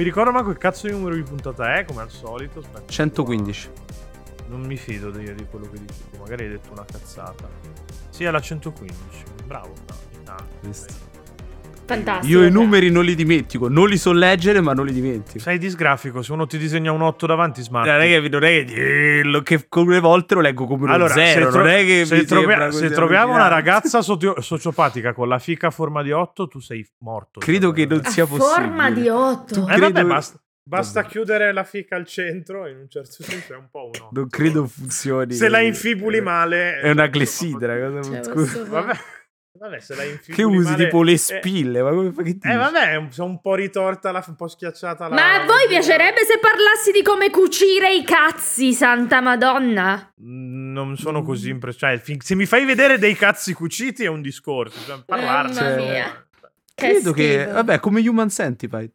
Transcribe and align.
Mi 0.00 0.06
ricordo 0.06 0.30
manco 0.30 0.50
che 0.52 0.56
cazzo 0.56 0.86
di 0.86 0.94
numero 0.94 1.14
di 1.14 1.22
puntata 1.22 1.76
è, 1.76 1.84
come 1.84 2.00
al 2.00 2.08
solito. 2.08 2.60
Aspetta, 2.60 2.90
115. 2.90 3.70
Non 4.48 4.62
mi 4.62 4.78
fido 4.78 5.10
di, 5.10 5.34
di 5.34 5.44
quello 5.44 5.68
che 5.68 5.78
dici 5.78 6.00
magari 6.18 6.44
hai 6.44 6.48
detto 6.52 6.72
una 6.72 6.86
cazzata. 6.86 7.46
Sì, 8.08 8.24
è 8.24 8.30
la 8.30 8.40
115. 8.40 8.96
Bravo, 9.44 9.74
bravo. 9.84 10.00
intanto. 10.12 11.09
Fantastico. 11.94 12.38
Io 12.38 12.46
i 12.46 12.50
numeri 12.50 12.90
non 12.90 13.04
li 13.04 13.14
dimentico, 13.14 13.68
non 13.68 13.88
li 13.88 13.96
so 13.98 14.12
leggere, 14.12 14.60
ma 14.60 14.72
non 14.72 14.86
li 14.86 14.92
dimentico. 14.92 15.38
Sei 15.40 15.58
disgrafico, 15.58 16.22
se 16.22 16.32
uno 16.32 16.46
ti 16.46 16.56
disegna 16.58 16.92
un 16.92 17.02
8 17.02 17.26
davanti 17.26 17.62
smatti. 17.62 17.88
Non 17.88 18.00
è 18.00 18.06
che, 18.20 18.28
non 18.28 18.44
è 18.44 18.64
che, 18.64 19.20
eh, 19.20 19.42
che 19.42 19.66
come 19.68 19.98
volte 20.00 20.34
lo 20.34 20.40
leggo 20.40 20.66
come 20.66 20.84
uno 20.84 20.92
Allora, 20.92 21.12
zero, 21.14 21.46
se, 21.46 21.50
tro- 21.50 21.58
non 21.60 21.68
è 21.68 21.84
che 21.84 22.04
se 22.06 22.24
trova- 22.24 22.46
sembra 22.48 22.70
se 22.72 22.90
troviamo 22.90 23.34
una 23.34 23.48
ragazza 23.48 24.02
socio- 24.02 24.40
sociopatica 24.40 25.12
con 25.12 25.28
la 25.28 25.38
fica 25.38 25.66
a 25.68 25.70
forma 25.70 26.02
di 26.02 26.12
8, 26.12 26.46
tu 26.48 26.60
sei 26.60 26.86
morto. 27.00 27.40
Credo 27.40 27.72
che 27.72 27.86
non 27.86 28.04
sia 28.04 28.26
possibile. 28.26 28.54
forma 28.66 28.90
di 28.90 29.08
8. 29.08 29.54
Tu 29.54 29.60
Eh, 29.62 29.64
credo- 29.74 29.80
vabbè, 29.92 30.04
basta, 30.04 30.40
basta 30.62 31.04
chiudere 31.04 31.52
la 31.52 31.64
fica 31.64 31.96
al 31.96 32.06
centro, 32.06 32.68
in 32.68 32.76
un 32.78 32.88
certo 32.88 33.22
senso 33.24 33.52
è 33.54 33.56
un 33.56 33.68
po' 33.70 33.90
uno. 33.92 34.10
Non 34.12 34.28
credo 34.28 34.66
funzioni. 34.66 35.32
Se 35.34 35.48
la 35.48 35.60
infibuli 35.60 36.20
male... 36.20 36.78
È 36.80 36.90
una 36.90 37.08
clessidra. 37.08 37.76
cosa- 37.78 38.02
Cioè, 38.02 38.22
scusa. 38.24 38.64
Vabbè, 38.64 38.92
vabbè, 39.58 39.80
se 39.80 39.94
la 39.94 40.04
infibuli 40.04 40.34
Che 40.36 40.42
usi 40.44 40.70
male- 40.70 40.84
tipo 40.84 41.02
le 41.02 41.12
eh, 41.12 41.16
spille, 41.18 41.82
ma 41.82 41.90
come 41.90 42.12
fa 42.12 42.22
che 42.22 42.32
dici? 42.34 42.48
Eh, 42.48 42.56
vabbè, 42.56 43.06
sono 43.10 43.28
un 43.30 43.40
po' 43.40 43.54
ritorta, 43.54 44.10
la- 44.12 44.24
un 44.26 44.36
po' 44.36 44.48
schiacciata 44.48 45.08
la... 45.08 45.14
Ma 45.14 45.34
a 45.42 45.44
voi 45.44 45.66
piacerebbe 45.68 46.24
se 46.24 46.38
parlassi 46.38 46.92
di 46.92 47.02
come 47.02 47.30
cucire 47.30 47.92
i 47.94 48.04
cazzi, 48.04 48.72
santa 48.72 49.20
madonna? 49.20 50.12
Mm, 50.22 50.72
Non 50.72 50.96
sono 50.96 51.22
così 51.22 51.50
impressionato. 51.50 52.02
Cioè, 52.04 52.16
se 52.20 52.34
mi 52.34 52.46
fai 52.46 52.64
vedere 52.64 52.98
dei 52.98 53.14
cazzi 53.14 53.52
cuciti 53.52 54.04
è 54.04 54.08
un 54.08 54.22
discorso. 54.22 54.78
Cioè, 54.86 55.02
parlarci. 55.04 55.60
Mamma 55.60 55.76
Cioè, 55.76 55.90
mia. 55.90 56.26
Che 56.74 56.86
Credo 56.86 57.12
che, 57.12 57.38
schifo. 57.40 57.52
vabbè, 57.52 57.80
come 57.80 58.08
Human 58.08 58.30
Centipede. 58.30 58.92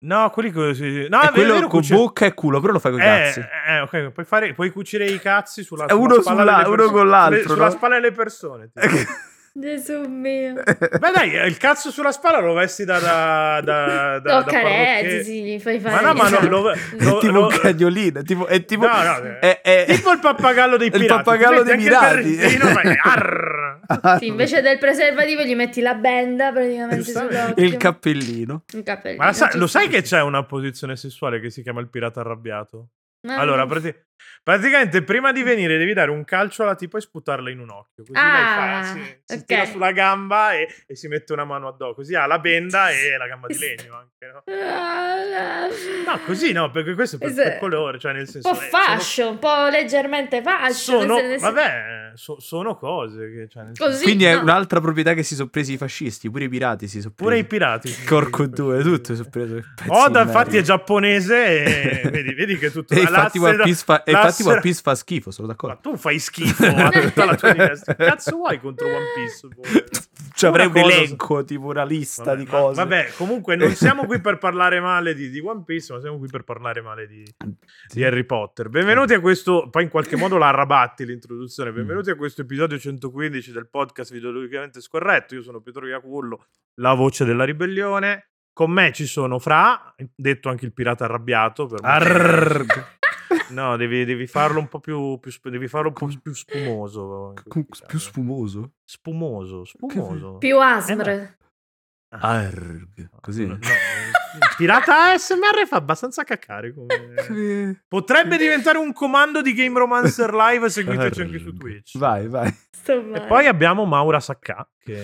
No, 0.00 0.30
quelli 0.30 0.52
così. 0.52 1.08
No, 1.08 1.20
è 1.22 1.30
quello 1.32 1.54
con 1.62 1.68
cucire- 1.80 1.96
bocca 1.98 2.24
e 2.26 2.32
culo, 2.34 2.60
però 2.60 2.74
lo 2.74 2.78
fai 2.78 2.92
con 2.92 3.00
i 3.00 3.02
Eh, 3.02 3.06
cazzi. 3.06 3.40
eh, 3.40 3.80
ok, 3.80 4.10
puoi, 4.12 4.24
fare, 4.24 4.52
puoi 4.54 4.70
cucire 4.70 5.06
i 5.06 5.18
cazzi 5.18 5.64
sulla, 5.64 5.86
Eh, 5.86 5.88
sulla 5.88 6.00
uno 6.04 6.20
spalla 6.20 6.38
sulla- 6.40 6.52
delle 6.58 6.66
uno 6.68 6.76
persone- 6.76 6.92
con 6.98 7.08
l'altro, 7.08 7.40
sulle- 7.40 7.52
Sulla 7.54 7.64
no? 7.64 7.70
spalla 7.72 7.94
delle 7.96 8.12
persone. 8.12 8.70
tipo. 8.72 8.86
Gesù 9.60 10.02
mio. 10.08 10.54
Beh, 10.62 11.10
dai, 11.12 11.30
il 11.48 11.56
cazzo 11.56 11.90
sulla 11.90 12.12
spalla 12.12 12.38
lo 12.40 12.52
vesti 12.52 12.84
da. 12.84 12.98
da, 13.00 13.60
da, 13.62 14.18
da, 14.22 14.36
Lo 14.38 14.42
da 14.44 14.50
carezzi, 14.50 15.24
sì, 15.24 15.42
gli 15.42 15.58
fai 15.60 15.80
fare. 15.80 15.94
Ma 15.96 16.00
no, 16.00 16.14
ma 16.14 16.28
no, 16.28 16.36
esatto. 16.38 16.48
lo, 16.48 16.70
È 16.72 16.78
lo- 16.98 17.18
tipo 17.18 17.32
lo- 17.32 17.46
un 17.46 17.58
cagnolino, 17.58 18.20
è 18.20 18.22
tipo, 18.22 18.46
è 18.46 18.64
tipo, 18.64 18.86
No, 18.86 19.02
no, 19.02 19.38
è, 19.40 19.60
è- 19.60 19.84
tipo 19.88 20.12
il 20.12 20.20
pappagallo 20.20 20.76
dei 20.76 20.88
è 20.90 20.94
il 20.94 21.00
pirati. 21.00 21.22
pappagallo 21.24 21.62
dei 21.64 21.74
il 21.74 21.82
pirati. 21.82 22.38
Sì, 24.18 24.26
invece 24.26 24.60
del 24.60 24.78
preservativo 24.78 25.42
gli 25.42 25.54
metti 25.54 25.80
la 25.80 25.94
benda 25.94 26.52
praticamente 26.52 27.10
sull'occhio. 27.10 27.64
il 27.64 27.76
cappellino. 27.76 28.62
Un 28.74 28.82
cappellino. 28.82 29.24
Ma 29.24 29.32
ci 29.32 29.44
lo 29.54 29.66
sai 29.66 29.88
che 29.88 30.02
c'è 30.02 30.20
una 30.20 30.44
posizione 30.44 30.94
sessuale 30.96 31.40
che 31.40 31.50
si 31.50 31.62
chiama 31.62 31.80
il 31.80 31.88
pirata 31.88 32.20
arrabbiato? 32.20 32.88
Ma- 33.22 33.36
Allora, 33.36 33.66
prati- 33.66 33.94
praticamente 34.42 35.02
prima 35.02 35.32
di 35.32 35.42
venire 35.42 35.76
devi 35.76 35.92
dare 35.92 36.10
un 36.10 36.24
calcio 36.24 36.62
alla 36.62 36.74
tipa 36.74 36.98
e 36.98 37.00
sputarla 37.00 37.50
in 37.50 37.58
un 37.60 37.70
occhio. 37.70 38.04
Così 38.04 38.12
Ah, 38.14 38.54
fa, 38.54 38.82
si, 38.94 39.20
si 39.24 39.34
ok. 39.38 39.44
tira 39.44 39.64
sulla 39.66 39.92
gamba 39.92 40.52
e, 40.54 40.68
e 40.86 40.94
si 40.94 41.08
mette 41.08 41.32
una 41.32 41.44
mano 41.44 41.68
addosso. 41.68 41.94
Così 41.94 42.14
ha 42.14 42.26
la 42.26 42.38
benda 42.38 42.90
e 42.90 43.16
la 43.16 43.26
gamba 43.26 43.46
di 43.48 43.58
legno 43.58 43.94
anche, 43.96 44.26
no? 44.26 44.42
No, 46.06 46.18
così 46.24 46.52
no, 46.52 46.70
perché 46.70 46.94
questo 46.94 47.16
è 47.16 47.18
per, 47.18 47.34
per 47.34 47.58
colore, 47.58 47.98
cioè 47.98 48.12
nel 48.12 48.22
un 48.22 48.26
senso... 48.28 48.50
po' 48.50 48.60
eh, 48.60 48.68
fascio, 48.68 49.28
un 49.28 49.38
po' 49.38 49.68
leggermente 49.68 50.42
fascio. 50.42 51.00
Sono, 51.00 51.16
sono- 51.18 51.38
vabbè, 51.38 52.07
so- 52.18 52.40
sono 52.40 52.76
cose 52.76 53.30
che... 53.30 53.48
Cioè, 53.48 53.66
Così, 53.76 54.02
Quindi 54.02 54.24
è 54.24 54.34
no. 54.34 54.42
un'altra 54.42 54.80
proprietà 54.80 55.14
che 55.14 55.22
si 55.22 55.34
sono 55.34 55.48
presi 55.48 55.74
i 55.74 55.76
fascisti, 55.76 56.28
pure 56.30 56.44
i 56.44 56.48
pirati 56.48 56.88
si 56.88 57.00
sono 57.00 57.12
presi. 57.14 57.30
Pure 57.30 57.38
i 57.38 57.44
pirati. 57.46 57.94
Corco 58.04 58.44
sì, 58.44 58.50
2, 58.50 58.76
sì. 58.78 58.82
tutto 58.82 59.14
si 59.14 59.16
sono 59.16 59.28
preso. 59.30 59.60
Oda 59.86 60.22
infatti 60.22 60.56
è 60.56 60.62
giapponese 60.62 62.02
e 62.02 62.10
vedi, 62.10 62.34
vedi 62.34 62.58
che 62.58 62.70
tutto... 62.70 62.92
E 62.94 63.00
infatti 63.00 63.38
One 63.38 63.62
Piece 63.62 63.84
fa, 63.84 64.02
e 64.02 64.10
l'asse- 64.12 64.26
infatti 64.42 64.48
One 64.50 64.60
Piece 64.60 64.80
fa 64.82 64.94
schifo, 64.94 65.30
sono 65.30 65.46
Ma 65.46 65.52
d'accordo. 65.54 65.78
tu 65.80 65.96
fai 65.96 66.18
schifo 66.18 66.66
a 66.66 66.90
tutta 66.90 67.24
la 67.24 67.34
tua 67.36 67.54
cazzo 67.96 68.36
vuoi 68.36 68.58
contro 68.60 68.86
One 68.88 69.06
Piece? 69.14 69.48
boh? 69.48 70.06
Cioè, 70.34 70.50
avrei 70.50 70.66
un 70.66 70.72
cosa- 70.72 70.94
elenco, 70.94 71.44
tipo 71.44 71.66
una 71.66 71.84
lista 71.84 72.22
Vabbè, 72.24 72.36
di 72.38 72.44
ma- 72.44 72.50
cose. 72.50 72.74
Vabbè, 72.82 73.12
comunque 73.16 73.56
non 73.56 73.70
siamo 73.76 74.06
qui 74.06 74.20
per 74.20 74.38
parlare 74.38 74.80
male 74.80 75.14
di, 75.14 75.30
di 75.30 75.40
One 75.40 75.62
Piece, 75.64 75.92
ma 75.92 76.00
siamo 76.00 76.18
qui 76.18 76.28
per 76.28 76.44
parlare 76.44 76.80
male 76.80 77.06
di, 77.06 77.24
di 77.92 78.04
Harry 78.04 78.24
Potter. 78.24 78.68
Benvenuti 78.68 79.14
a 79.14 79.20
questo, 79.20 79.68
poi 79.70 79.84
in 79.84 79.88
qualche 79.88 80.16
modo 80.16 80.36
la 80.38 80.48
arrabatti 80.48 81.04
l'introduzione. 81.04 81.72
Benvenuti 81.72 82.10
a 82.10 82.16
questo 82.16 82.42
episodio 82.42 82.78
115 82.78 83.52
del 83.52 83.68
podcast 83.68 84.12
Videologicamente 84.12 84.80
Scorretto. 84.80 85.34
Io 85.34 85.42
sono 85.42 85.60
Pietro 85.60 85.86
Iacullo, 85.86 86.46
la 86.80 86.94
voce 86.94 87.24
della 87.24 87.44
ribellione. 87.44 88.30
Con 88.52 88.72
me 88.72 88.92
ci 88.92 89.06
sono 89.06 89.38
Fra, 89.38 89.94
detto 90.16 90.48
anche 90.48 90.64
il 90.64 90.72
pirata 90.72 91.04
arrabbiato. 91.04 91.66
Per 91.68 91.80
me. 91.80 92.97
No, 93.50 93.76
devi, 93.76 94.04
devi 94.04 94.26
farlo 94.26 94.58
un 94.58 94.68
po' 94.68 94.80
più, 94.80 95.18
più 95.18 95.30
sp- 95.30 95.48
devi 95.48 95.68
farlo 95.68 95.88
un 95.88 95.94
po' 95.94 96.08
più 96.22 96.32
spumoso. 96.34 97.34
questi 97.46 97.84
più 97.86 97.98
spumoso. 97.98 98.72
spumoso, 98.84 99.64
spumoso. 99.64 100.36
Più 100.38 100.58
asmre. 100.58 101.38
Ah. 102.10 102.38
Arrgh. 102.38 103.10
Così. 103.20 103.46
No, 103.46 103.54
il 103.54 103.60
pirata 104.56 105.12
ASMR 105.12 105.66
fa 105.66 105.76
abbastanza 105.76 106.24
cacare. 106.24 106.72
Come... 106.72 106.86
Eh, 107.28 107.82
Potrebbe 107.86 108.38
diventare 108.38 108.78
un 108.78 108.92
comando 108.94 109.42
di 109.42 109.52
Game 109.52 109.78
Romancer 109.78 110.32
Live. 110.32 110.70
Seguiteci 110.70 111.20
anche 111.20 111.38
su 111.38 111.52
Twitch. 111.52 111.98
Vai, 111.98 112.26
vai. 112.28 112.48
E 112.86 113.24
poi 113.26 113.46
abbiamo 113.46 113.84
Maura 113.84 114.20
Sacca. 114.20 114.66
Che... 114.78 114.96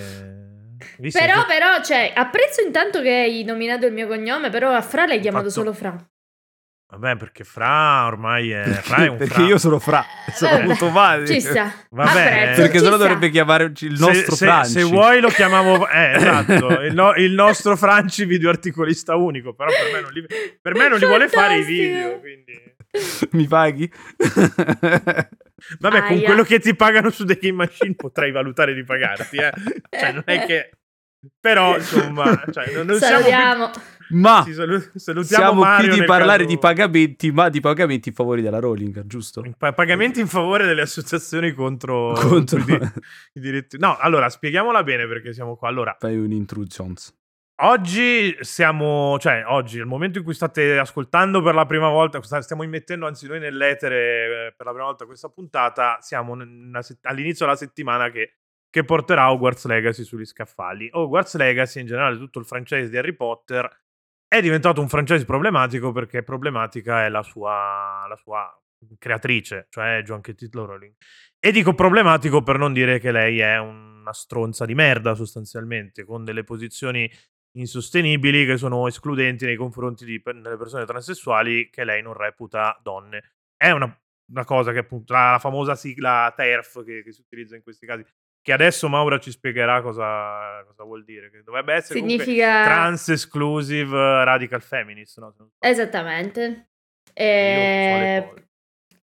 Però, 1.12 1.44
però, 1.46 1.82
cioè, 1.82 2.12
apprezzo 2.14 2.62
intanto 2.62 3.00
che 3.02 3.10
hai 3.10 3.44
nominato 3.44 3.86
il 3.86 3.92
mio 3.92 4.06
cognome, 4.06 4.48
però 4.50 4.70
a 4.72 4.80
Fra 4.80 5.06
l'hai 5.06 5.20
chiamato 5.20 5.48
Fatto- 5.48 5.60
solo 5.60 5.72
Fra. 5.72 6.10
Vabbè, 6.86 7.16
perché 7.16 7.42
Fra 7.44 8.06
ormai 8.06 8.50
è. 8.50 8.62
Fra 8.64 9.04
è 9.04 9.08
un 9.08 9.16
Perché 9.16 9.34
Fra. 9.34 9.42
io 9.44 9.58
sono 9.58 9.78
fra, 9.80 10.04
sono 10.32 10.52
Vabbè, 10.52 10.62
avuto 10.64 10.90
male. 10.90 11.26
Ci 11.26 11.40
sta. 11.40 11.72
Vabbè, 11.90 12.10
Apprezzo, 12.10 12.60
Perché 12.60 12.78
sennò 12.78 12.96
dovrebbe 12.96 13.30
chiamare 13.30 13.64
il 13.64 13.76
Se- 13.76 13.88
nostro 13.88 14.34
se, 14.36 14.44
Franci. 14.46 14.70
se 14.70 14.82
vuoi 14.84 15.20
lo 15.20 15.28
chiamavo 15.28 15.88
eh, 15.88 16.12
esatto 16.14 16.80
il, 16.82 16.94
no- 16.94 17.14
il 17.14 17.32
nostro 17.32 17.74
Franci 17.76 18.24
video 18.26 18.48
articolista 18.50 19.16
unico 19.16 19.54
però 19.54 19.70
per 19.70 19.92
me 19.92 20.00
non 20.02 20.12
li, 20.12 20.24
per 20.60 20.74
me 20.76 20.88
non 20.88 20.98
li 20.98 21.06
vuole 21.06 21.28
fare 21.28 21.56
i 21.56 21.64
video 21.64 22.20
quindi 22.20 22.52
Mi 23.32 23.46
paghi? 23.48 23.90
Vabbè, 25.80 26.00
con 26.02 26.16
Aia. 26.16 26.24
quello 26.24 26.42
che 26.44 26.60
ti 26.60 26.76
pagano 26.76 27.10
su 27.10 27.24
The 27.24 27.38
Game 27.40 27.56
Machine 27.64 27.94
potrai 27.94 28.30
valutare 28.30 28.74
di 28.74 28.84
pagarti, 28.84 29.36
eh. 29.36 29.50
Cioè, 29.90 30.12
non 30.12 30.22
è 30.26 30.44
che... 30.46 30.70
Però, 31.40 31.76
insomma, 31.76 32.40
cioè, 32.52 32.70
non, 32.74 32.86
non 32.86 32.98
siamo. 32.98 33.70
Ma 34.10 34.42
Sì, 34.44 34.52
salu- 34.54 35.22
siamo 35.22 35.60
Mario 35.62 35.88
qui 35.90 36.00
di 36.00 36.04
parlare 36.06 36.42
caso- 36.44 36.48
di 36.54 36.58
pagamenti, 36.58 37.32
ma 37.32 37.48
di 37.48 37.60
pagamenti 37.60 38.08
in 38.10 38.14
favore 38.14 38.42
della 38.42 38.58
Rolling, 38.58 39.06
giusto? 39.06 39.42
Pa- 39.56 39.72
pagamenti 39.72 40.20
in 40.20 40.26
favore 40.28 40.66
delle 40.66 40.82
associazioni 40.82 41.52
contro, 41.52 42.12
Contro- 42.18 42.58
i, 42.58 42.64
di- 42.64 42.78
i 43.34 43.40
diritti. 43.40 43.78
No, 43.78 43.96
allora, 43.98 44.28
spieghiamola 44.28 44.82
bene 44.82 45.06
perché 45.06 45.32
siamo 45.32 45.56
qua. 45.56 45.68
Allora, 45.68 45.96
Fai 45.98 46.16
un'intruzione. 46.18 46.94
oggi 47.62 48.36
siamo, 48.40 49.16
cioè, 49.18 49.44
oggi, 49.46 49.78
il 49.78 49.86
momento 49.86 50.18
in 50.18 50.24
cui 50.24 50.34
state 50.34 50.76
ascoltando 50.78 51.40
per 51.42 51.54
la 51.54 51.66
prima 51.66 51.88
volta, 51.88 52.20
stiamo 52.42 52.62
immettendo, 52.62 53.06
anzi 53.06 53.26
noi 53.26 53.38
nell'etere 53.40 54.46
eh, 54.48 54.54
per 54.56 54.66
la 54.66 54.72
prima 54.72 54.86
volta 54.86 55.06
questa 55.06 55.28
puntata, 55.28 55.98
siamo 56.00 56.36
set- 56.80 57.06
all'inizio 57.06 57.44
della 57.46 57.56
settimana 57.56 58.10
che, 58.10 58.34
che 58.68 58.84
porterà 58.84 59.30
Hogwarts 59.30 59.66
Legacy 59.66 60.02
sugli 60.02 60.24
scaffali. 60.24 60.88
Hogwarts 60.92 61.36
Legacy, 61.36 61.80
in 61.80 61.86
generale 61.86 62.18
tutto 62.18 62.40
il 62.40 62.44
franchise 62.44 62.88
di 62.90 62.96
Harry 62.98 63.12
Potter, 63.14 63.82
è 64.36 64.42
diventato 64.42 64.80
un 64.80 64.88
franchise 64.88 65.24
problematico 65.24 65.92
perché 65.92 66.22
problematica 66.22 67.04
è 67.04 67.08
la 67.08 67.22
sua, 67.22 68.04
la 68.08 68.16
sua 68.16 68.52
creatrice, 68.98 69.66
cioè 69.70 70.02
Joan 70.04 70.20
K. 70.20 70.34
Rowling. 70.52 70.94
E 71.38 71.52
dico 71.52 71.74
problematico 71.74 72.42
per 72.42 72.58
non 72.58 72.72
dire 72.72 72.98
che 72.98 73.12
lei 73.12 73.38
è 73.38 73.58
una 73.58 74.12
stronza 74.12 74.64
di 74.64 74.74
merda 74.74 75.14
sostanzialmente, 75.14 76.04
con 76.04 76.24
delle 76.24 76.42
posizioni 76.42 77.10
insostenibili 77.56 78.44
che 78.44 78.56
sono 78.56 78.86
escludenti 78.88 79.44
nei 79.44 79.56
confronti 79.56 80.04
di 80.04 80.20
delle 80.24 80.56
persone 80.56 80.84
transessuali 80.84 81.70
che 81.70 81.84
lei 81.84 82.02
non 82.02 82.14
reputa 82.14 82.78
donne. 82.82 83.34
È 83.56 83.70
una, 83.70 83.96
una 84.32 84.44
cosa 84.44 84.72
che 84.72 84.78
appunto 84.78 85.12
la 85.12 85.38
famosa 85.40 85.76
sigla 85.76 86.32
TERF 86.34 86.84
che, 86.84 87.02
che 87.04 87.12
si 87.12 87.20
utilizza 87.20 87.54
in 87.54 87.62
questi 87.62 87.86
casi, 87.86 88.04
che 88.44 88.52
adesso 88.52 88.90
Maura 88.90 89.18
ci 89.18 89.30
spiegherà 89.30 89.80
cosa, 89.80 90.62
cosa 90.66 90.84
vuol 90.84 91.02
dire, 91.02 91.30
che 91.30 91.42
dovrebbe 91.42 91.72
essere 91.72 91.98
Significa... 91.98 92.64
trans 92.64 93.08
exclusive 93.08 93.90
radical 94.22 94.60
feminist, 94.60 95.18
no? 95.18 95.34
Esattamente. 95.58 96.68
So 97.04 97.12
Eh. 97.14 98.32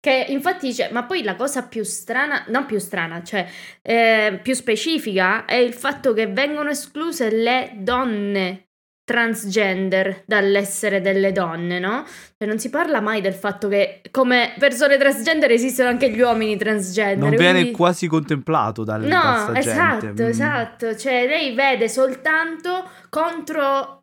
Che 0.01 0.25
infatti, 0.27 0.73
cioè, 0.73 0.91
ma 0.91 1.05
poi 1.05 1.23
la 1.23 1.35
cosa 1.35 1.67
più 1.67 1.83
strana, 1.83 2.43
non 2.49 2.65
più 2.65 2.79
strana, 2.79 3.23
cioè 3.23 3.47
eh, 3.81 4.39
più 4.43 4.53
specifica 4.53 5.45
è 5.45 5.55
il 5.55 5.73
fatto 5.73 6.11
che 6.11 6.27
vengono 6.27 6.69
escluse 6.69 7.29
le 7.31 7.71
donne 7.77 8.68
transgender 9.09 10.21
dall'essere 10.27 11.01
delle 11.01 11.31
donne, 11.31 11.79
no? 11.79 12.05
Cioè 12.37 12.47
non 12.47 12.59
si 12.59 12.69
parla 12.69 13.01
mai 13.01 13.21
del 13.21 13.33
fatto 13.33 13.67
che 13.67 14.01
come 14.11 14.53
persone 14.59 14.97
transgender 14.97 15.49
esistono 15.49 15.89
anche 15.89 16.11
gli 16.11 16.21
uomini 16.21 16.55
transgender. 16.57 17.17
Non 17.17 17.35
viene 17.35 17.59
quindi- 17.61 17.71
quasi 17.71 18.05
contemplato 18.07 18.83
dal, 18.83 19.01
da 19.01 19.47
No, 19.47 19.57
esatto, 19.57 19.99
gente. 20.05 20.23
Mm. 20.23 20.27
esatto. 20.27 20.95
Cioè, 20.95 21.25
lei 21.25 21.55
vede 21.55 21.89
soltanto 21.89 22.87
contro 23.09 23.98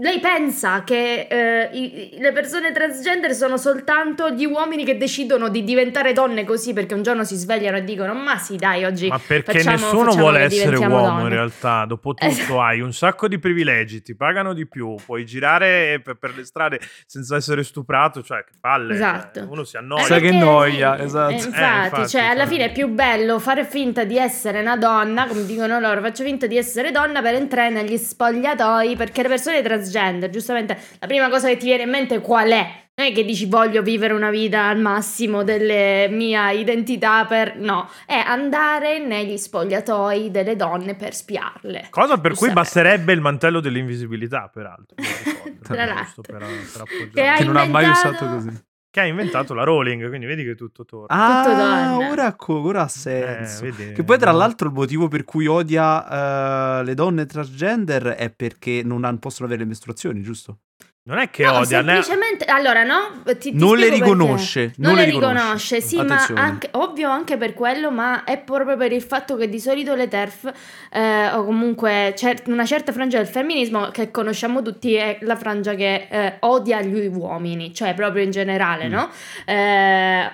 lei 0.00 0.20
pensa 0.20 0.84
che 0.84 1.26
eh, 1.30 1.70
i- 1.72 2.16
le 2.18 2.30
persone 2.32 2.72
transgender 2.72 3.32
sono 3.32 3.56
soltanto 3.56 4.28
gli 4.28 4.44
uomini 4.44 4.84
che 4.84 4.98
decidono 4.98 5.48
di 5.48 5.64
diventare 5.64 6.12
donne 6.12 6.44
così 6.44 6.74
perché 6.74 6.92
un 6.92 7.00
giorno 7.02 7.24
si 7.24 7.36
svegliano 7.36 7.78
e 7.78 7.84
dicono 7.84 8.12
ma 8.12 8.36
sì 8.36 8.56
dai 8.56 8.84
oggi 8.84 9.08
Ma 9.08 9.18
perché 9.18 9.60
facciamo- 9.60 9.76
nessuno 9.78 10.04
facciamo 10.04 10.20
vuole 10.20 10.40
essere 10.40 10.64
diventiamo 10.74 10.94
uomo 10.96 11.08
in 11.12 11.16
donne. 11.22 11.34
realtà. 11.34 11.84
Dopotutto 11.86 12.26
Esatto. 12.30 12.60
hai 12.60 12.80
un 12.82 12.92
sacco 12.92 13.28
di 13.28 13.38
privilegi, 13.38 14.02
ti 14.02 14.14
pagano 14.14 14.52
di 14.52 14.66
più, 14.66 14.94
puoi 15.06 15.24
girare 15.24 16.02
per, 16.04 16.16
per 16.16 16.36
le 16.36 16.44
strade 16.44 16.78
senza 17.06 17.36
essere 17.36 17.62
stuprato, 17.64 18.22
cioè 18.22 18.44
che 18.44 18.52
palle. 18.60 18.92
Esatto. 18.92 19.40
cioè, 19.40 19.48
uno 19.48 19.64
si 19.64 19.76
Eh, 19.76 19.78
annoia. 19.78 20.04
Sai 20.04 20.20
che 20.20 20.32
noia, 20.32 20.96
eh, 20.98 21.04
esatto. 21.04 21.30
eh, 21.30 21.34
Eh, 21.36 21.36
infatti, 21.46 21.84
infatti, 21.86 22.08
cioè, 22.08 22.22
alla 22.24 22.40
cioè. 22.44 22.52
fine 22.52 22.64
è 22.66 22.72
più 22.72 22.88
bello 22.88 23.38
fare 23.38 23.64
finta 23.64 24.04
di 24.04 24.18
essere 24.18 24.60
una 24.60 24.76
donna, 24.76 25.26
come 25.26 25.46
dicono 25.46 25.80
loro, 25.80 26.02
faccio 26.02 26.24
finta 26.24 26.46
di 26.46 26.58
essere 26.58 26.90
donna 26.90 27.22
per 27.22 27.34
entrare 27.36 27.70
negli 27.70 27.96
spogliatoi, 27.96 28.96
perché 28.96 29.22
le 29.22 29.28
persone 29.28 29.60
transgender, 29.62 30.28
giustamente, 30.30 30.76
la 30.98 31.06
prima 31.06 31.28
cosa 31.28 31.48
che 31.48 31.56
ti 31.56 31.66
viene 31.66 31.84
in 31.84 31.90
mente 31.90 32.20
qual 32.20 32.50
è? 32.50 32.80
Non 32.94 33.06
è 33.06 33.12
che 33.12 33.24
dici 33.24 33.46
voglio 33.46 33.80
vivere 33.80 34.12
una 34.12 34.28
vita 34.28 34.66
al 34.68 34.78
massimo 34.78 35.42
delle 35.44 36.08
mia 36.10 36.50
identità 36.50 37.24
per... 37.24 37.56
No, 37.56 37.88
è 38.04 38.16
andare 38.18 38.98
negli 38.98 39.38
spogliatoi 39.38 40.30
delle 40.30 40.56
donne 40.56 40.94
per 40.94 41.14
spiarle. 41.14 41.86
Cosa 41.88 42.18
per 42.18 42.34
cui 42.34 42.50
basterebbe 42.52 43.14
il 43.14 43.20
mantello 43.22 43.60
dell'invisibilità, 43.60 44.50
peraltro. 44.52 44.94
ricordo, 44.96 45.58
Tra 45.64 45.84
l'altro. 45.86 46.20
per- 46.20 46.38
per. 46.38 47.10
Che 47.14 47.32
Che 47.38 47.44
non 47.44 47.56
ha 47.56 47.64
mai 47.64 47.88
usato 47.88 48.26
così. 48.26 48.50
Che 48.92 49.00
ha 49.00 49.06
inventato 49.06 49.54
la 49.54 49.64
Rowling, 49.64 50.06
quindi 50.06 50.26
vedi 50.26 50.44
che 50.44 50.54
tutto 50.54 50.84
torna. 50.84 51.06
Ah, 51.08 51.94
donne. 51.94 52.10
ora, 52.10 52.34
co- 52.34 52.60
ora 52.60 52.82
ha 52.82 52.88
senso. 52.88 53.64
Eh? 53.64 53.92
Che 53.92 54.04
poi, 54.04 54.18
tra 54.18 54.32
l'altro, 54.32 54.68
il 54.68 54.74
motivo 54.74 55.08
per 55.08 55.24
cui 55.24 55.46
odia 55.46 56.80
eh, 56.80 56.84
le 56.84 56.92
donne 56.92 57.24
transgender 57.24 58.08
è 58.08 58.28
perché 58.28 58.82
non 58.84 59.18
possono 59.18 59.46
avere 59.46 59.62
le 59.62 59.68
mestruazioni, 59.68 60.20
giusto? 60.20 60.58
Non 61.04 61.18
è 61.18 61.30
che 61.30 61.42
No, 61.44 61.54
odia, 61.54 61.64
semplicemente, 61.82 62.44
allora 62.44 62.84
no, 62.84 63.22
ti, 63.24 63.50
ti 63.50 63.52
Non 63.54 63.76
le 63.76 63.88
riconosce, 63.88 64.72
Non, 64.76 64.90
non 64.90 64.94
le 64.94 65.04
le 65.06 65.10
riconosce. 65.10 65.34
riconosce, 65.36 65.80
sì, 65.80 65.98
Attenzione. 65.98 66.40
ma 66.40 66.46
anche, 66.46 66.68
ovvio 66.72 67.10
anche 67.10 67.36
per 67.36 67.54
quello, 67.54 67.90
ma 67.90 68.22
è 68.22 68.38
proprio 68.38 68.76
per 68.76 68.92
il 68.92 69.02
fatto 69.02 69.36
che 69.36 69.48
di 69.48 69.58
solito 69.58 69.96
le 69.96 70.06
TERF 70.06 70.52
eh, 70.92 71.26
o 71.32 71.44
comunque 71.44 72.14
cer- 72.16 72.46
una 72.46 72.64
certa 72.64 72.92
frangia 72.92 73.16
del 73.18 73.26
femminismo 73.26 73.88
che 73.88 74.12
conosciamo 74.12 74.62
tutti 74.62 74.94
è 74.94 75.18
la 75.22 75.34
frangia 75.34 75.74
che 75.74 76.06
eh, 76.08 76.36
odia 76.40 76.80
gli 76.82 77.08
uomini, 77.08 77.74
cioè 77.74 77.94
proprio 77.94 78.22
in 78.22 78.30
generale, 78.30 78.86
Mm. 78.86 78.92
no? 78.92 79.10
Eh, 79.44 80.30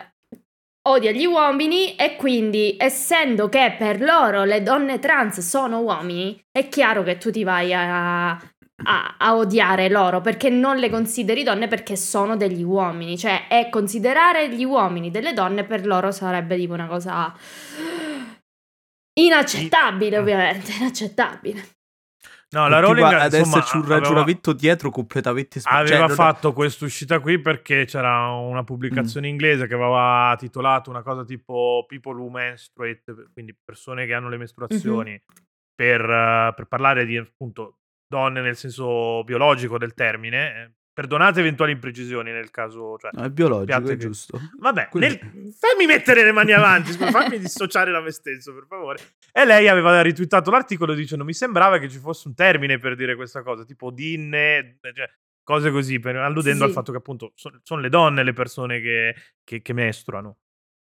odia 0.88 1.10
gli 1.12 1.24
uomini 1.24 1.96
e 1.96 2.16
quindi 2.16 2.76
essendo 2.78 3.48
che 3.48 3.74
per 3.78 4.02
loro 4.02 4.44
le 4.44 4.62
donne 4.62 4.98
trans 4.98 5.40
sono 5.40 5.80
uomini, 5.80 6.38
è 6.50 6.68
chiaro 6.68 7.02
che 7.02 7.16
tu 7.16 7.30
ti 7.30 7.42
vai 7.42 7.72
a, 7.74 8.38
a- 8.84 9.16
a 9.18 9.34
odiare 9.36 9.88
loro 9.88 10.20
perché 10.20 10.50
non 10.50 10.76
le 10.76 10.88
consideri 10.90 11.42
donne 11.42 11.66
perché 11.68 11.96
sono 11.96 12.36
degli 12.36 12.62
uomini, 12.62 13.18
cioè 13.18 13.48
è 13.48 13.68
considerare 13.70 14.48
gli 14.54 14.64
uomini 14.64 15.10
delle 15.10 15.32
donne 15.32 15.64
per 15.64 15.84
loro 15.86 16.10
sarebbe 16.12 16.56
tipo 16.56 16.74
una 16.74 16.86
cosa 16.86 17.34
inaccettabile, 19.18 20.18
ovviamente, 20.18 20.72
inaccettabile. 20.78 21.68
No, 22.50 22.66
la 22.66 22.78
Rowling 22.80 23.04
ad 23.12 23.32
insomma, 23.34 23.58
esserci 23.58 23.76
un 23.76 23.82
aveva- 23.82 23.98
ragionamento 23.98 24.52
dietro 24.54 24.90
completamente 24.90 25.60
sbagliato. 25.60 25.82
Aveva 25.92 26.06
Cioè, 26.06 26.16
fatto 26.16 26.52
questa 26.54 26.86
uscita 26.86 27.18
qui 27.20 27.38
perché 27.40 27.84
c'era 27.84 28.28
una 28.30 28.64
pubblicazione 28.64 29.26
Mm. 29.26 29.30
inglese 29.30 29.66
che 29.66 29.74
aveva 29.74 30.34
titolato 30.38 30.88
una 30.88 31.02
cosa 31.02 31.24
tipo 31.24 31.84
People 31.86 32.18
who 32.18 32.30
menstruate, 32.30 33.02
quindi 33.34 33.54
persone 33.62 34.06
che 34.06 34.14
hanno 34.14 34.30
le 34.30 34.38
mestruazioni, 34.38 35.10
Mhm. 35.12 35.44
per, 35.74 36.00
eh, 36.00 36.52
per 36.56 36.64
parlare 36.66 37.04
di 37.04 37.18
appunto 37.18 37.80
donne 38.08 38.40
nel 38.40 38.56
senso 38.56 39.22
biologico 39.24 39.78
del 39.78 39.94
termine. 39.94 40.62
Eh, 40.64 40.72
Perdonate 40.98 41.38
eventuali 41.38 41.70
imprecisioni 41.70 42.32
nel 42.32 42.50
caso. 42.50 42.96
Cioè, 42.98 43.10
No, 43.12 43.22
è 43.22 43.30
biologico, 43.30 43.78
è 43.78 43.82
che- 43.84 43.96
giusto. 43.98 44.40
Vabbè, 44.58 44.88
Quindi- 44.88 45.16
nel- 45.22 45.54
fammi 45.56 45.86
mettere 45.86 46.24
le 46.24 46.32
mani 46.32 46.50
avanti, 46.52 46.90
scusa, 46.90 47.12
fammi 47.12 47.38
dissociare 47.38 47.92
da 47.92 48.00
me 48.00 48.10
stesso, 48.10 48.52
per 48.52 48.64
favore. 48.68 48.98
E 49.30 49.44
lei 49.44 49.68
aveva 49.68 50.02
ritwittato 50.02 50.50
l'articolo 50.50 50.94
dicendo: 50.94 51.22
Mi 51.24 51.34
sembrava 51.34 51.78
che 51.78 51.88
ci 51.88 51.98
fosse 51.98 52.26
un 52.26 52.34
termine 52.34 52.80
per 52.80 52.96
dire 52.96 53.14
questa 53.14 53.42
cosa, 53.44 53.64
tipo 53.64 53.92
dinne, 53.92 54.78
cioè, 54.92 55.08
cose 55.44 55.70
così, 55.70 56.00
per- 56.00 56.16
alludendo 56.16 56.64
Sì, 56.64 56.68
al 56.68 56.72
fatto 56.72 56.90
che 56.90 56.98
appunto 56.98 57.30
son- 57.36 57.60
sono 57.62 57.80
le 57.80 57.88
donne 57.90 58.24
le 58.24 58.32
persone 58.32 58.80
che, 58.80 59.14
che- 59.44 59.62
che 59.62 59.72
mestruano. 59.72 60.38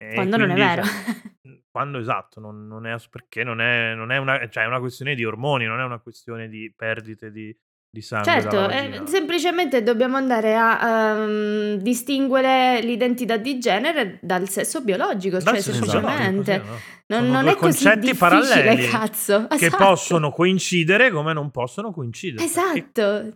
E 0.03 0.15
Quando 0.15 0.39
non 0.39 0.51
è 0.51 0.55
vero. 0.55 0.83
cioè, 0.83 1.61
quando 1.71 1.99
esatto, 1.99 2.41
non, 2.41 2.67
non 2.67 2.87
è 2.87 2.97
perché 3.11 3.45
non 3.45 3.61
è, 3.61 3.95
non 3.95 4.11
è 4.11 4.17
una, 4.17 4.49
cioè, 4.49 4.65
è 4.65 4.67
una 4.67 4.79
questione 4.79 5.15
di 5.15 5.25
ormoni, 5.27 5.67
non 5.67 5.79
è 5.79 5.85
una 5.85 5.99
questione 5.99 6.49
di 6.49 6.73
perdite 6.75 7.31
di, 7.31 7.55
di 7.91 8.01
sangue. 8.01 8.31
Certo, 8.33 8.71
eh, 8.71 9.03
semplicemente 9.05 9.83
dobbiamo 9.83 10.17
andare 10.17 10.57
a 10.57 11.13
ehm, 11.19 11.75
distinguere 11.77 12.81
l'identità 12.81 13.37
di 13.37 13.59
genere 13.59 14.19
dal 14.23 14.49
sesso 14.49 14.81
biologico, 14.81 15.37
Dal 15.37 15.55
cioè 15.55 15.61
senso 15.61 15.85
semplicemente. 15.85 16.53
biologico, 16.61 16.77
sì, 16.77 17.05
no? 17.09 17.21
Non, 17.21 17.31
non 17.31 17.49
è 17.49 17.55
così 17.57 17.85
concetti 17.85 18.15
paralleli 18.15 18.87
cazzo. 18.89 19.47
che 19.49 19.67
Esatto. 19.67 19.85
possono 19.85 20.31
coincidere 20.31 21.11
come 21.11 21.35
non 21.35 21.51
possono 21.51 21.93
coincidere. 21.93 22.43
Esatto. 22.45 23.35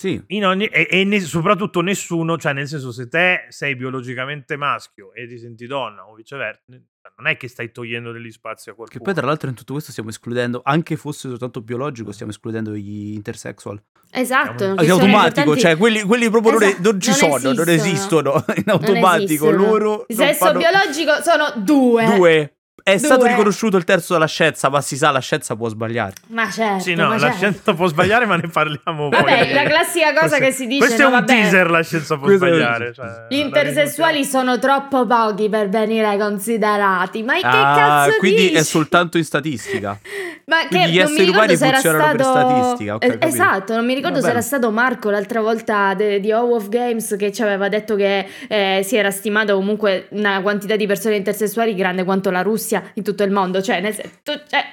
Sì, 0.00 0.22
In 0.28 0.46
ogni, 0.46 0.66
e, 0.66 0.86
e 0.88 1.02
ne- 1.02 1.18
soprattutto 1.18 1.80
nessuno, 1.80 2.36
cioè 2.38 2.52
nel 2.52 2.68
senso 2.68 2.92
se 2.92 3.08
te 3.08 3.46
sei 3.48 3.74
biologicamente 3.74 4.56
maschio 4.56 5.12
e 5.12 5.26
ti 5.26 5.38
senti 5.38 5.66
donna 5.66 6.06
o 6.08 6.14
viceversa, 6.14 6.60
non 6.68 7.26
è 7.26 7.36
che 7.36 7.48
stai 7.48 7.72
togliendo 7.72 8.12
degli 8.12 8.30
spazi 8.30 8.68
a 8.68 8.72
che 8.72 8.76
qualcuno. 8.76 9.02
poi 9.02 9.12
tra 9.14 9.26
l'altro 9.26 9.48
in 9.48 9.56
tutto 9.56 9.72
questo 9.72 9.90
stiamo 9.90 10.10
escludendo, 10.10 10.60
anche 10.62 10.94
fosse 10.94 11.28
soltanto 11.28 11.62
biologico, 11.62 12.12
stiamo 12.12 12.30
escludendo 12.30 12.76
gli 12.76 13.14
intersexual. 13.14 13.82
Esatto. 14.12 14.56
Siamo- 14.58 14.74
che 14.76 14.80
Che 14.82 14.88
sono 14.88 15.02
automatico, 15.02 15.56
cioè 15.56 15.76
quelli, 15.76 16.02
quelli 16.02 16.30
proprio 16.30 16.52
non- 16.52 16.62
Esatto, 16.62 16.82
non, 16.92 17.00
ci 17.00 17.08
non 17.10 17.18
sono, 17.40 17.52
non 17.54 17.68
esistono. 17.68 18.44
In 18.54 18.62
automatico 18.66 19.24
esistono. 19.24 19.56
loro 19.56 20.04
Il 20.06 20.16
non 20.16 20.26
sesso 20.28 20.44
fanno- 20.44 20.58
biologico 20.60 21.22
sono 21.22 21.52
due. 21.64 22.04
Due. 22.16 22.57
È 22.82 22.96
stato 22.96 23.20
Due. 23.20 23.28
riconosciuto 23.30 23.76
il 23.76 23.84
terzo 23.84 24.14
dalla 24.14 24.26
scienza, 24.26 24.70
ma 24.70 24.80
si 24.80 24.96
sa, 24.96 25.10
la 25.10 25.18
scienza 25.20 25.54
può 25.56 25.68
sbagliare. 25.68 26.12
Ma 26.28 26.48
certo. 26.50 26.82
Sì, 26.84 26.94
no, 26.94 27.08
la 27.10 27.18
certo. 27.18 27.36
scienza 27.36 27.74
può 27.74 27.86
sbagliare, 27.86 28.24
ma 28.24 28.36
ne 28.36 28.48
parliamo 28.48 29.08
Vabbè, 29.10 29.22
poi. 29.44 29.52
la 29.52 29.62
classica 29.64 30.08
cosa 30.14 30.36
Questo- 30.38 30.44
che 30.44 30.52
si 30.52 30.66
dice, 30.66 30.78
Questo 30.86 31.02
no, 31.02 31.08
è 31.08 31.12
un 31.12 31.18
vabbè. 31.18 31.32
teaser, 31.32 31.70
la 31.70 31.82
scienza 31.82 32.16
può 32.16 32.28
sbagliare. 32.30 32.92
Cioè, 32.94 33.26
Gli 33.28 33.36
intersessuali 33.36 34.24
sono 34.24 34.58
troppo 34.58 35.06
pochi 35.06 35.48
per 35.50 35.68
venire 35.68 36.16
considerati. 36.18 37.22
Ma 37.22 37.34
che 37.34 37.40
Ah, 37.46 37.74
cazzo 38.06 38.16
quindi 38.18 38.42
dici? 38.42 38.54
è 38.54 38.62
soltanto 38.62 39.18
in 39.18 39.24
statistica. 39.24 39.98
Ma 40.48 40.60
che 40.62 40.68
Quindi 40.68 40.92
gli 40.92 40.96
non 40.98 41.04
mi 41.06 41.10
esseri 41.12 41.24
ricordo 41.26 41.38
umani 41.52 41.56
se 41.58 41.64
era 41.66 41.72
funzionano 41.74 42.12
per 42.12 42.20
stato 42.24 42.48
statistica, 42.48 42.94
ok, 42.94 43.04
Eh, 43.04 43.18
esatto, 43.26 43.74
non 43.74 43.84
mi 43.84 43.94
ricordo 43.94 44.20
se 44.22 44.30
era 44.30 44.40
stato 44.40 44.70
Marco 44.70 45.10
l'altra 45.10 45.40
volta 45.42 45.92
de- 45.92 46.20
di 46.20 46.32
Hall 46.32 46.50
of 46.52 46.68
Games 46.70 47.16
che 47.18 47.30
ci 47.32 47.42
aveva 47.42 47.68
detto 47.68 47.96
che 47.96 48.26
eh, 48.48 48.80
si 48.82 48.96
era 48.96 49.10
stimato 49.10 49.54
comunque 49.56 50.06
una 50.12 50.40
quantità 50.40 50.74
di 50.76 50.86
persone 50.86 51.16
intersessuali 51.16 51.74
grande 51.74 52.04
quanto 52.04 52.30
la 52.30 52.40
Russia 52.40 52.67
in 52.94 53.02
tutto 53.04 53.22
il 53.22 53.30
mondo. 53.30 53.62
Cioè, 53.62 53.80
nel 53.80 53.94
sen- 53.94 54.10
tu- 54.22 54.42
cioè, 54.48 54.64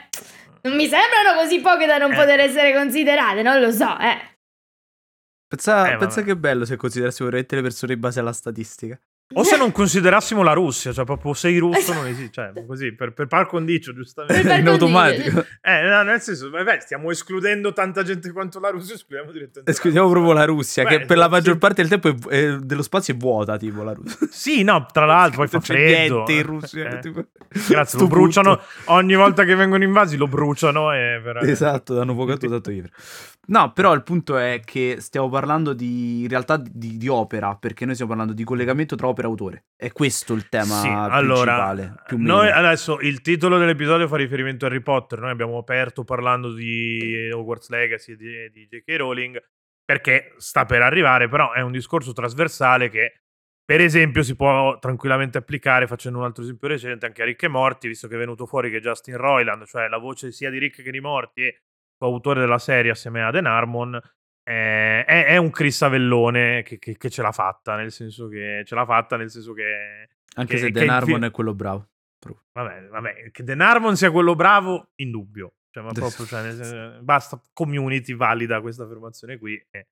non 0.64 0.76
mi 0.76 0.88
sembrano 0.88 1.40
così 1.40 1.60
poche 1.60 1.86
da 1.86 1.98
non 1.98 2.12
Eh. 2.12 2.16
poter 2.16 2.40
essere 2.40 2.74
considerate, 2.74 3.42
non 3.42 3.60
lo 3.60 3.72
so, 3.72 3.98
eh. 4.00 4.34
Pensa, 5.48 5.92
Eh, 5.94 5.98
pensa 5.98 6.24
che 6.24 6.36
bello 6.36 6.66
se 6.66 6.76
considerassimo 6.76 7.28
veramente 7.30 7.56
le 7.56 7.62
persone 7.62 7.94
in 7.94 8.00
base 8.00 8.20
alla 8.20 8.34
statistica. 8.34 9.00
O 9.34 9.44
se 9.44 9.58
non 9.58 9.72
considerassimo 9.72 10.44
la 10.44 10.54
Russia, 10.54 10.94
cioè 10.94 11.04
proprio 11.04 11.34
sei 11.34 11.58
russo 11.58 11.80
Esatto. 11.80 11.98
non 12.00 12.08
esiste, 12.08 12.32
cioè 12.32 12.66
così, 12.68 12.94
per, 12.94 13.12
per 13.12 13.26
par 13.26 13.48
condicio, 13.48 13.92
giustamente. 13.92 14.54
in 14.54 14.68
automatico. 14.68 15.44
Eh, 15.62 15.82
no, 15.82 16.04
nel 16.04 16.22
senso, 16.22 16.52
vabbè, 16.52 16.80
stiamo 16.82 17.10
escludendo 17.10 17.74
tanta 17.74 18.04
gente 18.04 18.32
quanto 18.32 18.60
la 18.60 18.70
Russia, 18.70 18.94
escludiamo 18.94 19.32
direttamente. 19.32 19.64
la 19.66 19.72
Escludiamo 19.72 20.08
Russia. 20.14 20.24
proprio 20.24 20.40
la 20.40 20.46
Russia, 20.46 20.84
Beh, 20.84 20.90
che 21.00 21.06
per 21.08 21.18
la 21.18 21.28
maggior 21.28 21.54
sì. 21.54 21.60
parte 21.60 21.82
del 21.84 21.90
tempo 22.00 22.30
è- 22.30 22.36
è- 22.36 22.58
dello 22.58 22.84
spazio 22.84 23.16
è 23.16 23.18
vuota, 23.18 23.58
tipo 23.58 23.82
la 23.82 23.94
Russia. 23.94 24.28
Sì, 24.30 24.62
no, 24.62 24.86
tra 24.94 25.06
l'altro 25.06 25.38
poi 25.38 25.48
fa 25.48 25.60
freddo. 25.60 26.14
niente 26.26 26.32
in 26.34 26.38
eh. 26.40 26.42
Russia. 26.44 26.90
Eh. 26.90 27.00
tipo. 27.00 27.26
Grazie, 27.48 27.86
Sto 27.86 27.98
lo 28.02 28.08
bruciano 28.08 28.60
ogni 28.86 29.16
volta 29.16 29.44
che 29.44 29.56
vengono 29.56 29.84
invasi, 29.84 30.18
lo 30.18 30.28
bruciano 30.28 30.94
e 30.94 31.20
veramente- 31.20 31.52
Esatto, 31.52 31.96
danno 31.96 32.14
poco 32.14 32.38
tanto 32.38 32.70
vivere. 32.70 32.92
No, 33.48 33.72
però 33.74 33.94
il 33.94 34.02
punto 34.02 34.38
è 34.38 34.62
che 34.66 34.98
stiamo 35.00 35.30
parlando 35.30 35.74
di 35.74 36.22
in 36.24 36.28
realtà 36.28 36.58
di, 36.58 36.98
di 36.98 37.08
opera, 37.08 37.56
perché 37.56 37.86
noi 37.86 37.94
stiamo 37.94 38.12
parlando 38.12 38.36
di 38.36 38.44
collegamento 38.44 38.96
tra 38.96 39.06
opera 39.16 39.28
e 39.28 39.30
autore. 39.32 39.66
È 39.76 39.92
questo 39.92 40.34
il 40.34 40.50
tema 40.50 40.80
Sì, 40.80 40.88
allora, 40.88 41.74
noi 42.12 42.52
adesso 42.52 43.00
il 43.00 43.22
titolo 43.22 43.58
dell'episodio 43.58 44.08
fa 44.08 44.18
riferimento 44.18 44.66
a 44.66 44.68
Harry 44.68 44.82
Potter. 44.82 45.20
Noi 45.20 45.32
abbiamo 45.32 45.58
aperto 45.58 46.04
parlando 46.04 46.54
di 46.54 47.30
Hogwarts 47.32 47.70
Legacy 47.70 48.12
e 48.12 48.16
di, 48.16 48.50
di 48.52 48.68
J.K. 48.68 48.96
Rowling 48.98 49.42
perché 49.86 50.34
sta 50.38 50.66
per 50.66 50.82
arrivare, 50.82 51.30
però 51.30 51.54
è 51.54 51.62
un 51.62 51.72
discorso 51.72 52.12
trasversale 52.12 52.90
che, 52.90 53.22
per 53.64 53.82
esempio, 53.82 54.24
si 54.24 54.36
può 54.36 54.80
tranquillamente 54.80 55.38
applicare 55.38 55.86
facendo 55.86 56.18
un 56.18 56.26
altro 56.26 56.44
esempio 56.44 56.68
recente 56.68 57.06
anche 57.06 57.22
a 57.22 57.26
Rick 57.26 57.44
e 57.44 57.48
Morty, 57.48 57.88
visto 57.88 58.08
che 58.08 58.16
è 58.16 58.18
venuto 58.18 58.48
fuori 58.48 58.72
che 58.72 58.82
Justin 58.82 59.18
Roiland, 59.18 59.66
cioè 59.66 59.88
la 59.88 60.00
voce 60.00 60.32
sia 60.32 60.50
di 60.50 60.58
Rick 60.58 60.82
che 60.82 60.92
di 60.92 61.00
Morty, 61.00 61.44
e 61.44 61.62
coautore 61.98 62.40
della 62.40 62.58
serie 62.58 62.92
assieme 62.92 63.24
a 63.24 63.30
Dan 63.30 63.46
Harmon, 63.46 64.00
eh, 64.48 65.04
è, 65.06 65.26
è 65.26 65.38
un 65.38 65.50
Chris 65.50 65.82
Avellone 65.82 66.62
che, 66.64 66.78
che- 66.78 66.98
che 66.98 67.10
ce 67.10 67.22
l'ha 67.22 67.32
fatta, 67.32 67.76
nel 67.76 67.92
senso 67.92 68.28
che 68.28 68.62
ce 68.66 68.76
l'ha 68.76 68.86
fatta, 68.86 69.18
nel 69.18 69.30
senso 69.32 69.54
che 69.54 70.10
Anche 70.36 70.54
che- 70.54 70.60
se 70.60 70.66
film- 71.20 71.26
è 71.26 71.32
quello 71.32 71.54
bravo. 71.54 71.90
Vabbè, 72.54 72.88
vabbè, 72.88 73.32
che 73.32 73.44
Den 73.44 73.62
Harmon 73.62 73.96
sia 73.96 74.12
quello 74.12 74.36
bravo, 74.36 74.90
indubbio. 74.96 75.54
Cioè, 75.72 75.84
ma 75.84 75.92
proprio, 75.92 76.26
cioè, 76.26 76.42
senso, 76.54 77.04
basta 77.04 77.42
community 77.54 78.14
valida 78.16 78.62
questa 78.62 78.84
affermazione 78.84 79.38
qui 79.38 79.56
e, 79.72 79.88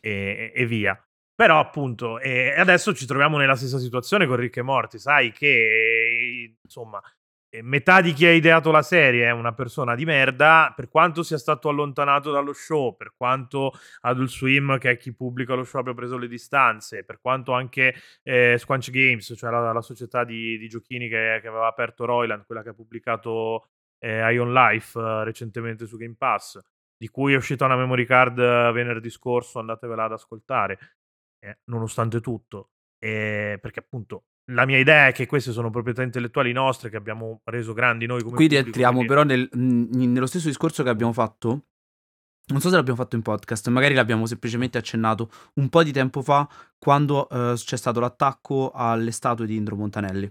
e- 0.00 0.52
e 0.54 0.66
via. 0.66 1.00
Però 1.34 1.58
appunto, 1.60 2.18
e 2.20 2.54
adesso 2.56 2.92
ci 2.94 3.06
troviamo 3.06 3.38
nella 3.38 3.56
stessa 3.56 3.78
situazione 3.78 4.26
con 4.26 4.36
Rick 4.36 4.56
e 4.58 4.62
Morty, 4.62 4.98
sai 4.98 5.32
che 5.32 6.56
insomma 6.62 7.00
metà 7.60 8.00
di 8.00 8.14
chi 8.14 8.24
ha 8.24 8.32
ideato 8.32 8.70
la 8.70 8.80
serie 8.80 9.26
è 9.26 9.30
una 9.30 9.52
persona 9.52 9.94
di 9.94 10.06
merda, 10.06 10.72
per 10.74 10.88
quanto 10.88 11.22
sia 11.22 11.36
stato 11.36 11.68
allontanato 11.68 12.30
dallo 12.30 12.54
show, 12.54 12.96
per 12.96 13.12
quanto 13.14 13.72
Adult 14.00 14.30
Swim, 14.30 14.78
che 14.78 14.92
è 14.92 14.96
chi 14.96 15.12
pubblica 15.14 15.52
lo 15.52 15.64
show, 15.64 15.80
abbia 15.80 15.92
preso 15.92 16.16
le 16.16 16.28
distanze, 16.28 17.04
per 17.04 17.20
quanto 17.20 17.52
anche 17.52 17.94
eh, 18.22 18.56
Squanch 18.58 18.90
Games, 18.90 19.34
cioè 19.36 19.50
la, 19.50 19.70
la 19.70 19.82
società 19.82 20.24
di, 20.24 20.56
di 20.56 20.68
giochini 20.68 21.08
che, 21.08 21.40
che, 21.42 21.48
aveva 21.48 21.66
aperto 21.66 22.06
Royland, 22.06 22.46
quella 22.46 22.62
che 22.62 22.70
ha 22.70 22.74
pubblicato 22.74 23.68
eh, 23.98 24.32
Ion 24.32 24.52
Life 24.54 24.98
eh, 24.98 25.24
recentemente 25.24 25.84
su 25.84 25.98
Game 25.98 26.14
Pass, 26.16 26.58
di 26.96 27.08
cui 27.08 27.34
è 27.34 27.36
uscita 27.36 27.66
una 27.66 27.76
memory 27.76 28.06
card 28.06 28.38
eh, 28.38 28.72
venerdì 28.72 29.10
scorso, 29.10 29.58
andatevela 29.58 30.04
ad 30.04 30.12
ascoltare, 30.12 30.78
eh, 31.38 31.58
nonostante 31.64 32.20
tutto, 32.20 32.70
perché 32.98 33.80
appunto 33.80 34.24
la 34.46 34.66
mia 34.66 34.78
idea 34.78 35.06
è 35.06 35.12
che 35.12 35.26
queste 35.26 35.52
sono 35.52 35.70
proprietà 35.70 36.02
intellettuali 36.02 36.52
nostre 36.52 36.90
che 36.90 36.96
abbiamo 36.96 37.40
reso 37.44 37.72
grandi 37.72 38.06
noi 38.06 38.22
come 38.22 38.36
Qui 38.36 38.48
rientriamo 38.48 39.04
quindi... 39.04 39.08
però 39.08 39.22
nel, 39.22 39.48
nello 39.52 40.26
stesso 40.26 40.48
discorso 40.48 40.82
che 40.82 40.88
abbiamo 40.88 41.12
fatto. 41.12 41.66
Non 42.44 42.60
so 42.60 42.70
se 42.70 42.74
l'abbiamo 42.74 42.98
fatto 42.98 43.14
in 43.14 43.22
podcast, 43.22 43.68
magari 43.68 43.94
l'abbiamo 43.94 44.26
semplicemente 44.26 44.76
accennato 44.76 45.30
un 45.54 45.68
po' 45.68 45.84
di 45.84 45.92
tempo 45.92 46.22
fa 46.22 46.46
quando 46.76 47.28
uh, 47.30 47.54
c'è 47.54 47.76
stato 47.76 48.00
l'attacco 48.00 48.72
alle 48.74 49.12
statue 49.12 49.46
di 49.46 49.54
Indro 49.54 49.76
Montanelli. 49.76 50.30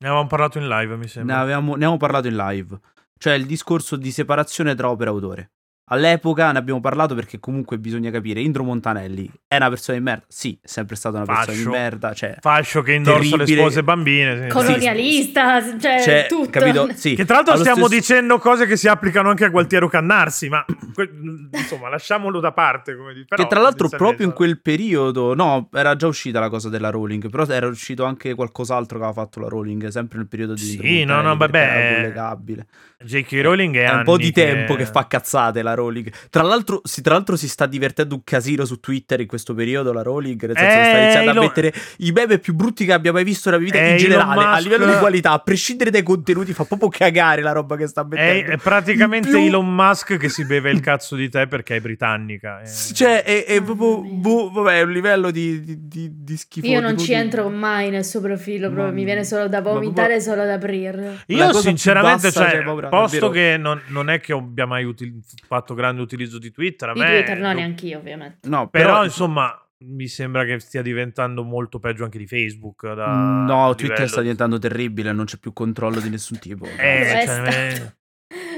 Ne 0.00 0.06
avevamo 0.06 0.28
parlato 0.28 0.58
in 0.58 0.68
live, 0.68 0.96
mi 0.96 1.08
sembra. 1.08 1.36
Ne, 1.36 1.40
avevamo, 1.40 1.70
ne 1.70 1.76
avevamo 1.76 1.96
parlato 1.96 2.28
in 2.28 2.36
live. 2.36 2.78
Cioè 3.18 3.32
il 3.32 3.46
discorso 3.46 3.96
di 3.96 4.12
separazione 4.12 4.74
tra 4.74 4.90
opera 4.90 5.10
e 5.10 5.12
autore. 5.14 5.52
All'epoca 5.88 6.52
ne 6.52 6.58
abbiamo 6.58 6.80
parlato 6.80 7.14
perché 7.14 7.38
comunque 7.40 7.78
bisogna 7.78 8.10
capire, 8.10 8.40
Indro 8.40 8.64
Montanelli 8.64 9.30
è 9.46 9.56
una 9.56 9.68
persona 9.70 9.96
di 9.96 10.04
merda? 10.04 10.24
Sì, 10.28 10.58
è 10.60 10.66
sempre 10.66 10.96
stata 10.96 11.16
una 11.16 11.24
Fascio. 11.24 11.46
persona 11.46 11.70
di 11.70 11.82
merda. 11.82 12.12
Cioè, 12.12 12.36
Fascio 12.40 12.82
che 12.82 12.92
indorsa 12.92 13.20
terribile. 13.20 13.44
le 13.44 13.56
spose 13.56 13.82
bambine. 13.82 14.42
Sì. 14.42 14.48
Colonialista, 14.48 15.60
sì. 15.62 15.80
cioè, 15.80 16.02
cioè 16.02 16.26
tutto. 16.28 16.50
Capito? 16.50 16.88
Sì. 16.98 17.14
Che 17.14 17.24
tra 17.24 17.36
l'altro 17.36 17.52
Allo 17.52 17.62
stiamo 17.62 17.86
stesso... 17.86 18.00
dicendo 18.00 18.38
cose 18.38 18.66
che 18.66 18.76
si 18.76 18.88
applicano 18.88 19.30
anche 19.30 19.44
a 19.44 19.48
Gualtiero 19.48 19.88
Cannarsi, 19.88 20.48
ma 20.48 20.64
insomma 21.52 21.88
lasciamolo 21.88 22.40
da 22.40 22.52
parte. 22.52 22.96
Come 22.96 23.12
dire. 23.12 23.24
Però, 23.26 23.42
che 23.42 23.48
tra 23.48 23.60
l'altro 23.60 23.88
proprio 23.88 24.26
in 24.26 24.32
quel 24.32 24.60
periodo, 24.60 25.34
no, 25.34 25.68
era 25.72 25.94
già 25.96 26.08
uscita 26.08 26.40
la 26.40 26.48
cosa 26.48 26.68
della 26.68 26.90
Rowling, 26.90 27.30
però 27.30 27.46
era 27.46 27.68
uscito 27.68 28.04
anche 28.04 28.34
qualcos'altro 28.34 28.98
che 28.98 29.04
aveva 29.04 29.22
fatto 29.22 29.40
la 29.40 29.48
Rowling, 29.48 29.86
sempre 29.88 30.18
nel 30.18 30.28
periodo 30.28 30.54
di... 30.54 30.60
Sì, 30.60 31.04
no, 31.04 31.20
no, 31.20 31.36
vabbè. 31.36 32.12
J.K. 33.04 33.40
Rowling 33.42 33.76
è... 33.76 33.88
È 33.88 33.94
un 33.94 34.02
po' 34.02 34.16
di 34.16 34.32
tempo 34.32 34.74
che 34.74 34.84
fa 34.84 35.06
cazzate 35.06 35.62
la 35.62 35.74
Rowling. 35.78 36.12
Tra 36.30 36.42
l'altro, 36.42 36.80
si, 36.84 37.00
tra 37.02 37.14
l'altro, 37.14 37.36
si 37.36 37.48
sta 37.48 37.66
divertendo 37.66 38.14
un 38.14 38.22
casino 38.24 38.64
su 38.64 38.80
Twitter 38.80 39.20
in 39.20 39.26
questo 39.26 39.54
periodo. 39.54 39.92
La 39.92 40.02
Rowling, 40.02 40.44
nel 40.46 40.56
senso, 40.56 40.78
sta 40.78 40.98
iniziando 40.98 41.32
lo... 41.32 41.40
a 41.40 41.42
mettere 41.42 41.72
i 41.98 42.12
meme 42.12 42.38
più 42.38 42.54
brutti 42.54 42.84
che 42.84 42.92
abbia 42.92 43.12
mai 43.12 43.24
visto 43.24 43.50
nella 43.50 43.62
vita. 43.62 43.78
in 43.78 43.96
generale, 43.96 44.34
Musk... 44.34 44.56
a 44.56 44.58
livello 44.58 44.86
di 44.86 44.98
qualità, 44.98 45.32
a 45.32 45.38
prescindere 45.38 45.90
dai 45.90 46.02
contenuti, 46.02 46.52
fa 46.52 46.64
proprio 46.64 46.88
cagare 46.88 47.42
la 47.42 47.52
roba 47.52 47.76
che 47.76 47.86
sta 47.86 48.04
mettendo. 48.04 48.50
È, 48.50 48.54
è 48.54 48.58
praticamente 48.58 49.28
più... 49.28 49.38
Elon 49.38 49.74
Musk 49.74 50.16
che 50.16 50.28
si 50.28 50.44
beve 50.44 50.70
il 50.70 50.80
cazzo 50.80 51.16
di 51.16 51.28
te 51.28 51.46
perché 51.46 51.76
è 51.76 51.80
britannica. 51.80 52.60
È... 52.60 52.66
Cioè, 52.68 53.22
è, 53.22 53.44
è 53.44 53.62
proprio. 53.62 54.02
Bu, 54.02 54.50
vabbè, 54.52 54.78
è 54.78 54.82
un 54.82 54.92
livello 54.92 55.30
di, 55.30 55.62
di, 55.62 55.88
di, 55.88 56.10
di 56.12 56.36
schifo. 56.36 56.66
Io 56.66 56.80
non 56.80 56.98
ci 56.98 57.08
di... 57.08 57.12
entro 57.14 57.48
mai 57.48 57.90
nel 57.90 58.04
suo 58.04 58.20
profilo. 58.20 58.70
Proprio 58.70 58.92
mi 58.92 59.04
viene 59.04 59.24
solo 59.24 59.48
da 59.48 59.60
vomitare, 59.60 60.14
proprio... 60.14 60.32
solo 60.32 60.44
da 60.44 60.54
aprirlo. 60.54 61.18
Io, 61.26 61.52
sinceramente, 61.54 62.30
cioè, 62.30 62.50
cioè 62.50 62.62
paura, 62.62 62.88
posto 62.88 63.30
che 63.30 63.56
non, 63.58 63.80
non, 63.88 64.10
è 64.10 64.20
che 64.20 64.32
abbia 64.32 64.66
mai 64.66 64.84
util- 64.84 65.20
fatto 65.46 65.67
grande 65.74 66.02
utilizzo 66.02 66.38
di 66.38 66.50
Twitter. 66.50 66.90
A 66.90 66.92
di 66.92 67.00
me, 67.00 67.06
Twitter, 67.06 67.38
no, 67.38 67.52
neanche 67.52 67.86
io, 67.86 67.98
ovviamente. 67.98 68.48
No, 68.48 68.68
però, 68.68 68.86
però 68.86 69.04
insomma 69.04 69.52
mi 69.80 70.08
sembra 70.08 70.44
che 70.44 70.58
stia 70.58 70.82
diventando 70.82 71.44
molto 71.44 71.78
peggio 71.78 72.04
anche 72.04 72.18
di 72.18 72.26
Facebook. 72.26 72.92
Da 72.92 73.44
no, 73.46 73.74
Twitter 73.74 74.08
sta 74.08 74.20
diventando 74.20 74.58
terribile, 74.58 75.12
non 75.12 75.24
c'è 75.24 75.38
più 75.38 75.52
controllo 75.52 76.00
di 76.00 76.10
nessun 76.10 76.38
tipo. 76.38 76.64
Eh, 76.64 77.22
cioè, 77.24 77.40
me... 77.40 77.96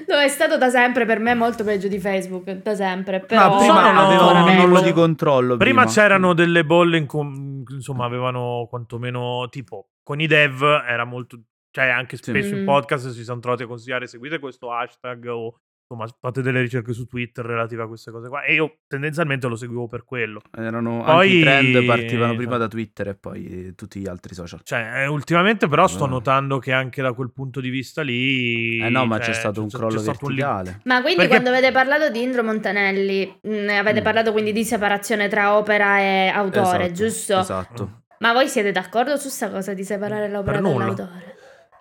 No, 0.09 0.19
è 0.19 0.29
stato 0.29 0.59
da 0.59 0.71
sempre 0.71 1.05
per 1.05 1.21
me 1.21 1.35
molto 1.35 1.63
peggio 1.63 1.87
di 1.87 2.01
Facebook, 2.01 2.51
da 2.51 2.75
sempre. 2.75 3.21
Però 3.21 3.51
no, 3.51 3.59
prima 3.59 4.07
avevano 4.07 4.45
un 4.45 4.57
nullo 4.57 4.81
di 4.81 4.93
controllo. 4.93 5.57
Prima, 5.57 5.83
prima. 5.83 5.95
c'erano 5.95 6.35
delle 6.35 6.65
bolle 6.65 6.97
in 6.97 7.07
cui, 7.07 7.65
insomma, 7.69 8.05
avevano 8.05 8.67
quantomeno 8.69 9.47
tipo 9.51 9.91
con 10.03 10.21
i 10.21 10.27
dev 10.27 10.63
era 10.63 11.05
molto 11.05 11.41
cioè, 11.71 11.87
anche 11.87 12.17
spesso 12.17 12.49
sì. 12.49 12.55
in 12.55 12.63
mm. 12.63 12.67
podcast 12.67 13.11
si 13.11 13.23
sono 13.23 13.39
trovati 13.39 13.63
a 13.63 13.67
consigliare 13.67 14.09
seguite 14.09 14.41
questo 14.41 14.73
hashtag 14.73 15.27
o 15.27 15.61
insomma 15.91 16.09
fate 16.21 16.41
delle 16.41 16.61
ricerche 16.61 16.93
su 16.93 17.07
Twitter 17.07 17.45
relative 17.45 17.83
a 17.83 17.87
queste 17.87 18.13
cose 18.13 18.29
qua. 18.29 18.43
E 18.43 18.55
io 18.55 18.79
tendenzialmente 18.87 19.49
lo 19.49 19.57
seguivo 19.57 19.89
per 19.89 20.05
quello. 20.05 20.41
Erano 20.57 21.03
poi 21.05 21.39
i 21.39 21.41
trend 21.41 21.85
partivano 21.85 22.37
prima 22.37 22.57
da 22.57 22.69
Twitter 22.69 23.09
e 23.09 23.15
poi 23.17 23.75
tutti 23.75 23.99
gli 23.99 24.07
altri 24.07 24.35
social. 24.35 24.61
Cioè, 24.63 25.03
eh, 25.03 25.07
ultimamente 25.07 25.67
però 25.67 25.87
sto 25.89 26.07
notando 26.07 26.59
che 26.59 26.73
anche 26.73 27.03
da 27.03 27.13
quel 27.13 27.33
punto 27.33 27.61
di 27.61 27.69
vista 27.69 28.03
lì. 28.03 28.79
Eh 28.79 28.89
no, 28.89 29.05
ma 29.07 29.17
cioè, 29.17 29.27
c'è 29.27 29.33
stato 29.33 29.63
un 29.63 29.69
crollo 29.69 30.01
verticale. 30.01 30.71
Un 30.71 30.81
ma 30.85 31.01
quindi 31.01 31.27
Perché... 31.27 31.41
quando 31.41 31.51
avete 31.51 31.73
parlato 31.73 32.11
di 32.11 32.23
Indro 32.23 32.45
Montanelli, 32.45 33.41
mh, 33.43 33.51
mm, 33.51 33.69
avete 33.71 34.01
mm. 34.01 34.05
parlato 34.05 34.33
quindi 34.33 34.53
di 34.53 34.65
separazione 34.65 35.29
tra 35.29 35.57
opera 35.57 35.99
e 35.99 36.29
autore, 36.29 36.85
esatto, 36.85 36.93
giusto? 36.93 37.39
Esatto. 37.41 38.03
Ma 38.21 38.33
voi 38.33 38.49
siete 38.49 38.71
d'accordo 38.71 39.17
su 39.17 39.23
questa 39.23 39.51
cosa 39.51 39.73
di 39.73 39.83
separare 39.83 40.29
l'opera 40.29 40.61
dall'autore? 40.61 41.37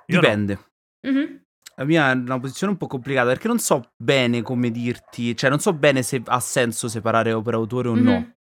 Dipende. 0.05 0.53
No. 1.01 1.11
Mm-hmm. 1.11 1.35
La 1.79 1.85
mia 1.85 2.11
è 2.11 2.13
una 2.13 2.39
posizione 2.41 2.73
un 2.73 2.77
po' 2.77 2.87
complicata 2.87 3.29
perché 3.29 3.47
non 3.47 3.57
so 3.57 3.93
bene 3.95 4.41
come 4.41 4.69
dirti, 4.69 5.35
cioè 5.35 5.49
non 5.49 5.59
so 5.59 5.71
bene 5.71 6.03
se 6.03 6.21
ha 6.25 6.39
senso 6.41 6.89
separare 6.89 7.31
opera 7.31 7.55
autore 7.55 7.87
o 7.87 7.93
mm-hmm. 7.93 8.03
no. 8.05 8.33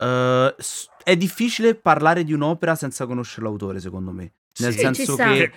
Uh, 0.00 0.54
è 1.04 1.16
difficile 1.16 1.76
parlare 1.76 2.24
di 2.24 2.32
un'opera 2.32 2.74
senza 2.74 3.06
conoscere 3.06 3.46
l'autore, 3.46 3.78
secondo 3.78 4.10
me. 4.10 4.32
Nel 4.58 4.72
sì, 4.72 4.78
senso 4.78 5.14
che, 5.14 5.52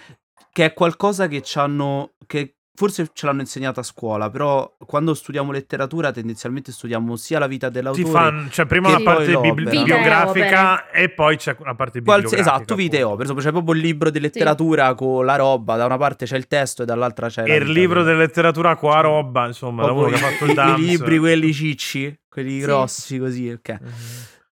che, 0.51 0.65
è 0.65 0.73
qualcosa 0.73 1.27
che 1.27 1.41
ci 1.41 1.57
hanno. 1.57 2.13
Che 2.27 2.57
forse 2.73 3.09
ce 3.13 3.25
l'hanno 3.25 3.41
insegnato 3.41 3.79
a 3.79 3.83
scuola, 3.83 4.29
però 4.29 4.75
quando 4.85 5.13
studiamo 5.13 5.51
letteratura 5.51 6.11
tendenzialmente 6.11 6.71
studiamo 6.71 7.15
sia 7.15 7.39
la 7.39 7.47
vita 7.47 7.69
dell'autore. 7.69 8.03
Ti 8.03 8.09
fan, 8.09 8.47
c'è 8.49 8.65
prima 8.65 8.89
una 8.89 9.01
parte 9.01 9.37
bibli- 9.37 9.83
biografica 9.83 10.89
e 10.89 11.09
poi 11.09 11.37
c'è 11.37 11.55
una 11.59 11.75
parte 11.75 11.99
bibliografica. 11.99 12.41
esatto, 12.41 12.75
video. 12.75 13.15
Per 13.15 13.23
esempio 13.25 13.43
c'è 13.43 13.51
proprio 13.51 13.75
il 13.75 13.81
libro 13.81 14.09
di 14.09 14.19
letteratura 14.19 14.89
sì. 14.89 14.95
con 14.95 15.25
la 15.25 15.35
roba, 15.35 15.75
da 15.75 15.85
una 15.85 15.97
parte 15.97 16.25
c'è 16.25 16.37
il 16.37 16.47
testo 16.47 16.83
e 16.83 16.85
dall'altra 16.85 17.27
c'è 17.27 17.43
e 17.43 17.55
il 17.55 17.69
libro 17.69 18.03
di 18.03 18.15
letteratura 18.15 18.75
con 18.75 18.91
la 18.91 19.01
roba, 19.01 19.47
insomma, 19.47 19.85
da 19.85 19.91
uno 19.91 20.07
che 20.07 20.15
ha 20.15 20.17
fatto 20.17 20.45
il 20.45 20.53
dance. 20.55 20.81
I 20.81 20.85
libri 20.85 21.17
quelli 21.19 21.53
cicci, 21.53 22.19
quelli 22.29 22.59
sì. 22.59 22.59
grossi 22.59 23.17
così, 23.19 23.49
ok. 23.49 23.69
Mm-hmm. 23.69 23.91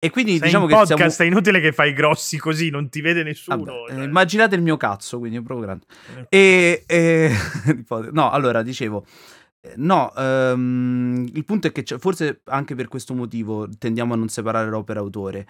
E 0.05 0.11
quindi 0.11 0.33
Sei 0.39 0.49
diciamo 0.49 0.67
che 0.67 0.75
podcast 0.75 1.15
siamo... 1.15 1.31
è 1.31 1.33
inutile 1.33 1.61
che 1.61 1.71
fai 1.71 1.93
grossi 1.93 2.37
così, 2.37 2.71
non 2.71 2.89
ti 2.89 3.01
vede 3.01 3.23
nessuno. 3.23 3.63
Vabbè, 3.63 3.95
cioè. 3.95 4.03
immaginate 4.03 4.57
il 4.57 4.63
mio 4.63 4.77
cazzo, 4.77 5.21
quindi 5.21 5.37
è 5.37 5.43
proprio 5.43 5.65
grande. 5.65 5.85
Eh. 6.29 6.37
E, 6.37 6.85
e... 6.89 7.31
no, 8.11 8.31
allora 8.33 8.63
dicevo, 8.63 9.07
eh, 9.61 9.75
no, 9.77 10.13
um, 10.17 11.25
il 11.33 11.45
punto 11.45 11.69
è 11.69 11.73
che 11.73 11.85
forse 12.01 12.41
anche 12.47 12.75
per 12.75 12.89
questo 12.89 13.15
motivo 13.15 13.69
tendiamo 13.79 14.15
a 14.15 14.17
non 14.17 14.27
separare 14.27 14.69
l'opera 14.69 14.99
e 14.99 15.03
autore. 15.05 15.47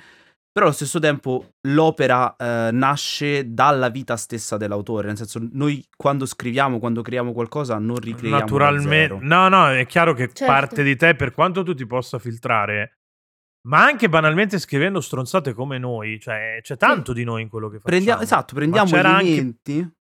Però 0.53 0.67
allo 0.67 0.75
stesso 0.75 0.99
tempo 0.99 1.55
l'opera 1.69 2.37
eh, 2.37 2.69
nasce 2.73 3.55
dalla 3.55 3.89
vita 3.89 4.19
stessa 4.19 4.59
dell'autore, 4.59 5.07
nel 5.07 5.17
senso 5.17 5.41
noi 5.53 5.83
quando 5.97 6.27
scriviamo, 6.27 6.79
quando 6.79 7.01
creiamo 7.01 7.33
qualcosa 7.33 7.79
non 7.79 7.97
ricreiamo 7.97 8.39
Naturalmente, 8.39 9.17
no, 9.19 9.49
no, 9.49 9.71
è 9.71 9.87
chiaro 9.87 10.13
che 10.13 10.27
certo. 10.27 10.45
parte 10.45 10.83
di 10.83 10.95
te, 10.95 11.15
per 11.15 11.33
quanto 11.33 11.63
tu 11.63 11.73
ti 11.73 11.87
possa 11.87 12.19
filtrare, 12.19 12.99
ma 13.69 13.85
anche 13.85 14.09
banalmente 14.09 14.59
scrivendo 14.59 15.01
stronzate 15.01 15.53
come 15.53 15.79
noi, 15.79 16.19
cioè 16.19 16.59
c'è 16.63 16.77
tanto 16.77 17.13
sì. 17.13 17.19
di 17.19 17.25
noi 17.25 17.43
in 17.43 17.49
quello 17.49 17.69
che 17.69 17.79
facciamo. 17.79 17.95
Prendiamo, 17.95 18.23
esatto, 18.23 18.55
prendiamo 18.55 18.97
elementi, 18.97 19.73
anche... 19.79 19.95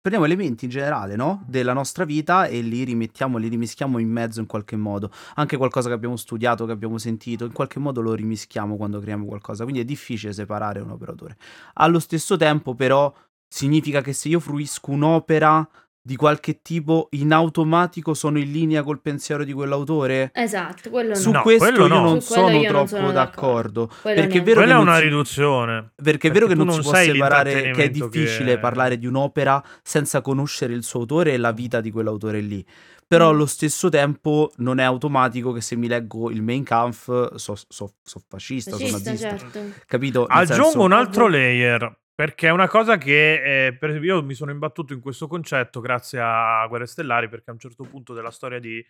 prendiamo 0.00 0.26
elementi 0.26 0.64
in 0.64 0.70
generale, 0.70 1.14
no? 1.14 1.44
Della 1.46 1.72
nostra 1.72 2.04
vita 2.04 2.46
e 2.46 2.60
li 2.60 2.82
rimettiamo, 2.84 3.38
li 3.38 3.48
rimischiamo 3.48 3.98
in 3.98 4.08
mezzo 4.10 4.40
in 4.40 4.46
qualche 4.46 4.76
modo. 4.76 5.10
Anche 5.34 5.56
qualcosa 5.56 5.88
che 5.88 5.94
abbiamo 5.94 6.16
studiato, 6.16 6.66
che 6.66 6.72
abbiamo 6.72 6.98
sentito, 6.98 7.44
in 7.44 7.52
qualche 7.52 7.78
modo 7.78 8.00
lo 8.00 8.14
rimischiamo 8.14 8.76
quando 8.76 8.98
creiamo 8.98 9.26
qualcosa. 9.26 9.62
Quindi 9.62 9.82
è 9.82 9.84
difficile 9.84 10.32
separare 10.32 10.80
un 10.80 10.90
operatore. 10.90 11.36
Allo 11.74 12.00
stesso 12.00 12.36
tempo, 12.36 12.74
però, 12.74 13.14
significa 13.46 14.00
che 14.00 14.12
se 14.12 14.28
io 14.28 14.40
fruisco 14.40 14.90
un'opera 14.90 15.68
di 16.02 16.16
qualche 16.16 16.62
tipo 16.62 17.08
in 17.10 17.32
automatico 17.32 18.14
sono 18.14 18.38
in 18.38 18.50
linea 18.50 18.82
col 18.82 19.00
pensiero 19.00 19.44
di 19.44 19.52
quell'autore? 19.52 20.30
Esatto, 20.32 20.88
quello 20.88 21.14
Su 21.14 21.30
no. 21.30 21.42
questo 21.42 21.64
quello 21.64 21.86
io 21.86 21.88
no. 21.88 22.00
non 22.00 22.20
Su 22.20 22.32
sono 22.32 22.50
io 22.50 22.68
troppo 22.68 22.76
non 22.76 22.88
sono 22.88 23.12
d'accordo. 23.12 23.86
d'accordo. 23.86 24.14
Perché 24.20 24.38
è 24.38 24.42
vero 24.42 24.60
quella 24.60 24.74
che 24.74 24.78
è 24.78 24.82
una 24.82 24.96
si... 24.96 25.02
riduzione. 25.02 25.92
Perché 26.02 26.28
è 26.28 26.30
vero 26.30 26.46
che 26.46 26.54
non, 26.54 26.66
non 26.66 26.76
si 26.76 26.82
può 26.82 26.94
separare, 26.94 27.70
che 27.72 27.84
è 27.84 27.90
difficile 27.90 28.54
che... 28.54 28.58
parlare 28.58 28.98
di 28.98 29.06
un'opera 29.06 29.62
senza 29.82 30.22
conoscere 30.22 30.72
il 30.72 30.82
suo 30.82 31.00
autore 31.00 31.32
e 31.32 31.36
la 31.36 31.52
vita 31.52 31.80
di 31.80 31.90
quell'autore 31.90 32.40
lì. 32.40 32.64
Però 33.06 33.26
mm. 33.26 33.34
allo 33.34 33.46
stesso 33.46 33.88
tempo 33.88 34.52
non 34.56 34.78
è 34.78 34.84
automatico 34.84 35.52
che 35.52 35.60
se 35.60 35.76
mi 35.76 35.88
leggo 35.88 36.30
il 36.30 36.42
main 36.42 36.62
Kampf 36.62 37.34
so, 37.34 37.54
so, 37.68 37.94
so 38.02 38.22
fascista, 38.26 38.70
fascista, 38.70 38.76
sono 38.76 38.90
nazista. 38.90 39.36
Certo. 39.36 39.60
Capito? 39.86 40.26
Nel 40.28 40.38
Aggiungo 40.38 40.62
senso... 40.64 40.80
un 40.82 40.92
altro 40.92 41.28
layer 41.28 41.98
Perché 42.20 42.48
è 42.48 42.50
una 42.50 42.68
cosa 42.68 42.98
che 42.98 43.68
eh, 43.68 43.72
per 43.72 43.96
io 44.04 44.22
mi 44.22 44.34
sono 44.34 44.50
imbattuto 44.50 44.92
in 44.92 45.00
questo 45.00 45.26
concetto 45.26 45.80
grazie 45.80 46.20
a 46.20 46.66
Guerre 46.68 46.84
Stellari, 46.84 47.30
perché 47.30 47.48
a 47.48 47.54
un 47.54 47.58
certo 47.58 47.84
punto 47.84 48.12
della 48.12 48.30
storia 48.30 48.58
di, 48.58 48.84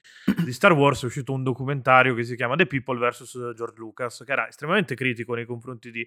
di 0.45 0.53
Star 0.53 0.73
Wars 0.73 1.05
è 1.05 1.07
uscito 1.07 1.33
un 1.33 1.45
documentario 1.45 2.13
che 2.17 2.25
si 2.25 2.35
chiama 2.35 2.57
The 2.57 2.67
People 2.67 2.99
vs. 2.99 3.53
George 3.55 3.79
Lucas, 3.79 4.25
che 4.27 4.33
era 4.33 4.49
estremamente 4.49 4.97
critico 4.97 5.37
nei 5.37 5.45
confronti 5.45 5.93
di, 5.93 6.05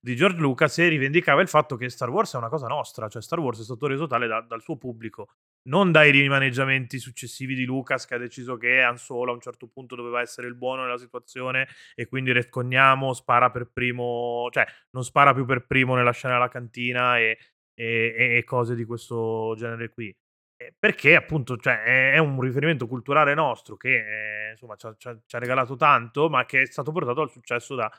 di 0.00 0.16
George 0.16 0.40
Lucas 0.40 0.78
e 0.78 0.88
rivendicava 0.88 1.42
il 1.42 1.48
fatto 1.48 1.76
che 1.76 1.90
Star 1.90 2.08
Wars 2.08 2.32
è 2.32 2.38
una 2.38 2.48
cosa 2.48 2.68
nostra, 2.68 3.06
cioè 3.08 3.20
Star 3.20 3.38
Wars 3.38 3.60
è 3.60 3.64
stato 3.64 3.86
reso 3.86 4.06
tale 4.06 4.26
da, 4.26 4.40
dal 4.40 4.62
suo 4.62 4.78
pubblico, 4.78 5.28
non 5.64 5.92
dai 5.92 6.10
rimaneggiamenti 6.10 6.98
successivi 6.98 7.54
di 7.54 7.66
Lucas 7.66 8.06
che 8.06 8.14
ha 8.14 8.18
deciso 8.18 8.56
che 8.56 8.80
Han 8.80 8.96
Solo 8.96 9.30
a 9.30 9.34
un 9.34 9.40
certo 9.40 9.68
punto 9.68 9.94
doveva 9.94 10.22
essere 10.22 10.46
il 10.46 10.54
buono 10.54 10.84
nella 10.84 10.96
situazione 10.96 11.68
e 11.94 12.06
quindi 12.06 12.32
retconniamo, 12.32 13.12
spara 13.12 13.50
per 13.50 13.68
primo, 13.70 14.48
cioè 14.50 14.64
non 14.92 15.04
spara 15.04 15.34
più 15.34 15.44
per 15.44 15.66
primo 15.66 15.94
nella 15.94 16.12
scena 16.12 16.32
della 16.32 16.48
cantina 16.48 16.60
e, 17.18 17.38
e, 17.74 18.36
e 18.36 18.44
cose 18.44 18.74
di 18.74 18.84
questo 18.84 19.54
genere 19.56 19.88
qui. 19.88 20.14
Perché 20.78 21.16
appunto 21.16 21.56
cioè, 21.56 22.12
è, 22.12 22.18
un 22.18 22.40
riferimento 22.40 22.86
culturale 22.86 23.34
nostro 23.34 23.76
che 23.76 23.96
eh, 23.96 24.50
insomma 24.52 24.76
ci 24.76 24.86
ha, 24.86 24.94
ci 24.96 25.36
ha 25.36 25.38
regalato 25.38 25.74
tanto, 25.74 26.28
ma 26.28 26.44
che 26.44 26.62
è 26.62 26.66
stato 26.66 26.92
portato 26.92 27.20
al 27.20 27.30
successo 27.30 27.74
da, 27.74 27.90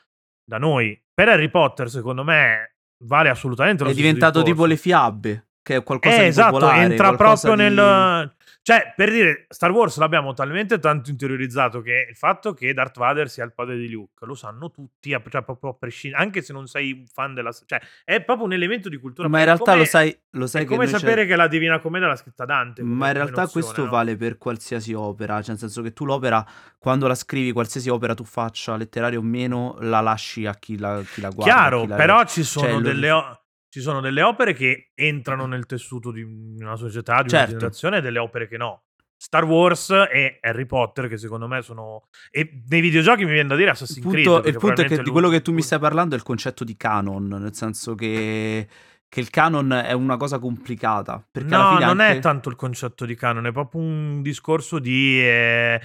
da 0.44 0.58
noi. 0.58 0.98
Per 1.12 1.28
Harry 1.28 1.50
Potter, 1.50 1.90
secondo 1.90 2.24
me, 2.24 2.76
vale 3.04 3.28
assolutamente 3.28 3.84
lo 3.84 3.90
È 3.90 3.94
diventato 3.94 4.42
discorso. 4.42 4.52
tipo 4.52 4.66
le 4.66 4.76
fiabe, 4.76 5.48
che 5.64 5.76
è 5.76 5.82
qualcosa 5.82 6.16
eh, 6.16 6.20
di 6.20 6.26
esatto, 6.26 6.52
popolare, 6.52 6.82
entra 6.82 7.14
proprio 7.14 7.56
di... 7.56 7.62
nel... 7.62 8.32
Cioè, 8.60 8.94
per 8.96 9.10
dire, 9.10 9.44
Star 9.50 9.70
Wars 9.70 9.98
l'abbiamo 9.98 10.32
talmente 10.32 10.78
tanto 10.78 11.10
interiorizzato 11.10 11.82
che 11.82 12.06
il 12.08 12.16
fatto 12.16 12.54
che 12.54 12.72
Darth 12.72 12.98
Vader 12.98 13.28
sia 13.28 13.44
il 13.44 13.52
padre 13.52 13.76
di 13.76 13.90
Luke 13.90 14.24
lo 14.24 14.34
sanno 14.34 14.70
tutti, 14.70 15.10
cioè 15.10 15.42
proprio 15.42 15.70
a 15.70 15.74
prescindere, 15.74 16.22
anche 16.22 16.40
se 16.40 16.54
non 16.54 16.66
sei 16.66 16.92
un 16.92 17.06
fan 17.06 17.34
della... 17.34 17.50
Cioè, 17.52 17.80
è 18.04 18.22
proprio 18.22 18.46
un 18.46 18.54
elemento 18.54 18.88
di 18.88 18.96
cultura. 18.96 19.28
Ma 19.28 19.40
in 19.40 19.44
realtà 19.44 19.72
come, 19.72 19.76
lo 19.78 19.84
sai, 19.84 20.18
lo 20.30 20.46
sai 20.46 20.62
è 20.62 20.66
come 20.66 20.86
sapere 20.86 21.22
c'è... 21.22 21.28
che 21.28 21.36
la 21.36 21.46
Divina 21.46 21.78
Commedia 21.78 22.08
l'ha 22.08 22.16
scritta 22.16 22.44
Dante. 22.46 22.82
Ma 22.82 23.08
in 23.08 23.12
realtà 23.14 23.42
opzione, 23.42 23.64
questo 23.64 23.84
no? 23.84 23.90
vale 23.90 24.16
per 24.16 24.38
qualsiasi 24.38 24.94
opera, 24.94 25.40
cioè 25.40 25.50
nel 25.50 25.58
senso 25.58 25.82
che 25.82 25.92
tu 25.92 26.06
l'opera, 26.06 26.46
quando 26.78 27.06
la 27.06 27.14
scrivi, 27.14 27.52
qualsiasi 27.52 27.90
opera 27.90 28.14
tu 28.14 28.24
faccia, 28.24 28.76
letteraria 28.76 29.18
o 29.18 29.22
meno, 29.22 29.76
la 29.80 30.00
lasci 30.00 30.46
a 30.46 30.54
chi 30.54 30.78
la, 30.78 31.02
chi 31.02 31.20
la 31.20 31.28
guarda. 31.28 31.52
Chiaro, 31.52 31.86
la... 31.86 31.96
però 31.96 32.24
ci 32.24 32.42
sono 32.42 32.68
cioè, 32.68 32.80
delle... 32.80 33.08
Lo 33.08 33.43
ci 33.74 33.80
sono 33.80 34.00
delle 34.00 34.22
opere 34.22 34.52
che 34.52 34.92
entrano 34.94 35.46
nel 35.46 35.66
tessuto 35.66 36.12
di 36.12 36.22
una 36.22 36.76
società, 36.76 37.22
di 37.22 37.28
certo. 37.28 37.50
una 37.50 37.58
generazione, 37.58 37.96
e 37.96 38.00
delle 38.02 38.20
opere 38.20 38.46
che 38.46 38.56
no. 38.56 38.84
Star 39.16 39.42
Wars 39.42 39.90
e 39.90 40.38
Harry 40.42 40.64
Potter, 40.64 41.08
che 41.08 41.16
secondo 41.16 41.48
me 41.48 41.60
sono. 41.60 42.06
E 42.30 42.62
nei 42.68 42.80
videogiochi 42.80 43.24
mi 43.24 43.32
viene 43.32 43.48
da 43.48 43.56
dire 43.56 43.70
Assassin's 43.70 43.96
il 43.96 44.02
punto, 44.04 44.40
Creed. 44.40 44.54
Il 44.54 44.60
punto 44.60 44.80
è 44.80 44.84
che 44.84 45.02
di 45.02 45.10
quello 45.10 45.28
che 45.28 45.42
tu 45.42 45.52
mi 45.52 45.60
stai 45.60 45.80
parlando 45.80 46.14
è 46.14 46.18
il 46.18 46.22
concetto 46.22 46.62
di 46.62 46.76
canon, 46.76 47.26
nel 47.26 47.52
senso 47.52 47.96
che. 47.96 48.68
Che 49.08 49.20
il 49.20 49.30
canon 49.30 49.72
è 49.72 49.92
una 49.92 50.16
cosa 50.16 50.38
complicata. 50.38 51.26
Perché 51.28 51.48
no, 51.48 51.78
non 51.80 51.98
anche... 51.98 52.18
è 52.18 52.20
tanto 52.20 52.50
il 52.50 52.54
concetto 52.54 53.04
di 53.04 53.16
canon, 53.16 53.46
è 53.46 53.50
proprio 53.52 53.80
un 53.80 54.22
discorso 54.22 54.78
di. 54.78 55.20
Eh, 55.20 55.80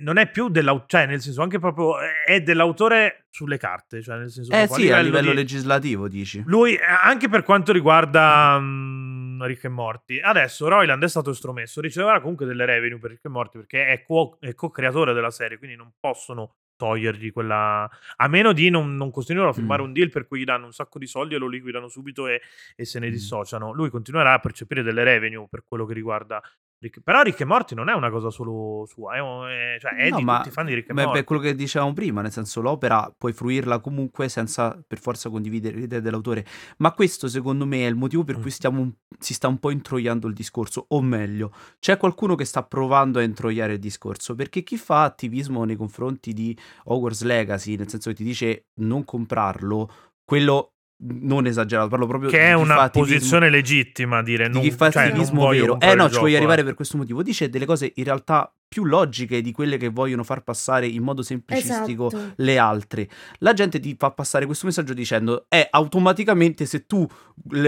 non 0.00 0.18
è 0.18 0.28
più 0.28 0.48
dell'autore, 0.48 0.86
cioè 0.88 1.06
nel 1.06 1.20
senso 1.20 1.42
anche 1.42 1.58
proprio 1.58 1.94
è 2.00 2.40
dell'autore 2.40 3.26
sulle 3.30 3.56
carte, 3.56 4.02
cioè 4.02 4.18
nel 4.18 4.30
senso 4.30 4.52
Eh 4.52 4.66
sì, 4.66 4.90
a 4.90 4.98
livello, 4.98 4.98
a 4.98 5.02
livello 5.02 5.30
di... 5.30 5.36
legislativo 5.36 6.08
dici. 6.08 6.42
Lui 6.46 6.76
anche 6.78 7.28
per 7.28 7.44
quanto 7.44 7.72
riguarda 7.72 8.56
um, 8.58 9.44
Rick 9.44 9.64
e 9.64 9.68
Morty, 9.68 10.20
adesso 10.20 10.68
Royland 10.68 11.02
è 11.02 11.08
stato 11.08 11.30
estromesso, 11.30 11.80
riceverà 11.80 12.20
comunque 12.20 12.46
delle 12.46 12.64
revenue 12.64 12.98
per 12.98 13.10
Rick 13.10 13.24
e 13.24 13.28
Morty 13.28 13.58
perché 13.58 13.86
è, 13.86 14.02
co- 14.02 14.38
è 14.40 14.54
co-creatore 14.54 15.12
della 15.12 15.30
serie, 15.30 15.58
quindi 15.58 15.76
non 15.76 15.92
possono 16.00 16.56
togliergli 16.76 17.32
quella 17.32 17.88
a 18.16 18.28
meno 18.28 18.52
di 18.52 18.68
non, 18.68 18.94
non 18.94 19.10
continuare 19.10 19.50
a 19.50 19.52
firmare 19.52 19.82
mm. 19.82 19.84
un 19.84 19.92
deal 19.92 20.10
per 20.10 20.26
cui 20.26 20.40
gli 20.40 20.44
danno 20.44 20.66
un 20.66 20.72
sacco 20.72 20.98
di 20.98 21.06
soldi 21.06 21.34
e 21.34 21.38
lo 21.38 21.48
liquidano 21.48 21.88
subito 21.88 22.26
e, 22.26 22.42
e 22.76 22.84
se 22.84 22.98
ne 22.98 23.08
mm. 23.08 23.10
dissociano 23.10 23.72
lui 23.72 23.88
continuerà 23.88 24.34
a 24.34 24.38
percepire 24.38 24.82
delle 24.82 25.02
revenue 25.02 25.46
per 25.48 25.64
quello 25.64 25.86
che 25.86 25.94
riguarda 25.94 26.42
Rick. 26.78 27.00
Però 27.00 27.22
Rick 27.22 27.40
e 27.40 27.44
Morty 27.44 27.74
non 27.74 27.88
è 27.88 27.94
una 27.94 28.10
cosa 28.10 28.30
solo 28.30 28.84
sua, 28.86 29.14
è, 29.14 29.20
un, 29.20 29.46
è, 29.46 29.78
cioè, 29.80 29.92
è 29.94 30.10
no, 30.10 30.16
di 30.16 30.24
ma, 30.24 30.36
tutti 30.36 30.48
i 30.48 30.52
fan 30.52 30.66
di 30.66 30.74
Rick 30.74 30.90
e 30.90 30.92
Morty. 30.92 31.18
È 31.20 31.24
quello 31.24 31.40
che 31.40 31.54
dicevamo 31.54 31.92
prima, 31.92 32.20
nel 32.20 32.32
senso 32.32 32.60
l'opera 32.60 33.12
puoi 33.16 33.32
fruirla 33.32 33.80
comunque 33.80 34.28
senza 34.28 34.78
per 34.86 34.98
forza 34.98 35.30
condividere 35.30 35.76
l'idea 35.76 36.00
dell'autore. 36.00 36.44
Ma 36.78 36.92
questo 36.92 37.28
secondo 37.28 37.64
me 37.66 37.78
è 37.78 37.86
il 37.86 37.96
motivo 37.96 38.24
per 38.24 38.38
cui 38.38 38.50
stiamo, 38.50 38.96
si 39.18 39.34
sta 39.34 39.48
un 39.48 39.58
po' 39.58 39.70
introiando 39.70 40.26
il 40.26 40.34
discorso, 40.34 40.84
o 40.88 41.00
meglio, 41.00 41.52
c'è 41.78 41.96
qualcuno 41.96 42.34
che 42.34 42.44
sta 42.44 42.62
provando 42.62 43.18
a 43.18 43.22
introiare 43.22 43.74
il 43.74 43.78
discorso, 43.78 44.34
perché 44.34 44.62
chi 44.62 44.76
fa 44.76 45.04
attivismo 45.04 45.64
nei 45.64 45.76
confronti 45.76 46.32
di 46.32 46.56
Hogwarts 46.84 47.22
Legacy, 47.22 47.76
nel 47.76 47.88
senso 47.88 48.10
che 48.10 48.16
ti 48.16 48.24
dice 48.24 48.66
non 48.80 49.04
comprarlo, 49.04 49.90
quello 50.24 50.72
non 50.98 51.46
esagerato, 51.46 51.88
parlo 51.88 52.06
proprio 52.06 52.30
che 52.30 52.38
di 52.38 52.44
è 52.44 52.52
una 52.54 52.88
posizione 52.88 53.50
legittima 53.50 54.22
dire 54.22 54.48
di 54.48 54.60
chi 54.60 54.70
fa 54.70 54.90
cioè, 54.90 55.08
attivismo 55.08 55.48
vero. 55.48 55.78
Eh 55.78 55.94
no, 55.94 56.08
ci 56.08 56.18
voglio 56.18 56.34
eh. 56.34 56.38
arrivare 56.38 56.64
per 56.64 56.74
questo 56.74 56.96
motivo. 56.96 57.22
Dice 57.22 57.50
delle 57.50 57.66
cose 57.66 57.92
in 57.94 58.04
realtà 58.04 58.50
più 58.68 58.84
logiche 58.84 59.42
di 59.42 59.52
quelle 59.52 59.76
che 59.76 59.88
vogliono 59.88 60.24
far 60.24 60.42
passare 60.42 60.86
in 60.86 61.02
modo 61.02 61.22
semplicistico 61.22 62.08
esatto. 62.08 62.32
le 62.36 62.58
altre. 62.58 63.08
La 63.38 63.52
gente 63.52 63.78
ti 63.78 63.94
fa 63.98 64.10
passare 64.10 64.46
questo 64.46 64.66
messaggio 64.66 64.94
dicendo 64.94 65.46
è 65.48 65.68
automaticamente 65.70 66.64
se 66.64 66.86
tu 66.86 67.06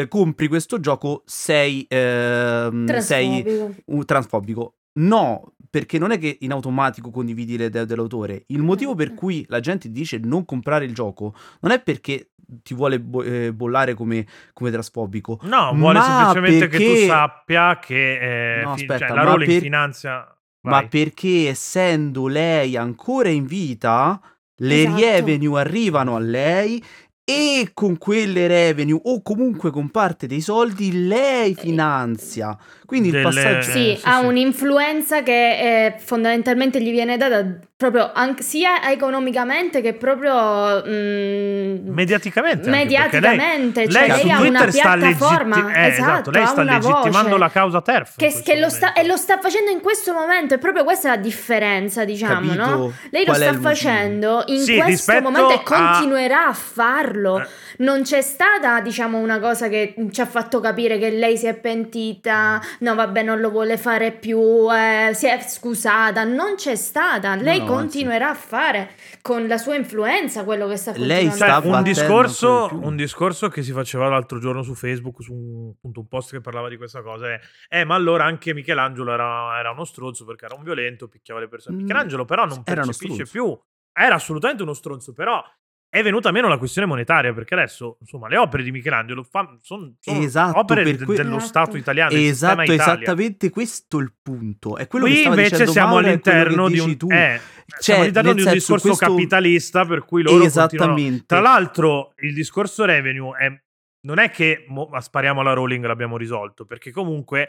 compri 0.08 0.48
questo 0.48 0.80
gioco 0.80 1.22
sei, 1.26 1.86
ehm, 1.88 2.98
sei 2.98 3.74
un 3.86 4.04
transfobico. 4.04 4.74
No, 4.98 5.54
perché 5.70 5.98
non 5.98 6.10
è 6.10 6.18
che 6.18 6.38
in 6.40 6.52
automatico 6.52 7.10
condividi 7.10 7.56
le 7.56 7.66
idee 7.66 7.86
dell'autore. 7.86 8.44
Il 8.48 8.62
motivo 8.62 8.94
per 8.94 9.14
cui 9.14 9.44
la 9.48 9.60
gente 9.60 9.90
dice 9.90 10.18
non 10.18 10.44
comprare 10.44 10.84
il 10.84 10.94
gioco 10.94 11.34
non 11.60 11.72
è 11.72 11.80
perché 11.80 12.30
ti 12.62 12.74
vuole 12.74 12.98
bo- 12.98 13.22
eh, 13.22 13.52
bollare 13.52 13.94
come, 13.94 14.26
come 14.52 14.70
transfobico. 14.70 15.40
No, 15.42 15.72
vuole 15.74 16.00
semplicemente 16.00 16.68
perché... 16.68 16.78
che 16.78 17.00
tu 17.00 17.06
sappia 17.06 17.78
che 17.78 18.58
eh, 18.60 18.62
no, 18.62 18.74
fi- 18.74 18.82
aspetta, 18.82 19.06
cioè, 19.06 19.16
la 19.16 19.22
Rowling 19.24 19.52
per... 19.52 19.60
finanzia... 19.60 20.32
Vai. 20.60 20.82
Ma 20.82 20.88
perché 20.88 21.48
essendo 21.48 22.26
lei 22.26 22.76
ancora 22.76 23.28
in 23.28 23.46
vita, 23.46 24.20
le 24.56 24.80
esatto. 24.82 25.00
revenue 25.00 25.60
arrivano 25.60 26.16
a 26.16 26.18
lei 26.18 26.82
e 27.30 27.72
con 27.74 27.98
quelle 27.98 28.46
revenue 28.46 28.98
o 29.04 29.20
comunque 29.20 29.70
con 29.70 29.90
parte 29.90 30.26
dei 30.26 30.40
soldi 30.40 31.06
lei 31.06 31.54
finanzia. 31.54 32.56
Quindi 32.86 33.10
Delle... 33.10 33.28
il 33.28 33.34
passaggio 33.34 33.70
sì, 33.70 33.96
sì, 33.98 34.00
ha 34.04 34.20
sì. 34.20 34.24
un'influenza 34.24 35.22
che 35.22 35.58
eh, 35.58 35.98
fondamentalmente 35.98 36.80
gli 36.80 36.90
viene 36.90 37.18
data 37.18 37.58
proprio 37.78 38.10
anche, 38.12 38.42
sia 38.42 38.90
economicamente 38.90 39.80
che 39.80 39.92
proprio 39.92 40.82
mm, 40.84 41.88
mediaticamente. 41.94 42.68
Mediaticamente, 42.68 43.82
lei, 43.82 43.90
cioè 43.92 44.06
lei, 44.08 44.24
lei 44.24 44.30
ha 44.32 44.40
una 44.40 44.64
piattaforma, 44.64 45.56
legitti- 45.58 45.78
eh, 45.78 45.86
esatto, 45.86 46.30
lei 46.32 46.42
ha 46.42 46.46
sta 46.46 46.62
legittimando 46.64 47.28
voce 47.28 47.38
la 47.38 47.50
causa 47.50 47.80
TERF. 47.80 48.16
che, 48.16 48.42
che 48.44 48.58
lo 48.58 48.68
sta, 48.68 48.94
e 48.94 49.06
lo 49.06 49.16
sta 49.16 49.38
facendo 49.38 49.70
in 49.70 49.80
questo 49.80 50.12
momento, 50.12 50.54
è 50.54 50.58
proprio 50.58 50.82
questa 50.82 51.10
la 51.10 51.16
differenza, 51.18 52.04
diciamo, 52.04 52.48
Capito 52.52 52.64
no? 52.66 52.92
Lei 53.10 53.24
lo 53.24 53.34
sta 53.34 53.52
facendo 53.60 54.42
in 54.46 54.58
Sì, 54.58 54.76
questo 54.78 55.20
momento 55.20 55.50
e 55.52 55.54
a- 55.54 55.62
continuerà 55.62 56.46
a 56.48 56.52
farlo. 56.52 57.40
Eh. 57.40 57.46
Non 57.78 58.02
c'è 58.02 58.22
stata, 58.22 58.80
diciamo, 58.80 59.18
una 59.18 59.38
cosa 59.38 59.68
che 59.68 59.94
ci 60.10 60.20
ha 60.20 60.26
fatto 60.26 60.58
capire 60.58 60.98
che 60.98 61.10
lei 61.10 61.36
si 61.36 61.46
è 61.46 61.54
pentita, 61.54 62.60
no, 62.80 62.94
vabbè, 62.96 63.22
non 63.22 63.38
lo 63.38 63.50
vuole 63.50 63.76
fare 63.78 64.10
più, 64.10 64.66
eh, 64.72 65.12
si 65.14 65.26
è 65.28 65.38
scusata. 65.46 66.24
Non 66.24 66.54
c'è 66.56 66.74
stata. 66.74 67.36
Lei 67.36 67.60
no, 67.60 67.66
continuerà 67.74 68.30
a 68.30 68.34
fare 68.34 68.90
con 69.22 69.46
la 69.46 69.56
sua 69.58 69.74
influenza 69.76 70.44
quello 70.44 70.66
che 70.68 70.76
sta 70.76 70.92
Lei 70.96 71.26
continuando 71.28 71.34
sta 71.34 71.60
Cioè, 71.60 71.76
un 71.76 71.82
discorso, 71.82 72.68
un 72.82 72.96
discorso 72.96 73.48
che 73.48 73.62
si 73.62 73.72
faceva 73.72 74.08
l'altro 74.08 74.38
giorno 74.38 74.62
su 74.62 74.74
Facebook, 74.74 75.22
su 75.22 75.32
un, 75.32 75.70
appunto, 75.76 76.00
un 76.00 76.08
post 76.08 76.30
che 76.32 76.40
parlava 76.40 76.68
di 76.68 76.76
questa 76.76 77.02
cosa, 77.02 77.28
è 77.32 77.40
eh, 77.68 77.84
ma 77.84 77.94
allora 77.94 78.24
anche 78.24 78.54
Michelangelo 78.54 79.12
era, 79.12 79.58
era 79.58 79.70
uno 79.70 79.84
stronzo 79.84 80.24
perché 80.24 80.46
era 80.46 80.54
un 80.54 80.62
violento, 80.62 81.08
picchiava 81.08 81.40
le 81.40 81.48
persone. 81.48 81.76
Mm, 81.76 81.80
Michelangelo 81.80 82.24
però 82.24 82.44
non 82.44 82.62
era 82.64 82.82
percepisce 82.82 83.24
stronzo. 83.26 83.30
più, 83.32 83.60
era 83.92 84.14
assolutamente 84.14 84.62
uno 84.62 84.74
stronzo, 84.74 85.12
però 85.12 85.42
è 85.90 86.02
venuta 86.02 86.30
meno 86.30 86.48
la 86.48 86.58
questione 86.58 86.86
monetaria 86.86 87.32
perché 87.32 87.54
adesso, 87.54 87.96
insomma, 88.02 88.28
le 88.28 88.36
opere 88.36 88.62
di 88.62 88.70
Michelangelo 88.70 89.26
sono 89.62 89.94
Esatto, 90.04 90.58
opere 90.58 90.82
per 90.82 90.96
de- 90.96 91.04
cui- 91.06 91.16
dello 91.16 91.36
Esatto. 91.36 91.46
Stato 91.48 91.76
italiano, 91.78 92.10
Esatto, 92.12 92.60
Italia. 92.62 92.82
esattamente 92.82 93.48
questo 93.48 93.98
è 93.98 94.02
il 94.02 94.12
punto. 94.20 94.76
È 94.76 94.86
quello 94.86 95.06
che 95.06 95.12
Qui 95.12 95.20
stava 95.22 95.34
invece 95.36 95.66
siamo 95.66 95.88
Mauro, 95.94 96.02
che 96.02 96.08
all'interno 96.10 96.68
di 96.68 96.78
un, 96.78 96.96
tu. 96.98 97.08
eh, 97.10 97.40
Cioè, 97.80 97.98
all'interno 98.00 98.32
di 98.32 98.42
un 98.42 98.52
discorso 98.52 98.88
questo- 98.88 99.06
capitalista 99.06 99.84
per 99.84 100.04
cui 100.04 100.22
loro. 100.22 100.42
Esattamente. 100.44 101.24
Tra 101.26 101.40
l'altro, 101.40 102.14
il 102.18 102.32
discorso 102.34 102.84
revenue 102.84 103.36
è, 103.38 103.60
non 104.06 104.18
è 104.18 104.30
che 104.30 104.64
mo, 104.68 104.90
spariamo 104.98 105.40
alla 105.40 105.52
Rowling 105.52 105.84
l'abbiamo 105.84 106.16
risolto, 106.16 106.64
perché 106.64 106.90
comunque 106.90 107.48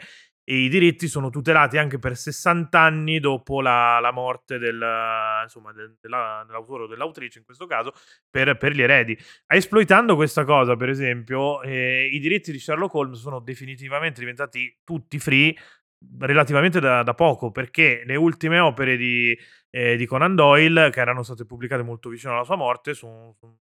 i 0.50 0.68
diritti 0.68 1.06
sono 1.06 1.30
tutelati 1.30 1.78
anche 1.78 1.98
per 1.98 2.16
60 2.16 2.78
anni 2.80 3.20
dopo 3.20 3.60
la, 3.62 3.98
la 4.00 4.10
morte 4.10 4.58
del, 4.58 4.82
insomma, 5.44 5.72
del- 5.72 5.96
della- 6.00 6.42
dell'autore 6.46 6.82
o 6.84 6.86
dell'autrice, 6.86 7.38
in 7.38 7.44
questo 7.44 7.66
caso, 7.66 7.92
per, 8.28 8.56
per 8.56 8.72
gli 8.72 8.82
eredi. 8.82 9.16
Esploitando 9.46 10.16
questa 10.16 10.44
cosa, 10.44 10.76
per 10.76 10.88
esempio, 10.88 11.62
eh, 11.62 12.08
i 12.12 12.18
diritti 12.18 12.50
di 12.52 12.58
Sherlock 12.58 12.92
Holmes 12.94 13.20
sono 13.20 13.38
definitivamente 13.40 14.18
diventati 14.20 14.76
tutti 14.84 15.18
free 15.18 15.54
relativamente 16.18 16.80
da, 16.80 17.02
da 17.02 17.14
poco, 17.14 17.50
perché 17.50 18.02
le 18.04 18.16
ultime 18.16 18.58
opere 18.58 18.96
di, 18.96 19.38
eh, 19.70 19.96
di 19.96 20.06
Conan 20.06 20.34
Doyle, 20.34 20.90
che 20.90 21.00
erano 21.00 21.22
state 21.22 21.46
pubblicate 21.46 21.82
molto 21.82 22.08
vicino 22.08 22.34
alla 22.34 22.44
sua 22.44 22.56
morte, 22.56 22.94
sono, 22.94 23.34
sono- 23.38 23.58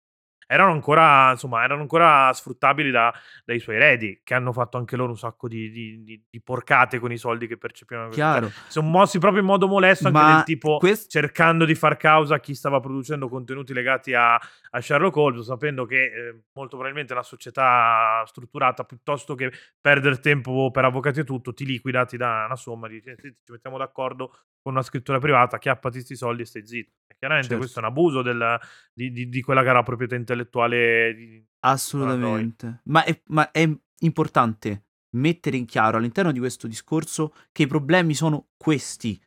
erano 0.46 0.72
ancora, 0.72 1.32
insomma, 1.32 1.64
erano 1.64 1.82
ancora 1.82 2.32
sfruttabili 2.34 2.92
da, 2.92 3.14
dai 3.46 3.60
suoi 3.60 3.78
eredi, 3.78 4.22
che 4.24 4.34
hanno 4.34 4.52
fatto 4.52 4.78
anche 4.78 4.96
loro 4.96 5.12
un 5.12 5.18
sacco 5.18 5.48
di, 5.48 5.72
di, 5.72 6.04
di, 6.04 6.24
di 6.30 6.42
porcate 6.42 7.00
con 7.00 7.12
i 7.12 7.18
soldi 7.18 7.48
che 7.48 7.58
percepivano. 7.58 8.10
Chiaro. 8.10 8.50
Cioè, 8.50 8.56
sono 8.68 8.90
mossi 8.90 9.20
proprio 9.20 9.42
in 9.42 9.48
modo 9.48 9.68
molesto, 9.68 10.08
anche 10.08 10.20
Ma 10.20 10.36
del 10.36 10.44
tipo 10.44 10.78
quest... 10.78 11.10
cercando 11.10 11.66
di 11.66 11.76
far 11.76 11.98
causa 11.98 12.36
a 12.36 12.40
chi 12.40 12.54
stava 12.54 12.80
producendo 12.80 13.30
contenuti 13.30 13.74
legati 13.74 14.14
a, 14.14 14.36
a 14.36 14.82
Sherlock 14.82 15.16
Holmes, 15.16 15.46
sapendo 15.46 15.86
che 15.86 16.04
eh, 16.04 16.42
molto 16.54 16.76
probabilmente 16.76 17.14
la 17.14 17.24
società 17.24 18.24
strutturata, 18.28 18.84
piuttosto 18.84 19.36
che 19.36 19.52
perdere 19.80 20.20
tempo 20.20 20.70
per 20.72 20.86
avvocati 20.86 21.22
e 21.22 21.24
tutto, 21.24 21.54
ti 21.54 21.66
liquida, 21.66 22.06
ti 22.06 22.18
dà 22.18 22.44
una 22.46 22.56
somma, 22.56 22.88
di, 22.88 23.02
ci 23.02 23.52
mettiamo 23.52 23.78
d'accordo 23.78 24.36
con 24.64 24.74
una 24.74 24.82
scrittura 24.82 25.20
privata, 25.20 25.60
chiappati 25.60 25.96
questi 25.96 26.16
soldi 26.16 26.42
e 26.42 26.46
stai 26.46 26.66
zitto. 26.66 27.02
E 27.06 27.16
chiaramente 27.18 27.50
certo. 27.50 27.64
questo 27.64 27.80
è 27.80 27.84
un 27.84 27.90
abuso 27.90 28.22
del, 28.22 28.60
di, 28.94 29.12
di, 29.12 29.28
di, 29.28 29.42
quella 29.42 29.62
che 29.62 29.68
era 29.68 29.80
la 29.80 29.84
proprietà 29.84 30.16
intellettuale. 30.16 31.14
Di, 31.14 31.46
Assolutamente. 31.60 32.80
Ma 32.86 33.04
è, 33.04 33.22
ma 33.28 33.52
è 33.52 33.70
importante 34.00 34.86
mettere 35.12 35.58
in 35.58 35.66
chiaro 35.66 35.98
all'interno 35.98 36.32
di 36.32 36.40
questo 36.40 36.68
discorso 36.68 37.36
che 37.52 37.64
i 37.64 37.68
problemi 37.68 38.14
sono 38.14 38.48
questi. 38.58 39.20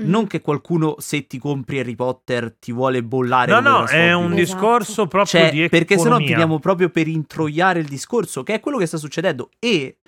Mm. 0.00 0.08
Non 0.08 0.26
che 0.26 0.40
qualcuno, 0.40 0.94
se 0.98 1.26
ti 1.26 1.38
compri 1.38 1.80
Harry 1.80 1.94
Potter, 1.94 2.54
ti 2.54 2.72
vuole 2.72 3.02
bollare. 3.02 3.52
No, 3.52 3.60
no, 3.60 3.84
è 3.84 4.14
un 4.14 4.32
esatto. 4.32 4.34
discorso 4.36 5.06
proprio 5.06 5.24
cioè, 5.26 5.50
di 5.50 5.62
economia. 5.62 5.68
Perché 5.68 5.98
sennò 5.98 6.16
finiamo 6.16 6.58
proprio 6.60 6.88
per 6.88 7.08
introiare 7.08 7.80
il 7.80 7.88
discorso, 7.88 8.42
che 8.42 8.54
è 8.54 8.60
quello 8.60 8.78
che 8.78 8.86
sta 8.86 8.96
succedendo. 8.96 9.50
E 9.58 9.98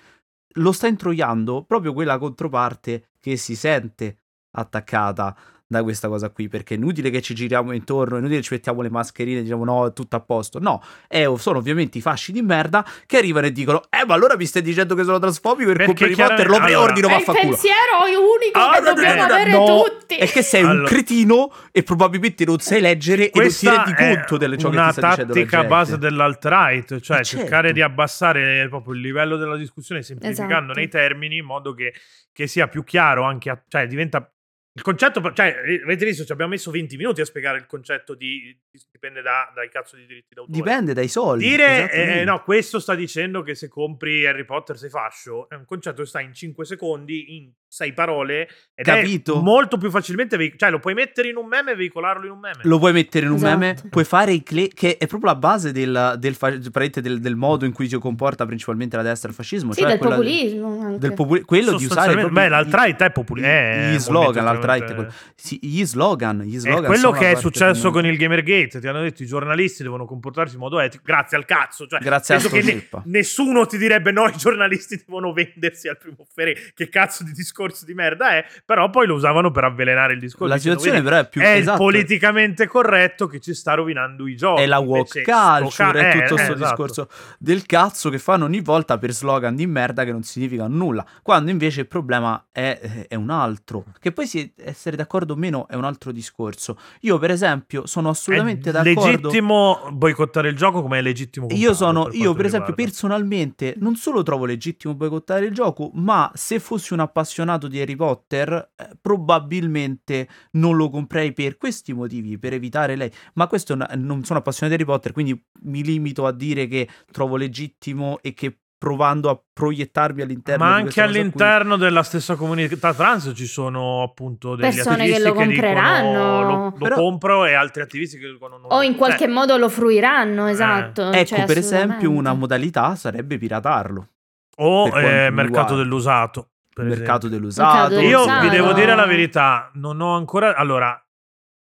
lo 0.55 0.71
sta 0.71 0.87
introiando 0.87 1.63
proprio 1.63 1.93
quella 1.93 2.17
controparte 2.17 3.09
che 3.19 3.37
si 3.37 3.55
sente 3.55 4.20
attaccata 4.51 5.35
da 5.71 5.83
questa 5.83 6.09
cosa 6.09 6.29
qui, 6.31 6.49
perché 6.49 6.73
è 6.73 6.77
inutile 6.77 7.09
che 7.09 7.21
ci 7.21 7.33
giriamo 7.33 7.71
intorno, 7.71 8.15
è 8.15 8.19
inutile 8.19 8.41
che 8.41 8.45
ci 8.45 8.53
mettiamo 8.53 8.81
le 8.81 8.89
mascherine 8.89 9.39
e 9.39 9.43
diciamo 9.43 9.63
no, 9.63 9.87
è 9.87 9.93
tutto 9.93 10.17
a 10.17 10.19
posto. 10.19 10.59
No, 10.59 10.83
è, 11.07 11.25
sono 11.37 11.59
ovviamente 11.59 11.97
i 11.97 12.01
fasci 12.01 12.33
di 12.33 12.41
merda 12.41 12.85
che 13.05 13.15
arrivano 13.15 13.45
e 13.45 13.53
dicono 13.53 13.83
eh 13.89 14.05
ma 14.05 14.13
allora 14.13 14.35
mi 14.35 14.45
stai 14.45 14.63
dicendo 14.63 14.95
che 14.95 15.05
sono 15.05 15.17
transfobico 15.17 15.71
per 15.71 15.89
Harry 15.89 16.13
Potter, 16.13 16.49
lo 16.49 16.59
preordino, 16.59 17.07
allora, 17.07 17.23
vaffanculo. 17.23 17.37
È 17.37 17.41
il 17.41 17.49
pensiero 17.49 18.35
unico 18.35 18.59
ah, 18.59 18.73
che 18.73 18.81
dobbiamo 18.81 19.15
eh, 19.15 19.19
avere 19.19 19.51
no, 19.51 19.65
tutti. 19.65 20.15
È 20.17 20.27
che 20.27 20.41
sei 20.41 20.63
allora. 20.63 20.79
un 20.79 20.85
cretino 20.87 21.53
e 21.71 21.83
probabilmente 21.83 22.43
non 22.43 22.59
sai 22.59 22.81
leggere 22.81 23.29
Questa 23.29 23.71
e 23.71 23.75
non 23.75 23.85
ti 23.85 23.93
rendi 23.93 24.15
conto 24.15 24.37
delle 24.37 24.57
ciò 24.57 24.69
che 24.69 24.75
ti 24.75 24.91
sta 24.91 25.09
dicendo 25.09 25.33
Una 25.33 25.41
tattica 25.41 25.63
base 25.63 25.97
dell'alt-right, 25.97 26.99
cioè 26.99 27.19
eh 27.19 27.23
cercare 27.23 27.67
certo. 27.67 27.71
di 27.71 27.81
abbassare 27.81 28.67
proprio 28.67 28.93
il 28.93 28.99
livello 28.99 29.37
della 29.37 29.55
discussione 29.55 30.01
semplificando 30.01 30.73
esatto. 30.73 30.79
nei 30.79 30.89
termini 30.89 31.37
in 31.37 31.45
modo 31.45 31.73
che, 31.73 31.93
che 32.33 32.47
sia 32.47 32.67
più 32.67 32.83
chiaro 32.83 33.23
anche 33.23 33.49
a, 33.49 33.63
cioè 33.69 33.87
diventa 33.87 34.29
il 34.73 34.83
concetto, 34.83 35.21
cioè, 35.33 35.81
avete 35.83 36.05
visto, 36.05 36.23
ci 36.23 36.31
abbiamo 36.31 36.51
messo 36.51 36.71
20 36.71 36.95
minuti 36.95 37.19
a 37.19 37.25
spiegare 37.25 37.57
il 37.57 37.65
concetto 37.65 38.15
di, 38.15 38.57
dipende 38.89 39.21
da, 39.21 39.51
dai 39.53 39.69
cazzo 39.69 39.97
di 39.97 40.05
diritti 40.05 40.33
d'autore. 40.33 40.57
Dipende 40.57 40.93
dai 40.93 41.09
soldi. 41.09 41.43
Dire, 41.45 41.91
eh, 41.91 42.23
no, 42.23 42.41
questo 42.43 42.79
sta 42.79 42.95
dicendo 42.95 43.41
che 43.41 43.53
se 43.53 43.67
compri 43.67 44.25
Harry 44.25 44.45
Potter 44.45 44.77
sei 44.77 44.89
fascio, 44.89 45.49
è 45.49 45.55
un 45.55 45.65
concetto 45.65 46.03
che 46.03 46.07
sta 46.07 46.21
in 46.21 46.33
5 46.33 46.63
secondi, 46.63 47.35
in 47.35 47.51
sei 47.71 47.93
parole 47.93 48.49
ed 48.75 48.83
Capito. 48.83 49.39
è 49.39 49.41
molto 49.41 49.77
più 49.77 49.89
facilmente 49.89 50.35
veic- 50.35 50.57
cioè 50.57 50.69
lo 50.69 50.79
puoi 50.79 50.93
mettere 50.93 51.29
in 51.29 51.37
un 51.37 51.47
meme 51.47 51.71
e 51.71 51.75
veicolarlo 51.75 52.25
in 52.25 52.31
un 52.31 52.39
meme 52.39 52.59
lo 52.63 52.77
puoi 52.79 52.91
mettere 52.91 53.27
in 53.27 53.31
un 53.31 53.37
esatto. 53.37 53.57
meme 53.57 53.81
puoi 53.89 54.03
fare 54.03 54.33
i 54.33 54.43
cle- 54.43 54.67
che 54.67 54.97
è 54.97 55.07
proprio 55.07 55.31
la 55.31 55.37
base 55.37 55.71
del, 55.71 56.15
del, 56.19 56.35
fa- 56.35 56.49
del, 56.49 57.19
del, 57.21 57.35
modo 57.37 57.63
in 57.63 57.71
cui 57.71 57.87
si 57.87 57.97
comporta 57.97 58.45
principalmente 58.45 58.97
la 58.97 59.03
destra 59.03 59.29
il 59.29 59.35
fascismo 59.35 59.71
sì, 59.71 59.83
cioè 59.83 59.91
del 59.91 59.99
populismo 59.99 60.97
del 60.97 61.13
popul- 61.13 61.45
quello 61.45 61.77
di 61.77 61.85
usare 61.85 62.27
beh 62.27 62.49
l'alt-right 62.49 63.03
è 63.03 63.11
populismo 63.11 63.93
gli 63.93 63.99
slogan 63.99 64.43
l'alt-right. 64.43 65.13
Sì, 65.33 65.57
gli 65.61 65.85
slogan 65.85 66.41
gli 66.41 66.59
slogan 66.59 66.83
è 66.83 66.87
quello 66.87 67.11
che 67.11 67.31
è 67.31 67.35
successo 67.35 67.89
con 67.91 68.05
il 68.05 68.17
Gamergate 68.17 68.81
ti 68.81 68.87
hanno 68.87 69.01
detto 69.01 69.23
i 69.23 69.27
giornalisti 69.27 69.81
devono 69.81 70.03
comportarsi 70.03 70.55
in 70.55 70.59
modo 70.59 70.77
etico 70.81 71.03
grazie 71.05 71.37
al 71.37 71.45
cazzo 71.45 71.87
cioè, 71.87 72.01
grazie 72.01 72.35
a 72.35 72.39
che 72.39 72.61
ne- 72.63 72.85
nessuno 73.05 73.65
ti 73.65 73.77
direbbe 73.77 74.11
no 74.11 74.27
i 74.27 74.35
giornalisti 74.35 74.97
devono 74.97 75.31
vendersi 75.31 75.87
al 75.87 75.97
primo 75.97 76.27
ferre 76.29 76.73
che 76.73 76.89
cazzo 76.89 77.23
di 77.23 77.31
discorso 77.31 77.59
discorso 77.61 77.85
di 77.85 77.93
merda 77.93 78.35
è, 78.35 78.45
però 78.65 78.89
poi 78.89 79.07
lo 79.07 79.15
usavano 79.15 79.51
per 79.51 79.63
avvelenare 79.65 80.13
il 80.13 80.19
discorso. 80.19 80.53
La 80.53 80.59
situazione 80.59 81.01
però 81.01 81.17
è 81.17 81.27
più 81.27 81.41
È 81.41 81.55
esatto. 81.55 81.77
politicamente 81.77 82.67
corretto 82.67 83.27
che 83.27 83.39
ci 83.39 83.53
sta 83.53 83.73
rovinando 83.73 84.27
i 84.27 84.35
giochi. 84.35 84.61
È 84.61 84.65
la 84.65 84.79
walk 84.79 85.21
culture, 85.21 85.21
ca- 85.21 85.91
è 85.91 86.11
tutto 86.11 86.35
questo 86.35 86.51
eh, 86.51 86.55
esatto. 86.55 86.57
discorso 86.57 87.09
del 87.37 87.65
cazzo 87.65 88.09
che 88.09 88.19
fanno 88.19 88.45
ogni 88.45 88.61
volta 88.61 88.97
per 88.97 89.11
slogan 89.11 89.55
di 89.55 89.67
merda 89.67 90.03
che 90.03 90.11
non 90.11 90.23
significano 90.23 90.75
nulla, 90.75 91.05
quando 91.21 91.51
invece 91.51 91.81
il 91.81 91.87
problema 91.87 92.47
è, 92.51 93.05
è 93.07 93.15
un 93.15 93.29
altro. 93.29 93.85
Che 93.99 94.11
poi 94.11 94.27
si, 94.27 94.53
essere 94.57 94.95
d'accordo 94.95 95.33
o 95.33 95.35
meno 95.35 95.67
è 95.67 95.75
un 95.75 95.85
altro 95.85 96.11
discorso. 96.11 96.77
Io 97.01 97.17
per 97.17 97.31
esempio 97.31 97.85
sono 97.85 98.09
assolutamente 98.09 98.69
è 98.69 98.73
d'accordo. 98.73 99.05
Legittimo 99.05 99.89
boicottare 99.91 100.49
il 100.49 100.55
gioco 100.55 100.81
come 100.81 100.99
è 100.99 101.01
legittimo 101.01 101.47
Io 101.51 101.73
sono, 101.73 102.05
per 102.05 102.15
io 102.15 102.33
per 102.33 102.45
esempio 102.45 102.73
personalmente 102.73 103.75
non 103.77 103.95
solo 103.95 104.23
trovo 104.23 104.45
legittimo 104.45 104.93
boicottare 104.93 105.45
il 105.45 105.53
gioco, 105.53 105.91
ma 105.93 106.31
se 106.33 106.59
fossi 106.59 106.93
un 106.93 106.99
appassionato 106.99 107.50
di 107.57 107.79
Harry 107.79 107.95
Potter, 107.95 108.71
eh, 108.75 108.89
probabilmente 109.01 110.27
non 110.51 110.75
lo 110.75 110.89
comprei 110.89 111.33
per 111.33 111.57
questi 111.57 111.93
motivi, 111.93 112.37
per 112.37 112.53
evitare 112.53 112.95
lei. 112.95 113.11
Ma 113.33 113.47
questo 113.47 113.75
non 113.75 114.23
sono 114.23 114.39
appassionato 114.39 114.75
di 114.75 114.83
Harry 114.83 114.91
Potter, 114.91 115.11
quindi 115.11 115.41
mi 115.63 115.83
limito 115.83 116.25
a 116.25 116.31
dire 116.31 116.67
che 116.67 116.87
trovo 117.11 117.35
legittimo 117.35 118.19
e 118.21 118.33
che 118.33 118.57
provando 118.81 119.29
a 119.29 119.39
proiettarmi 119.53 120.23
all'interno 120.23 120.65
ma 120.65 120.73
anche 120.73 121.01
all'interno 121.01 121.75
qui. 121.75 121.83
della 121.83 122.01
stessa 122.01 122.33
comunità 122.33 122.95
trans 122.95 123.31
ci 123.35 123.45
sono 123.45 124.01
appunto 124.01 124.55
degli 124.55 124.73
persone 124.73 125.07
che 125.07 125.19
lo 125.19 125.33
compreranno 125.33 126.09
che 126.09 126.17
dicono, 126.17 126.41
lo, 126.41 126.63
lo 126.63 126.75
Però... 126.79 126.95
compro 126.95 127.45
e 127.45 127.53
altri 127.53 127.83
attivisti 127.83 128.17
che 128.17 128.31
dicono 128.31 128.57
non 128.57 128.71
o 128.71 128.81
in 128.81 128.95
qualche 128.95 129.25
eh. 129.25 129.27
modo 129.27 129.55
lo 129.57 129.69
fruiranno 129.69 130.47
esatto 130.47 131.11
eh. 131.11 131.19
ecco 131.19 131.35
cioè, 131.35 131.45
per 131.45 131.59
esempio 131.59 132.09
una 132.09 132.33
modalità 132.33 132.95
sarebbe 132.95 133.37
piratarlo 133.37 134.07
o 134.55 134.87
eh, 134.99 135.29
mercato 135.29 135.75
dell'usato 135.75 136.47
mercato 136.83 137.27
dell'usato. 137.27 137.99
Io 137.99 138.23
vi 138.41 138.49
devo 138.49 138.73
dire 138.73 138.95
la 138.95 139.05
verità, 139.05 139.71
non 139.75 140.01
ho 140.01 140.15
ancora... 140.15 140.55
Allora, 140.55 141.01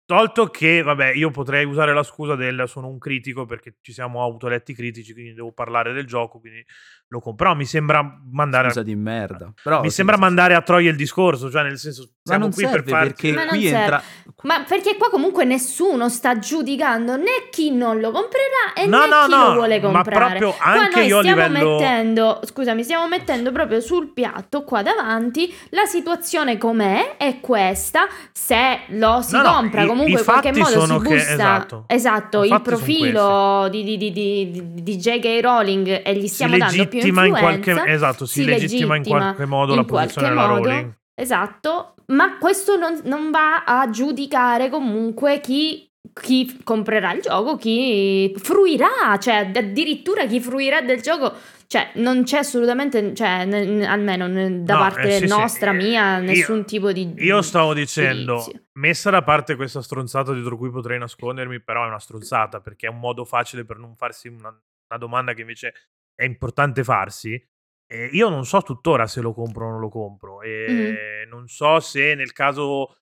tolto 0.05 0.46
che, 0.46 0.83
vabbè, 0.83 1.12
io 1.12 1.31
potrei 1.31 1.64
usare 1.64 1.92
la 1.92 2.05
scusa 2.05 2.37
del 2.37 2.64
sono 2.66 2.88
un 2.88 2.98
critico 2.98 3.44
perché 3.44 3.76
ci 3.81 3.92
siamo 3.92 4.22
autoletti 4.22 4.72
critici, 4.72 5.12
quindi 5.12 5.35
devo 5.35 5.52
parlare 5.52 5.92
del 5.92 6.07
gioco, 6.07 6.38
quindi 6.38 6.64
lo 7.09 7.21
compro. 7.21 7.45
Però 7.45 7.57
mi 7.57 7.64
sembra 7.64 8.03
mandare. 8.31 8.69
Scusa 8.69 8.83
di 8.83 8.95
merda. 8.95 9.53
Però, 9.62 9.81
mi 9.81 9.90
sembra 9.90 10.16
mandare 10.16 10.55
a 10.55 10.62
Troia 10.62 10.90
il 10.90 10.97
discorso, 10.97 11.51
cioè 11.51 11.62
nel 11.62 11.79
senso. 11.79 12.11
Siamo 12.23 12.49
qui 12.49 12.66
per 12.66 12.83
farci. 12.85 13.33
Perché 13.33 13.47
qui 13.47 13.66
entra. 13.66 14.03
Ma 14.42 14.64
perché 14.64 14.97
qua 14.97 15.11
comunque 15.11 15.45
nessuno 15.45 16.09
sta 16.09 16.38
giudicando 16.38 17.16
né 17.16 17.49
chi 17.51 17.71
non 17.71 18.01
lo 18.01 18.11
comprerà 18.11 18.75
e 18.75 18.87
no, 18.87 19.01
né 19.01 19.07
no, 19.07 19.25
chi 19.25 19.31
no, 19.31 19.47
lo 19.49 19.53
vuole 19.55 19.81
comprare. 19.81 20.19
Ma 20.19 20.27
proprio 20.27 20.55
anche 20.59 20.90
qua 20.90 21.01
noi 21.01 21.09
io 21.09 21.19
stiamo 21.21 21.47
livello... 21.47 21.79
mettendo. 21.79 22.40
Scusami, 22.45 22.83
stiamo 22.83 23.09
mettendo 23.09 23.53
proprio 23.53 23.81
sul 23.81 24.12
piatto 24.12 24.64
qua 24.64 24.83
davanti 24.83 25.55
la 25.71 25.85
situazione 25.85 26.59
com'è. 26.59 27.16
È 27.16 27.40
questa. 27.40 28.07
Se 28.33 28.81
lo 28.88 29.23
si 29.23 29.38
compra, 29.40 29.83
i, 29.83 29.87
comunque 29.87 30.19
in 30.19 30.25
qualche 30.25 30.53
modo 30.53 30.85
si 30.85 30.92
busta. 30.92 31.09
Che, 31.09 31.14
esatto, 31.14 31.85
esatto 31.87 32.45
il 32.45 32.61
profilo 32.62 33.69
di, 33.71 33.85
di, 33.85 33.97
di, 33.97 34.12
di, 34.12 34.83
di 34.83 34.97
J.K. 34.97 35.40
Rowling 35.40 36.03
e 36.05 36.14
gli 36.16 36.27
stiamo 36.27 36.57
dando 36.57 36.87
più 36.88 36.96
legittima 36.97 37.25
in 37.25 37.33
qualche 37.33 37.85
esatto, 37.87 38.27
si, 38.27 38.41
si 38.41 38.45
legittima, 38.45 38.95
legittima, 38.95 38.97
in 38.97 39.23
qualche 39.23 39.45
modo 39.45 39.75
la 39.75 39.85
posizione 39.85 40.29
della 40.29 40.47
Rowling. 40.47 40.99
Esatto, 41.15 41.95
ma 42.07 42.39
questo 42.39 42.77
non, 42.77 43.01
non 43.05 43.31
va 43.31 43.65
a 43.65 43.89
giudicare 43.91 44.69
comunque 44.69 45.41
chi 45.41 45.91
chi 46.13 46.61
comprerà 46.63 47.13
il 47.13 47.21
gioco, 47.21 47.57
chi 47.57 48.35
fruirà, 48.39 49.19
cioè 49.19 49.51
addirittura 49.55 50.27
chi 50.27 50.41
fruirà 50.41 50.81
del 50.81 51.01
gioco, 51.01 51.35
cioè 51.67 51.91
non 51.95 52.23
c'è 52.23 52.39
assolutamente, 52.39 53.15
cioè 53.15 53.45
n- 53.45 53.83
almeno 53.83 54.27
n- 54.27 54.65
da 54.65 54.75
no, 54.75 54.81
parte 54.81 55.17
eh, 55.17 55.19
sì, 55.19 55.27
nostra, 55.27 55.73
sì. 55.73 55.77
mia, 55.77 56.19
nessun 56.19 56.59
io, 56.59 56.65
tipo 56.65 56.93
di... 56.93 57.15
Io 57.19 57.43
stavo 57.43 57.75
dicendo, 57.75 58.39
giudizio. 58.39 58.67
messa 58.75 59.11
da 59.11 59.23
parte 59.23 59.57
questa 59.57 59.83
stronzata 59.83 60.33
dietro 60.33 60.57
cui 60.57 60.71
potrei 60.71 60.99
nascondermi, 60.99 61.61
però 61.61 61.85
è 61.85 61.89
una 61.89 61.99
stronzata 61.99 62.61
perché 62.61 62.87
è 62.87 62.91
un 62.91 62.99
modo 62.99 63.25
facile 63.25 63.65
per 63.65 63.79
non 63.79 63.95
farsi 63.97 64.29
una, 64.29 64.49
una 64.49 64.99
domanda 64.99 65.35
che 65.35 65.41
invece 65.43 65.75
è 66.16 66.24
importante 66.24 66.83
farsi. 66.83 67.40
E 67.88 68.07
io 68.07 68.29
non 68.29 68.44
so 68.44 68.62
tuttora 68.62 69.07
se 69.07 69.20
lo 69.20 69.33
compro 69.33 69.66
o 69.66 69.70
non 69.70 69.81
lo 69.81 69.88
compro. 69.88 70.42
E 70.42 70.66
mm-hmm. 70.68 71.29
non 71.29 71.46
so 71.46 71.79
se 71.79 72.14
nel 72.14 72.33
caso. 72.33 72.96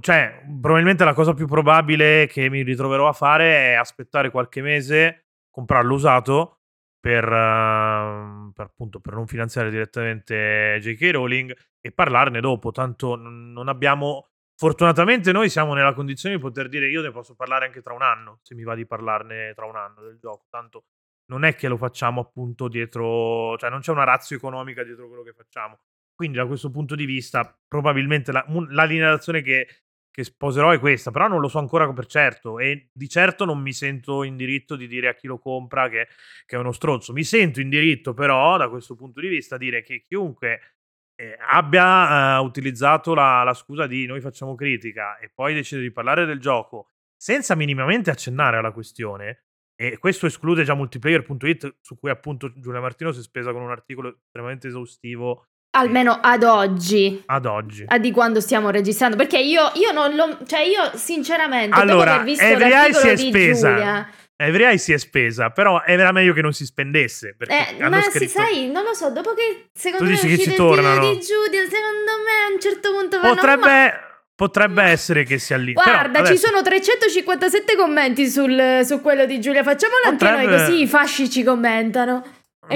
Cioè, 0.00 0.44
probabilmente 0.60 1.04
la 1.04 1.14
cosa 1.14 1.32
più 1.32 1.46
probabile 1.46 2.26
che 2.26 2.50
mi 2.50 2.62
ritroverò 2.62 3.08
a 3.08 3.12
fare 3.12 3.70
è 3.70 3.74
aspettare 3.74 4.30
qualche 4.30 4.60
mese, 4.60 5.28
comprarlo 5.50 5.94
usato 5.94 6.58
per, 7.00 7.24
uh, 7.24 8.52
per, 8.52 8.66
appunto, 8.66 9.00
per 9.00 9.14
non 9.14 9.26
finanziare 9.26 9.70
direttamente 9.70 10.78
J.K. 10.80 11.10
Rowling 11.12 11.56
e 11.80 11.92
parlarne 11.92 12.40
dopo. 12.40 12.70
Tanto 12.70 13.16
non 13.16 13.68
abbiamo. 13.68 14.28
Fortunatamente 14.56 15.30
noi 15.30 15.48
siamo 15.48 15.72
nella 15.72 15.94
condizione 15.94 16.34
di 16.34 16.40
poter 16.40 16.68
dire 16.68 16.88
io 16.88 17.00
ne 17.00 17.12
posso 17.12 17.36
parlare 17.36 17.66
anche 17.66 17.80
tra 17.80 17.94
un 17.94 18.02
anno, 18.02 18.40
se 18.42 18.56
mi 18.56 18.64
va 18.64 18.74
di 18.74 18.86
parlarne 18.86 19.52
tra 19.54 19.66
un 19.66 19.76
anno 19.76 20.02
del 20.02 20.18
gioco. 20.18 20.46
Tanto 20.50 20.86
non 21.28 21.44
è 21.44 21.54
che 21.54 21.68
lo 21.68 21.76
facciamo 21.76 22.20
appunto 22.20 22.68
dietro, 22.68 23.56
cioè 23.58 23.70
non 23.70 23.80
c'è 23.80 23.92
una 23.92 24.04
razza 24.04 24.34
economica 24.34 24.82
dietro 24.82 25.08
quello 25.08 25.22
che 25.22 25.32
facciamo. 25.32 25.78
Quindi 26.14 26.38
da 26.38 26.46
questo 26.46 26.70
punto 26.70 26.94
di 26.94 27.04
vista 27.04 27.56
probabilmente 27.66 28.32
la, 28.32 28.44
la 28.70 28.84
linea 28.84 29.16
che, 29.18 29.68
che 30.10 30.24
sposerò 30.24 30.72
è 30.72 30.80
questa, 30.80 31.10
però 31.10 31.28
non 31.28 31.40
lo 31.40 31.48
so 31.48 31.58
ancora 31.58 31.92
per 31.92 32.06
certo 32.06 32.58
e 32.58 32.88
di 32.92 33.08
certo 33.08 33.44
non 33.44 33.60
mi 33.60 33.72
sento 33.72 34.24
in 34.24 34.36
diritto 34.36 34.74
di 34.74 34.88
dire 34.88 35.08
a 35.08 35.14
chi 35.14 35.28
lo 35.28 35.38
compra 35.38 35.88
che, 35.88 36.08
che 36.44 36.56
è 36.56 36.58
uno 36.58 36.72
stronzo. 36.72 37.12
Mi 37.12 37.22
sento 37.22 37.60
in 37.60 37.68
diritto 37.68 38.14
però 38.14 38.56
da 38.56 38.68
questo 38.68 38.96
punto 38.96 39.20
di 39.20 39.28
vista 39.28 39.56
dire 39.56 39.82
che 39.82 40.02
chiunque 40.08 40.78
eh, 41.14 41.36
abbia 41.38 42.40
uh, 42.40 42.44
utilizzato 42.44 43.14
la, 43.14 43.42
la, 43.42 43.54
scusa 43.54 43.86
di 43.86 44.06
noi 44.06 44.20
facciamo 44.20 44.54
critica 44.54 45.18
e 45.18 45.30
poi 45.32 45.52
decide 45.52 45.82
di 45.82 45.90
parlare 45.90 46.26
del 46.26 46.38
gioco 46.38 46.90
senza 47.16 47.56
minimamente 47.56 48.10
accennare 48.10 48.56
alla 48.56 48.70
questione, 48.70 49.47
e 49.80 49.96
questo 49.98 50.26
esclude 50.26 50.64
già 50.64 50.74
multiplayer.it 50.74 51.76
su 51.80 51.96
cui 51.98 52.10
appunto 52.10 52.52
Giulia 52.56 52.80
Martino 52.80 53.12
si 53.12 53.20
è 53.20 53.22
spesa 53.22 53.52
con 53.52 53.62
un 53.62 53.70
articolo 53.70 54.18
estremamente 54.24 54.66
esaustivo 54.66 55.46
Almeno 55.70 56.18
ad 56.20 56.42
oggi. 56.44 57.22
Ad 57.26 57.44
oggi. 57.44 57.84
A 57.86 57.98
di 57.98 58.10
quando 58.10 58.40
stiamo 58.40 58.70
registrando. 58.70 59.16
Perché 59.16 59.38
io, 59.38 59.70
io 59.74 59.92
non 59.92 60.16
lo. 60.16 60.38
Cioè, 60.46 60.60
io 60.60 60.96
sinceramente. 60.96 61.78
Allora, 61.78 62.12
dopo 62.12 62.22
aver 62.22 62.24
visto 62.24 62.42
Every 62.42 62.94
si 62.94 63.08
è 63.08 63.16
spesa. 63.16 63.68
Giulia, 63.68 64.10
Every 64.40 64.78
si 64.78 64.92
è 64.92 64.98
spesa, 64.98 65.50
però 65.50 65.82
era 65.84 66.10
meglio 66.10 66.32
che 66.32 66.40
non 66.42 66.52
si 66.52 66.64
spendesse. 66.64 67.36
Eh, 67.38 67.76
ma 67.88 68.00
scritto... 68.02 68.30
sai, 68.30 68.70
non 68.70 68.84
lo 68.84 68.94
so, 68.94 69.10
dopo 69.10 69.34
che 69.34 69.68
secondo 69.74 70.06
tu 70.06 70.10
me 70.10 70.16
dici 70.20 70.36
che 70.36 70.50
ci 70.50 70.54
tornano. 70.54 71.12
di 71.12 71.20
Giulia, 71.20 71.62
secondo 71.64 72.12
me 72.24 72.46
a 72.48 72.52
un 72.52 72.60
certo 72.60 72.92
punto 72.92 73.20
vanno 73.20 73.34
Potrebbe, 73.34 73.66
ma... 73.66 74.07
potrebbe 74.38 74.84
essere 74.84 75.24
che 75.24 75.40
sia 75.40 75.56
lì. 75.56 75.72
Guarda, 75.72 76.20
adesso... 76.20 76.32
ci 76.32 76.38
sono 76.38 76.62
357 76.62 77.74
commenti 77.74 78.28
sul, 78.28 78.82
su 78.84 79.00
quello 79.00 79.26
di 79.26 79.40
Giulia. 79.40 79.64
Facciamolo 79.64 80.00
potrebbe... 80.10 80.36
anche 80.36 80.46
noi, 80.46 80.58
così 80.58 80.82
i 80.82 80.86
fasci 80.86 81.28
ci 81.28 81.42
commentano. 81.42 82.22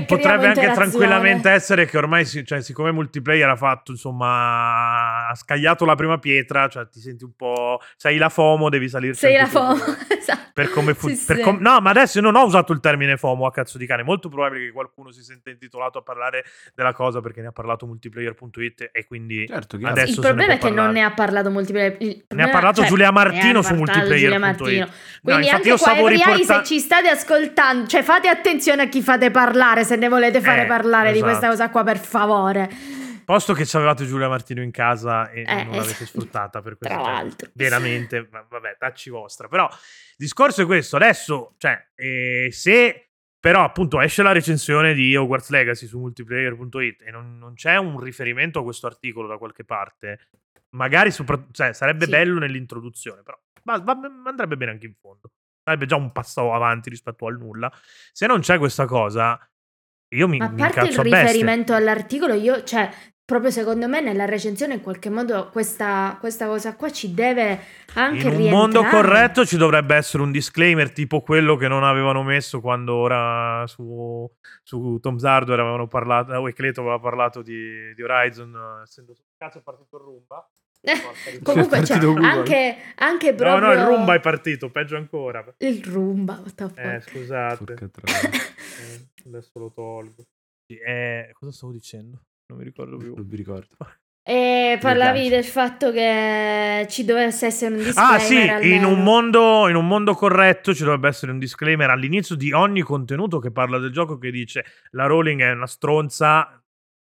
Potrebbe 0.07 0.47
anche 0.49 0.71
tranquillamente 0.73 1.51
essere 1.51 1.87
che 1.87 1.97
ormai, 1.99 2.25
cioè, 2.27 2.63
siccome 2.63 2.93
multiplayer 2.93 3.49
ha 3.49 3.57
fatto, 3.57 3.91
insomma, 3.93 5.29
ha 5.29 5.35
scagliato 5.35 5.85
la 5.85 5.95
prima 5.95 6.19
pietra, 6.19 6.69
cioè 6.69 6.89
ti 6.89 7.01
senti 7.01 7.25
un 7.25 7.35
po'. 7.37 7.81
Sei 7.97 8.17
la 8.19 8.29
FOMO, 8.29 8.69
devi 8.69 8.89
salire. 8.89 9.15
Sei 9.15 9.37
la 9.37 9.47
FOMO, 9.47 9.75
esatto. 10.09 10.51
Per 10.55 10.71
come 10.71 10.95
fu- 10.95 11.09
sì, 11.09 11.25
per 11.27 11.41
com- 11.41 11.59
no, 11.61 11.81
ma 11.81 11.91
adesso 11.91 12.19
io 12.19 12.25
non 12.25 12.37
ho 12.37 12.45
usato 12.45 12.73
il 12.73 12.81
termine 12.81 13.17
FOMO 13.17 13.47
a 13.47 13.51
cazzo 13.51 13.79
di 13.79 13.87
cane. 13.87 14.03
Molto 14.03 14.29
probabile 14.29 14.67
che 14.67 14.73
qualcuno 14.73 15.11
si 15.11 15.23
senta 15.23 15.49
intitolato 15.51 15.99
a 15.99 16.03
parlare 16.03 16.45
della 16.75 16.93
cosa 16.93 17.21
perché 17.21 17.41
ne 17.41 17.49
ha 17.49 17.53
parlato 17.53 17.87
multiplayer.it 17.87 18.91
e 18.93 19.07
quindi 19.07 19.47
certo, 19.47 19.79
adesso 19.83 20.21
Il 20.21 20.27
problema 20.27 20.53
è 20.55 20.59
che 20.59 20.71
non 20.71 20.91
ne 20.91 21.03
ha 21.03 21.13
parlato 21.13 21.51
multiplayer. 21.51 21.97
ne 22.29 22.43
ha 22.43 22.49
parlato 22.51 22.81
cioè, 22.81 22.89
Giulia 22.89 23.11
Martino 23.11 23.63
su 23.63 23.75
multiplayer.it. 23.75 24.57
Quindi 25.23 25.49
no, 25.49 25.55
anche 25.55 25.69
io 25.69 25.77
qua 25.77 25.93
riporta- 26.09 26.59
se 26.61 26.65
ci 26.65 26.79
state 26.79 27.09
ascoltando, 27.09 27.87
cioè 27.87 28.03
fate 28.03 28.29
attenzione 28.29 28.83
a 28.83 28.89
chi 28.89 29.01
fate 29.03 29.31
parlare 29.31 29.82
se 29.85 29.97
ne 29.97 30.09
volete 30.09 30.41
fare 30.41 30.63
eh, 30.63 30.67
parlare 30.67 31.11
esatto. 31.11 31.25
di 31.25 31.31
questa 31.31 31.49
cosa 31.49 31.71
qua, 31.71 31.85
per 31.85 31.99
favore. 31.99 32.71
Posto 33.25 33.53
che 33.53 33.65
ci 33.65 33.77
avevate 33.77 34.05
Giulia 34.05 34.29
Martino 34.29 34.63
in 34.63 34.71
casa 34.71 35.31
e 35.31 35.45
eh, 35.47 35.65
non 35.65 35.77
l'avete 35.77 36.05
sfruttata 36.07 36.61
per 36.61 36.77
questo. 36.77 36.97
Tra 36.97 37.13
l'altro. 37.13 37.51
Veramente, 37.55 38.29
vabbè, 38.29 38.77
tacci 38.79 39.11
vostra. 39.11 39.49
Però 39.49 39.69
il 39.69 39.77
discorso 40.17 40.63
è 40.63 40.67
questo. 40.67 40.97
Adesso, 40.97 41.55
cioè, 41.59 41.89
eh, 41.95 42.49
se 42.51 43.13
però 43.43 43.65
appunto 43.65 44.01
esce 44.01 44.23
la 44.23 44.31
recensione 44.31 44.95
di 44.95 45.17
Hogwarts 45.17 45.51
Legacy 45.51 45.87
su 45.87 45.99
multiplayer.it 45.99 47.03
e 47.03 47.11
non, 47.11 47.39
non, 47.39 47.55
c'è 47.55 47.77
un 47.77 47.99
riferimento 47.99 48.61
a 48.61 48.63
questo 48.63 48.87
articolo 48.87 49.27
da 49.27 49.37
qualche 49.37 49.65
parte, 49.65 50.29
magari 50.77 51.11
sopra, 51.11 51.45
cioè, 51.51 51.73
sarebbe 51.73 52.05
sì. 52.05 52.11
bello 52.13 52.39
nell'introduzione, 52.39 53.23
però 53.23 53.37
ma, 53.65 53.83
ma, 53.83 54.29
andrebbe 54.29 54.57
bene 54.57 54.71
anche 54.71 54.87
in 54.87 54.95
fondo. 54.95 55.33
Sarebbe 55.65 55.87
già 55.87 55.97
un 55.97 56.13
passo 56.13 56.53
avanti 56.53 56.89
rispetto 56.89 57.27
al 57.27 57.37
nulla. 57.37 57.73
Se 58.13 58.27
non 58.29 58.41
c'è 58.41 58.59
questa 58.59 58.87
cosa, 58.87 59.37
io 60.13 60.29
mi, 60.29 60.39
Ma 60.39 60.47
a 60.47 60.51
mi 60.51 60.61
parte 60.61 60.89
il 60.89 60.99
riferimento 60.99 61.75
all'articolo, 61.75 62.35
io, 62.35 62.63
cioè, 62.65 62.91
proprio 63.25 63.51
secondo 63.51 63.89
me 63.89 64.01
nella 64.01 64.27
recensione 64.27 64.75
in 64.75 64.81
qualche 64.83 65.09
modo 65.09 65.49
questa, 65.51 66.17
questa 66.21 66.47
cosa 66.47 66.75
qua 66.75 66.91
ci 66.91 67.15
deve 67.15 67.61
anche 67.95 68.27
in 68.27 68.27
un 68.27 68.37
rientrare. 68.37 68.51
mondo 68.51 68.85
corretto 68.85 69.47
ci 69.47 69.57
dovrebbe 69.57 69.95
essere 69.95 70.23
un 70.23 70.31
disclaimer 70.31 70.93
tipo 70.93 71.23
quello 71.23 71.57
che 71.57 71.69
non 71.69 71.83
avevano 71.83 72.23
messo 72.23 72.61
quando 72.61 72.95
ora 72.95 73.65
su, 73.67 74.31
su 74.63 74.99
Tom 75.01 75.17
Hardware 75.23 75.63
avevano 75.63 75.87
parlato 75.87 76.33
o 76.33 76.49
Ecleto 76.49 76.81
aveva 76.81 76.99
parlato 76.99 77.41
di, 77.41 77.95
di 77.95 78.03
Horizon 78.03 78.83
essendo 78.83 79.15
cazzo 79.39 79.59
è 79.59 79.63
partito 79.63 79.97
il 79.97 80.03
rumba 80.03 80.47
Comunque, 81.45 81.85
cioè, 81.85 81.99
anche, 81.99 82.77
anche 82.97 83.35
proprio... 83.35 83.61
No, 83.61 83.67
no, 83.67 83.73
il 83.73 83.85
rumba 83.87 84.15
è 84.15 84.21
partito, 84.21 84.69
peggio 84.69 84.97
ancora. 84.97 85.45
Il 85.59 85.81
rumba, 85.85 86.41
what 86.43 86.55
the 86.55 86.65
fuck? 86.67 86.79
Eh, 86.79 87.01
scusate. 87.01 87.91
eh, 89.25 89.29
adesso 89.29 89.59
lo 89.59 89.71
tolgo. 89.71 90.25
Eh, 90.67 91.31
cosa 91.33 91.53
stavo 91.53 91.73
dicendo? 91.73 92.23
Non 92.47 92.59
mi 92.59 92.65
ricordo 92.65 92.97
più. 92.97 93.15
Non 93.15 93.27
mi 93.27 93.37
ricordo. 93.37 93.77
E 94.25 94.79
parlavi 94.81 95.29
del 95.29 95.43
fatto 95.43 95.91
che 95.91 96.87
ci 96.89 97.05
dovesse 97.05 97.47
essere 97.47 97.75
un 97.75 97.83
disclaimer. 97.83 98.15
Ah, 98.15 98.19
sì, 98.21 98.69
in 98.73 98.85
un, 98.85 99.03
mondo, 99.03 99.67
in 99.69 99.75
un, 99.75 99.89
mondo, 99.89 100.15
corretto 100.15 100.73
ci 100.73 100.85
dovrebbe 100.85 101.09
essere 101.09 101.33
un 101.33 101.41
disclaimer 101.41 101.91
all'inizio 101.91 102.37
di 102.37 102.53
ogni 102.53 102.83
contenuto 102.83 103.41
che 103.41 103.51
parla 103.51 103.79
del 103.79 103.91
gioco 103.91 104.19
che 104.19 104.31
dice 104.31 104.65
la 104.91 105.07
Rowling 105.07 105.41
è 105.41 105.51
una 105.51 105.67
stronza, 105.67 106.62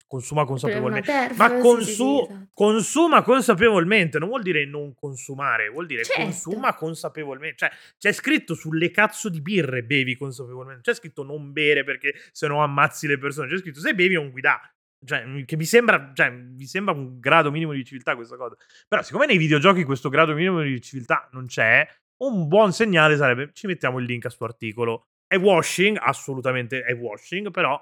consuma 0.08 0.46
consapevolmente. 0.46 1.32
Ma 1.36 1.54
consu- 1.58 2.30
esatto. 2.30 2.50
consuma 2.54 3.22
consapevolmente 3.22 4.18
non 4.18 4.30
vuol 4.30 4.42
dire 4.42 4.66
non 4.66 4.96
consumare, 4.96 5.70
vuol 5.70 5.86
dire 5.86 6.04
certo. 6.04 6.22
consuma 6.22 6.74
consapevolmente. 6.74 7.58
Cioè, 7.58 7.72
c'è 7.98 8.12
scritto 8.14 8.56
sulle 8.56 8.90
cazzo 8.90 9.30
di 9.30 9.42
birre 9.42 9.84
bevi 9.84 10.16
consapevolmente. 10.16 10.82
C'è 10.82 10.96
scritto 10.96 11.24
non 11.24 11.52
bere 11.52 11.84
perché 11.84 12.14
se 12.32 12.48
no 12.48 12.64
ammazzi 12.64 13.06
le 13.06 13.18
persone. 13.18 13.50
C'è 13.50 13.58
scritto 13.58 13.80
se 13.80 13.94
bevi 13.94 14.16
non 14.16 14.32
guidare. 14.32 14.76
Cioè, 15.06 15.44
che 15.46 15.56
mi 15.58 15.66
sembra, 15.66 16.12
cioè, 16.16 16.32
mi 16.32 16.66
sembra 16.66 16.94
un 16.94 17.20
grado 17.20 17.52
minimo 17.52 17.74
di 17.74 17.84
civiltà 17.84 18.16
questa 18.16 18.36
cosa. 18.36 18.56
Però, 18.88 19.04
siccome 19.04 19.28
nei 19.28 19.38
videogiochi 19.38 19.84
questo 19.84 20.10
grado 20.10 20.34
minimo 20.34 20.62
di 20.62 20.82
civiltà 20.82 21.30
non 21.34 21.46
c'è, 21.46 21.88
un 22.24 22.48
buon 22.48 22.74
segnale 22.74 23.16
sarebbe 23.16 23.52
ci 23.54 23.68
mettiamo 23.68 24.00
il 24.00 24.06
link 24.06 24.26
a 24.26 24.30
sto 24.30 24.46
articolo. 24.46 25.10
È 25.28 25.36
washing, 25.36 25.98
assolutamente 26.02 26.82
è 26.82 26.94
washing, 26.94 27.52
però 27.52 27.80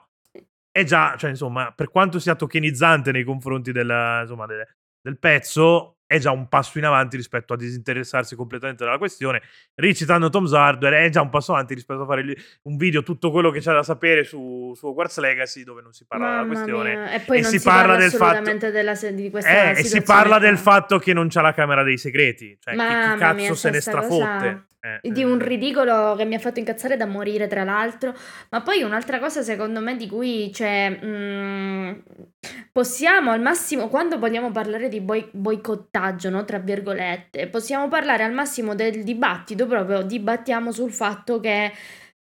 è 0.75 0.83
già, 0.83 1.15
cioè, 1.17 1.29
insomma, 1.29 1.71
per 1.71 1.89
quanto 1.89 2.19
sia 2.19 2.35
tokenizzante 2.35 3.13
nei 3.13 3.23
confronti 3.23 3.71
del, 3.71 4.19
insomma, 4.23 4.45
del, 4.45 4.67
del 4.99 5.17
pezzo, 5.17 5.99
è 6.05 6.19
già 6.19 6.31
un 6.31 6.49
passo 6.49 6.77
in 6.79 6.83
avanti 6.83 7.15
rispetto 7.15 7.53
a 7.53 7.55
disinteressarsi 7.55 8.35
completamente 8.35 8.83
dalla 8.83 8.97
questione. 8.97 9.41
Ricitando 9.73 10.29
Tom's 10.29 10.51
Hardware 10.51 11.05
è 11.05 11.09
già 11.09 11.21
un 11.21 11.29
passo 11.29 11.53
avanti 11.53 11.75
rispetto 11.75 12.01
a 12.01 12.05
fare 12.05 12.23
un 12.63 12.75
video 12.75 13.03
tutto 13.03 13.31
quello 13.31 13.51
che 13.51 13.61
c'è 13.61 13.71
da 13.71 13.83
sapere 13.83 14.25
su, 14.25 14.73
su 14.75 14.87
Hogwarts 14.87 15.17
Legacy 15.19 15.63
dove 15.63 15.81
non 15.81 15.93
si 15.93 16.05
parla 16.05 16.25
Mamma 16.25 16.41
della 16.41 16.53
questione 16.53 16.95
mia. 16.95 17.11
e 17.13 17.19
poi 17.21 17.37
e 17.37 17.41
non 17.41 17.51
si, 17.51 17.57
si 17.57 17.63
parla, 17.63 17.95
del 17.95 18.11
fatto 18.11 18.71
della, 18.71 18.93
di 19.13 19.29
questa 19.29 19.71
eh, 19.71 19.79
e 19.79 19.83
si 19.85 20.01
parla 20.01 20.39
del 20.39 20.57
fatto 20.57 20.99
che 20.99 21.13
non 21.13 21.29
c'è 21.29 21.39
la 21.39 21.53
camera 21.53 21.83
dei 21.83 21.97
segreti, 21.97 22.57
cioè 22.59 22.75
Mamma 22.75 23.13
chi, 23.13 23.19
cazzo 23.19 23.35
mia, 23.35 23.55
se 23.55 23.69
ne 23.69 23.79
strafotte. 23.79 24.25
Cosa 24.25 24.49
eh, 24.49 24.74
di 25.01 25.23
un 25.23 25.39
eh. 25.41 25.43
ridicolo 25.45 26.15
che 26.15 26.25
mi 26.25 26.35
ha 26.35 26.39
fatto 26.39 26.59
incazzare 26.59 26.97
da 26.97 27.05
morire, 27.05 27.47
tra 27.47 27.63
l'altro. 27.63 28.13
Ma 28.49 28.61
poi 28.61 28.83
un'altra 28.83 29.19
cosa, 29.19 29.41
secondo 29.41 29.79
me, 29.81 29.95
di 29.95 30.07
cui 30.07 30.51
cioè, 30.53 30.89
mh, 30.89 31.07
mm, 31.07 31.93
possiamo 32.71 33.31
al 33.31 33.41
massimo, 33.41 33.87
quando 33.87 34.19
vogliamo 34.19 34.51
parlare 34.51 34.89
di 34.89 35.01
boi- 35.01 35.29
boicottaggio, 35.31 36.29
no? 36.29 36.45
Tra 36.45 36.59
virgolette, 36.59 37.47
possiamo 37.47 37.87
parlare 37.87 38.23
al 38.23 38.33
massimo 38.33 38.75
del 38.75 39.03
dibattito, 39.03 39.65
proprio 39.67 40.01
dibattiamo 40.03 40.71
sul 40.71 40.91
fatto 40.91 41.39
che. 41.39 41.71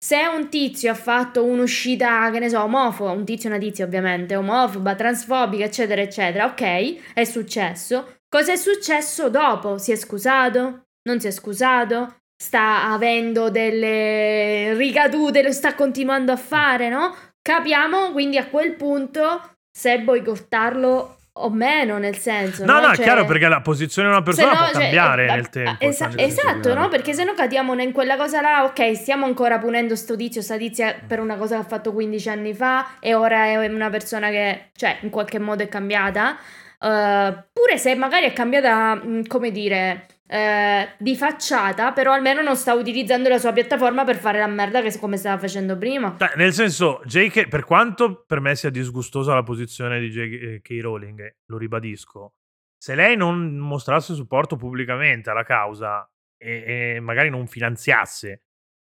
Se 0.00 0.16
un 0.32 0.48
tizio 0.48 0.92
ha 0.92 0.94
fatto 0.94 1.44
un'uscita, 1.44 2.30
che 2.30 2.38
ne 2.38 2.48
so, 2.48 2.62
omofoba, 2.62 3.10
un 3.10 3.24
tizio 3.24 3.48
e 3.50 3.52
una 3.52 3.60
tizia 3.60 3.84
ovviamente, 3.84 4.36
omofoba, 4.36 4.94
transfobica, 4.94 5.64
eccetera, 5.64 6.00
eccetera, 6.00 6.44
ok, 6.46 7.14
è 7.14 7.24
successo. 7.24 8.18
Cosa 8.28 8.52
è 8.52 8.56
successo 8.56 9.28
dopo? 9.28 9.76
Si 9.78 9.90
è 9.90 9.96
scusato? 9.96 10.88
Non 11.02 11.18
si 11.18 11.26
è 11.26 11.30
scusato? 11.32 12.17
Sta 12.40 12.84
avendo 12.92 13.50
delle 13.50 14.72
ricadute, 14.74 15.42
lo 15.42 15.50
sta 15.50 15.74
continuando 15.74 16.30
a 16.30 16.36
fare, 16.36 16.88
no? 16.88 17.14
Capiamo 17.42 18.12
quindi 18.12 18.38
a 18.38 18.46
quel 18.46 18.74
punto 18.76 19.56
se 19.70 20.00
boicottarlo 20.00 21.16
o 21.40 21.50
meno, 21.50 21.98
nel 21.98 22.16
senso. 22.16 22.64
No, 22.64 22.74
no, 22.74 22.78
no 22.78 22.86
cioè, 22.86 22.96
è 22.96 23.02
chiaro 23.02 23.24
perché 23.24 23.48
la 23.48 23.60
posizione 23.60 24.08
di 24.08 24.14
una 24.14 24.22
persona 24.22 24.52
no, 24.52 24.56
può 24.56 24.66
cioè, 24.66 24.82
cambiare 24.82 25.24
eh, 25.24 25.34
nel 25.34 25.48
tempo. 25.48 25.84
Esa- 25.84 26.10
esatto, 26.14 26.74
no? 26.74 26.88
Perché 26.88 27.12
se 27.12 27.24
no 27.24 27.34
cadiamo 27.34 27.80
in 27.80 27.92
quella 27.92 28.16
cosa 28.16 28.40
là, 28.40 28.64
ok, 28.64 28.94
stiamo 28.96 29.24
ancora 29.24 29.58
punendo 29.58 29.96
sto 29.96 30.16
tizio, 30.16 30.40
sta 30.40 30.56
tizia 30.56 30.96
per 31.06 31.20
una 31.20 31.36
cosa 31.36 31.56
che 31.56 31.62
ha 31.62 31.66
fatto 31.66 31.92
15 31.92 32.28
anni 32.28 32.54
fa 32.54 32.98
e 33.00 33.14
ora 33.14 33.46
è 33.46 33.66
una 33.66 33.90
persona 33.90 34.30
che, 34.30 34.70
cioè, 34.76 34.98
in 35.00 35.10
qualche 35.10 35.38
modo 35.38 35.62
è 35.62 35.68
cambiata. 35.68 36.36
Uh, 36.80 37.34
pure 37.52 37.76
se 37.76 37.96
magari 37.96 38.26
è 38.26 38.32
cambiata, 38.32 39.00
come 39.26 39.50
dire 39.50 40.06
eh, 40.30 40.90
di 40.98 41.16
facciata, 41.16 41.92
però 41.92 42.12
almeno 42.12 42.42
non 42.42 42.54
sta 42.54 42.74
utilizzando 42.74 43.30
la 43.30 43.38
sua 43.38 43.52
piattaforma 43.52 44.04
per 44.04 44.16
fare 44.16 44.38
la 44.38 44.46
merda 44.46 44.82
che 44.82 44.96
come 44.98 45.16
stava 45.16 45.38
facendo 45.38 45.78
prima. 45.78 46.10
Beh, 46.10 46.32
nel 46.36 46.52
senso, 46.52 47.00
JK, 47.04 47.48
per 47.48 47.64
quanto 47.64 48.24
per 48.26 48.40
me 48.40 48.54
sia 48.54 48.68
disgustosa 48.68 49.32
la 49.32 49.42
posizione 49.42 49.98
di 49.98 50.10
J.K. 50.10 50.78
Rowling, 50.82 51.36
lo 51.46 51.56
ribadisco, 51.56 52.34
se 52.76 52.94
lei 52.94 53.16
non 53.16 53.56
mostrasse 53.56 54.12
supporto 54.12 54.56
pubblicamente 54.56 55.30
alla 55.30 55.44
causa 55.44 56.06
e, 56.36 56.94
e 56.96 57.00
magari 57.00 57.30
non 57.30 57.46
finanziasse, 57.46 58.42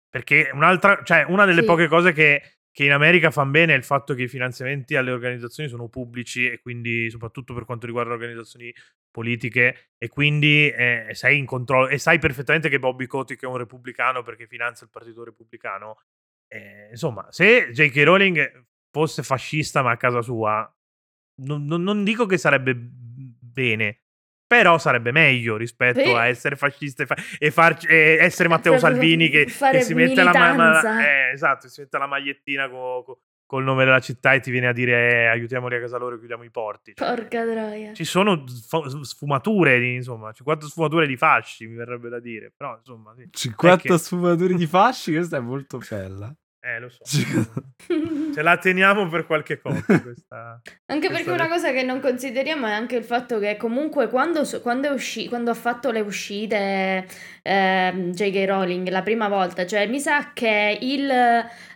perché 0.10 0.52
un'altra, 0.54 1.02
cioè 1.04 1.24
una 1.24 1.46
delle 1.46 1.62
sì. 1.62 1.68
poche 1.68 1.88
cose 1.88 2.12
che 2.12 2.60
che 2.72 2.86
in 2.86 2.92
America 2.92 3.32
fanno 3.32 3.52
bene 3.52 3.74
è 3.74 3.76
il 3.76 3.84
fatto 3.84 4.14
che 4.14 4.24
i 4.24 4.28
finanziamenti 4.28 4.96
alle 4.96 5.12
organizzazioni 5.12 5.68
sono 5.68 5.90
pubblici 5.90 6.50
e 6.50 6.60
quindi 6.62 7.10
soprattutto 7.10 7.54
per 7.54 7.66
quanto 7.66 7.86
riguarda 7.86 8.12
le 8.12 8.18
organizzazioni 8.18 8.74
politiche 9.12 9.92
e 9.98 10.08
quindi 10.08 10.70
eh, 10.70 11.08
sei 11.12 11.38
in 11.38 11.46
controllo 11.46 11.88
e 11.88 11.98
sai 11.98 12.20
perfettamente 12.20 12.70
che 12.70 12.80
Bobby 12.80 13.06
Kotick 13.06 13.44
è 13.44 13.48
un 13.48 13.58
repubblicano 13.58 14.22
perché 14.24 14.48
finanzia 14.48 14.86
il 14.86 14.92
partito 14.92 15.24
repubblicano. 15.24 16.02
Eh, 16.48 16.90
insomma, 16.92 17.28
se 17.32 17.72
J.K. 17.72 18.04
Rowling 18.04 18.66
fosse 18.92 19.24
fascista 19.24 19.82
ma 19.82 19.92
a 19.92 19.98
casa 19.98 20.22
sua, 20.22 20.72
non, 21.42 21.66
non, 21.66 21.84
non 21.84 22.04
dico 22.04 22.26
che 22.26 22.38
sarebbe 22.38 22.74
bene, 22.76 24.02
però 24.48 24.78
sarebbe 24.80 25.12
meglio 25.12 25.58
rispetto 25.58 26.02
Beh. 26.02 26.18
a 26.18 26.28
essere 26.28 26.56
fascista 26.56 27.04
e, 27.04 27.06
fa- 27.06 27.18
e, 27.38 27.52
farci, 27.52 27.88
e 27.88 28.18
essere 28.20 28.50
Matteo 28.50 28.80
Salvini 28.80 29.30
che, 29.30 29.46
che 29.46 29.82
si 29.82 29.94
mette 29.94 30.24
la, 30.24 30.32
ma- 30.32 31.06
eh, 31.06 31.32
esatto, 31.32 31.68
si 31.68 31.82
mette 31.82 31.98
la 31.98 32.08
magliettina 32.08 32.68
con 32.68 33.04
co- 33.04 33.22
col 33.50 33.64
nome 33.64 33.84
della 33.84 34.00
città 34.00 34.34
e 34.34 34.42
ti 34.42 34.52
viene 34.52 34.68
a 34.68 34.74
dire 34.74 35.12
eh, 35.12 35.26
aiutiamoli 35.26 35.76
a 35.76 35.80
casa 35.80 35.98
loro 35.98 36.14
e 36.14 36.18
chiudiamo 36.20 36.44
i 36.44 36.52
porti. 36.52 36.94
Cioè, 36.94 37.16
Porca 37.16 37.42
troia. 37.42 37.94
Ci 37.96 38.06
sono 38.06 38.44
sfumature, 38.46 39.80
di, 39.80 39.96
insomma, 39.96 40.32
50 40.32 40.68
sfumature 40.68 41.08
di 41.08 41.18
fasci, 41.18 41.66
mi 41.66 41.74
verrebbe 41.74 42.10
da 42.10 42.20
dire, 42.20 42.54
però 42.56 42.78
insomma... 42.78 43.12
Sì. 43.18 43.28
50 43.32 43.82
che... 43.82 43.98
sfumature 43.98 44.54
di 44.54 44.68
fasci, 44.68 45.14
questa 45.14 45.38
è 45.38 45.40
molto 45.40 45.80
bella. 45.90 46.32
Eh, 46.62 46.80
lo 46.80 46.90
so. 46.90 47.02
Ce 48.34 48.42
la 48.44 48.58
teniamo 48.58 49.08
per 49.08 49.26
qualche 49.26 49.60
cosa. 49.60 49.82
Questa, 49.82 50.62
anche 50.86 51.08
questa 51.08 51.10
perché 51.10 51.32
una 51.32 51.48
cosa 51.48 51.72
che 51.72 51.84
non 51.84 52.02
consideriamo 52.02 52.68
è 52.68 52.72
anche 52.72 52.98
il 52.98 53.06
fatto 53.06 53.40
che 53.40 53.58
comunque 53.58 54.10
quando, 54.10 54.44
quando, 54.62 54.92
usci- 54.92 55.28
quando 55.30 55.52
ha 55.52 55.56
fatto 55.56 55.90
le 55.90 56.02
uscite 56.02 57.08
eh, 57.42 58.10
J.K. 58.12 58.46
Rowling 58.46 58.90
la 58.90 59.02
prima 59.02 59.30
volta, 59.30 59.66
cioè 59.66 59.88
mi 59.88 60.00
sa 60.00 60.34
che 60.34 60.78
il 60.82 61.10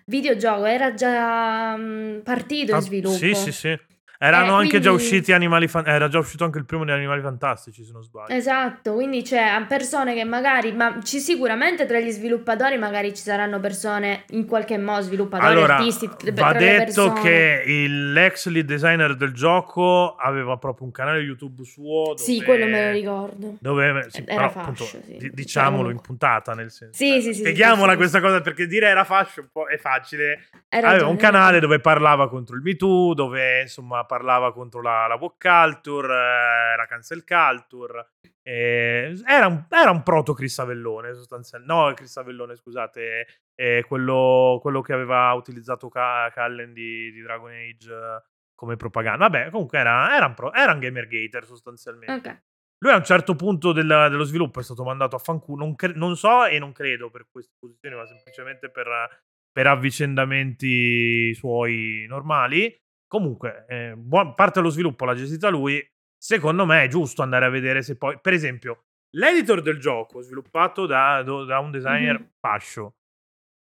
videogioco 0.06 0.66
era 0.66 0.94
già 0.94 1.74
um, 1.78 2.22
partito 2.24 2.76
in 2.76 2.82
sviluppo. 2.82 3.18
Sì, 3.18 3.34
sì, 3.36 3.52
sì. 3.52 3.80
Erano 4.20 4.52
eh, 4.52 4.56
anche 4.56 4.68
quindi... 4.70 4.86
già 4.86 4.92
usciti 4.92 5.32
Animali 5.34 5.68
Fan- 5.68 5.88
era 5.88 6.08
già 6.08 6.20
uscito 6.20 6.46
anche 6.46 6.58
il 6.58 6.66
primo 6.66 6.86
di 6.86 6.92
Animali 6.92 7.22
Fantastici, 7.22 7.84
se 7.84 7.92
non 7.92 8.04
sbaglio. 8.04 8.34
Esatto, 8.34 8.94
quindi 8.94 9.22
c'è 9.22 9.66
persone 9.68 10.14
che 10.14 10.24
magari, 10.24 10.72
ma 10.72 11.00
ci 11.04 11.20
sicuramente 11.20 11.86
tra 11.86 12.00
gli 12.00 12.10
sviluppatori 12.10 12.78
magari 12.78 13.14
ci 13.14 13.22
saranno 13.22 13.60
persone 13.60 14.24
in 14.30 14.46
qualche 14.46 14.78
modo 14.78 15.02
sviluppatori, 15.02 15.52
allora, 15.52 15.76
artisti. 15.78 16.10
Va 16.34 16.54
detto 16.54 17.14
che 17.14 17.64
il, 17.66 18.14
l'ex 18.14 18.48
lead 18.48 18.66
designer 18.66 19.16
del 19.16 19.34
gioco 19.34 20.16
aveva 20.16 20.58
proprio 20.58 20.86
un 20.86 20.92
canale 20.92 21.20
YouTube 21.20 21.64
suo. 21.66 22.14
Dove, 22.14 22.20
sì, 22.20 22.42
quello 22.44 22.66
me 22.66 22.86
lo 22.86 22.92
ricordo. 22.92 23.56
Dove, 23.60 24.06
sì, 24.10 24.24
era 24.26 24.48
però, 24.48 24.50
fascio, 24.50 24.84
appunto, 24.84 25.20
sì. 25.20 25.32
diciamolo 25.34 25.90
in 25.90 26.00
puntata, 26.00 26.54
nel 26.54 26.72
senso. 26.72 26.96
Sì, 26.96 27.22
sì, 27.22 27.34
sì. 27.34 27.42
Spieghiamola 27.42 27.92
sì, 27.92 27.98
questa 27.98 28.22
cosa 28.22 28.42
perché 28.42 28.68
dire 28.68 28.88
era 28.88 29.04
fascio 29.04 29.42
un 29.42 29.48
po' 29.52 29.68
è 29.68 29.78
facile. 29.78 30.48
Era 30.70 30.90
aveva 30.90 31.08
un 31.08 31.18
canale 31.18 31.60
dove 31.60 31.80
parlava 31.80 32.30
contro 32.30 32.56
il 32.56 32.62
Me 32.62 32.76
Too, 32.76 33.14
dove 33.14 33.62
insomma 33.62 34.04
parlava 34.14 34.54
contro 34.54 34.80
la, 34.80 35.08
la 35.08 35.16
woke 35.16 35.38
culture, 35.50 36.14
eh, 36.14 36.76
la 36.76 36.86
cancel 36.88 37.24
culture. 37.24 38.12
Eh, 38.44 39.20
era, 39.26 39.48
un, 39.48 39.66
era 39.70 39.90
un 39.90 40.04
proto 40.04 40.34
Crissavellone 40.34 41.16
sostanzialmente. 41.16 41.74
No, 41.74 41.94
Crissavellone, 41.94 42.56
scusate, 42.56 43.26
eh, 43.56 43.84
quello, 43.88 44.60
quello, 44.62 44.82
che 44.82 44.94
aveva 44.94 45.34
utilizzato 45.34 45.90
Ca- 45.90 46.30
Callen 46.32 46.74
di, 46.74 47.12
di, 47.12 47.22
Dragon 47.22 47.52
Age 47.52 48.24
come 48.54 48.76
propaganda. 48.76 49.28
Vabbè, 49.28 49.50
comunque 49.50 49.80
era, 49.80 50.16
era, 50.16 50.28
un, 50.28 50.36
pro, 50.36 50.54
era 50.54 50.74
un 50.74 50.80
gamer 50.80 51.08
gator 51.08 51.46
sostanzialmente. 51.46 52.30
Okay. 52.30 52.42
Lui 52.84 52.92
a 52.92 52.98
un 52.98 53.06
certo 53.06 53.36
punto 53.36 53.72
del, 53.72 53.88
dello 53.88 54.26
sviluppo 54.26 54.60
è 54.60 54.64
stato 54.64 54.84
mandato 54.84 55.16
a 55.16 55.20
fanculo. 55.20 55.64
Non, 55.64 55.76
cre- 55.76 55.94
non, 55.96 56.16
so 56.16 56.46
e 56.46 56.60
non 56.60 56.72
credo 56.72 57.10
per 57.10 57.28
queste 57.32 57.56
posizioni, 57.58 57.96
ma 57.96 58.06
semplicemente 58.06 58.70
per, 58.70 58.88
per 59.52 59.68
avvicendamenti 59.68 61.34
suoi 61.34 62.06
normali. 62.08 62.83
Comunque, 63.14 63.66
eh, 63.68 63.94
buon, 63.96 64.34
parte 64.34 64.60
dello 64.60 64.72
sviluppo 64.72 65.06
l'ha 65.06 65.14
gestita 65.14 65.48
lui. 65.50 65.80
Secondo 66.18 66.66
me 66.66 66.84
è 66.84 66.88
giusto 66.88 67.22
andare 67.22 67.46
a 67.46 67.50
vedere 67.50 67.84
se 67.84 67.96
poi, 67.96 68.18
per 68.20 68.34
esempio, 68.34 68.86
l'editor 69.12 69.62
del 69.62 69.78
gioco 69.78 70.22
sviluppato 70.22 70.88
da, 70.88 71.22
da 71.22 71.60
un 71.60 71.70
designer 71.70 72.18
mm-hmm. 72.18 72.30
fascio 72.40 72.96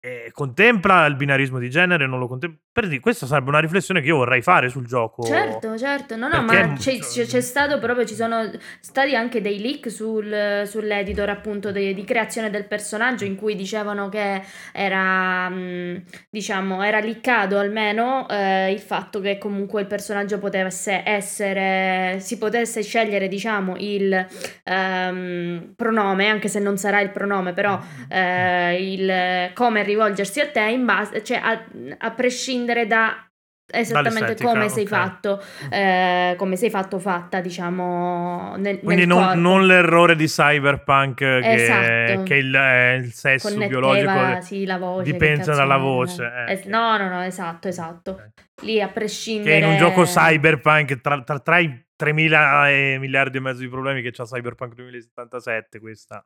eh, 0.08 0.30
contempla 0.32 1.04
il 1.04 1.16
binarismo 1.16 1.58
di 1.58 1.68
genere, 1.68 2.06
non 2.06 2.18
lo 2.18 2.26
contempla. 2.26 2.58
Per 2.72 2.86
dire, 2.86 3.00
questa 3.00 3.26
sarebbe 3.26 3.48
una 3.48 3.58
riflessione 3.58 4.00
che 4.00 4.06
io 4.06 4.16
vorrei 4.16 4.40
fare 4.40 4.68
sul 4.68 4.86
gioco. 4.86 5.22
Certo, 5.24 5.76
certo, 5.76 6.16
no, 6.16 6.28
no, 6.28 6.42
ma 6.42 6.74
c'è, 6.74 6.98
c'è, 6.98 7.40
stato 7.40 7.78
proprio, 7.78 8.06
ci 8.06 8.14
sono 8.14 8.48
stati 8.80 9.16
anche 9.16 9.40
dei 9.40 9.60
leak 9.60 9.90
sul, 9.90 10.62
sull'editor 10.64 11.28
appunto 11.28 11.72
de, 11.72 11.92
di 11.92 12.04
creazione 12.04 12.50
del 12.50 12.66
personaggio 12.66 13.24
in 13.24 13.34
cui 13.34 13.56
dicevano 13.56 14.08
che 14.08 14.40
era, 14.72 15.48
mh, 15.48 16.04
diciamo, 16.30 16.82
era 16.84 17.00
liccato 17.00 17.58
almeno 17.58 18.28
eh, 18.28 18.70
il 18.70 18.80
fatto 18.80 19.20
che 19.20 19.38
comunque 19.38 19.80
il 19.80 19.86
personaggio 19.88 20.38
potesse 20.38 21.02
essere, 21.04 22.18
si 22.20 22.38
potesse 22.38 22.82
scegliere, 22.82 23.26
diciamo, 23.26 23.74
il 23.78 24.26
um, 24.64 25.72
pronome, 25.74 26.28
anche 26.28 26.48
se 26.48 26.60
non 26.60 26.76
sarà 26.78 27.00
il 27.00 27.10
pronome, 27.10 27.52
però 27.52 27.76
mm. 27.76 28.10
eh, 28.10 28.92
il 28.92 29.52
come 29.54 29.82
rivolgersi 29.98 30.40
a 30.40 30.48
te 30.48 30.60
in 30.60 30.84
base, 30.84 31.22
cioè 31.24 31.38
a, 31.38 31.64
a 31.98 32.10
prescindere 32.12 32.86
da 32.86 33.22
esattamente 33.70 34.34
come 34.36 34.64
okay. 34.64 34.70
sei 34.70 34.86
fatto 34.86 35.42
eh, 35.70 36.34
come 36.38 36.56
sei 36.56 36.70
fatto 36.70 36.98
fatta 36.98 37.42
diciamo 37.42 38.56
nel, 38.56 38.80
quindi 38.80 39.04
nel 39.04 39.14
non, 39.14 39.38
non, 39.42 39.66
l'errore 39.66 40.16
di 40.16 40.24
cyberpunk 40.24 41.16
che, 41.16 41.38
esatto. 41.38 42.22
che 42.22 42.36
il, 42.36 42.54
eh, 42.54 42.96
il, 42.96 43.12
sesso 43.12 43.54
biologico 43.54 44.40
sì, 44.40 44.64
la 44.64 44.78
voce, 44.78 45.12
dipende 45.12 45.44
dalla 45.44 45.76
voce 45.76 46.24
eh, 46.24 46.52
es- 46.52 46.64
no 46.64 46.96
no 46.96 47.10
no 47.10 47.20
esatto 47.20 47.68
esatto 47.68 48.12
okay. 48.12 48.30
lì 48.62 48.80
a 48.80 48.88
prescindere 48.88 49.58
che 49.58 49.64
in 49.66 49.70
un 49.70 49.76
gioco 49.76 50.04
cyberpunk 50.04 51.02
tra, 51.02 51.22
tra, 51.22 51.38
tra 51.38 51.58
i 51.58 51.68
3.000 52.00 52.98
miliardi 52.98 53.36
e 53.36 53.40
mezzo 53.40 53.60
di 53.60 53.68
problemi 53.68 54.00
che 54.00 54.12
c'ha 54.12 54.24
cyberpunk 54.24 54.72
2077 54.76 55.78
questa 55.78 56.24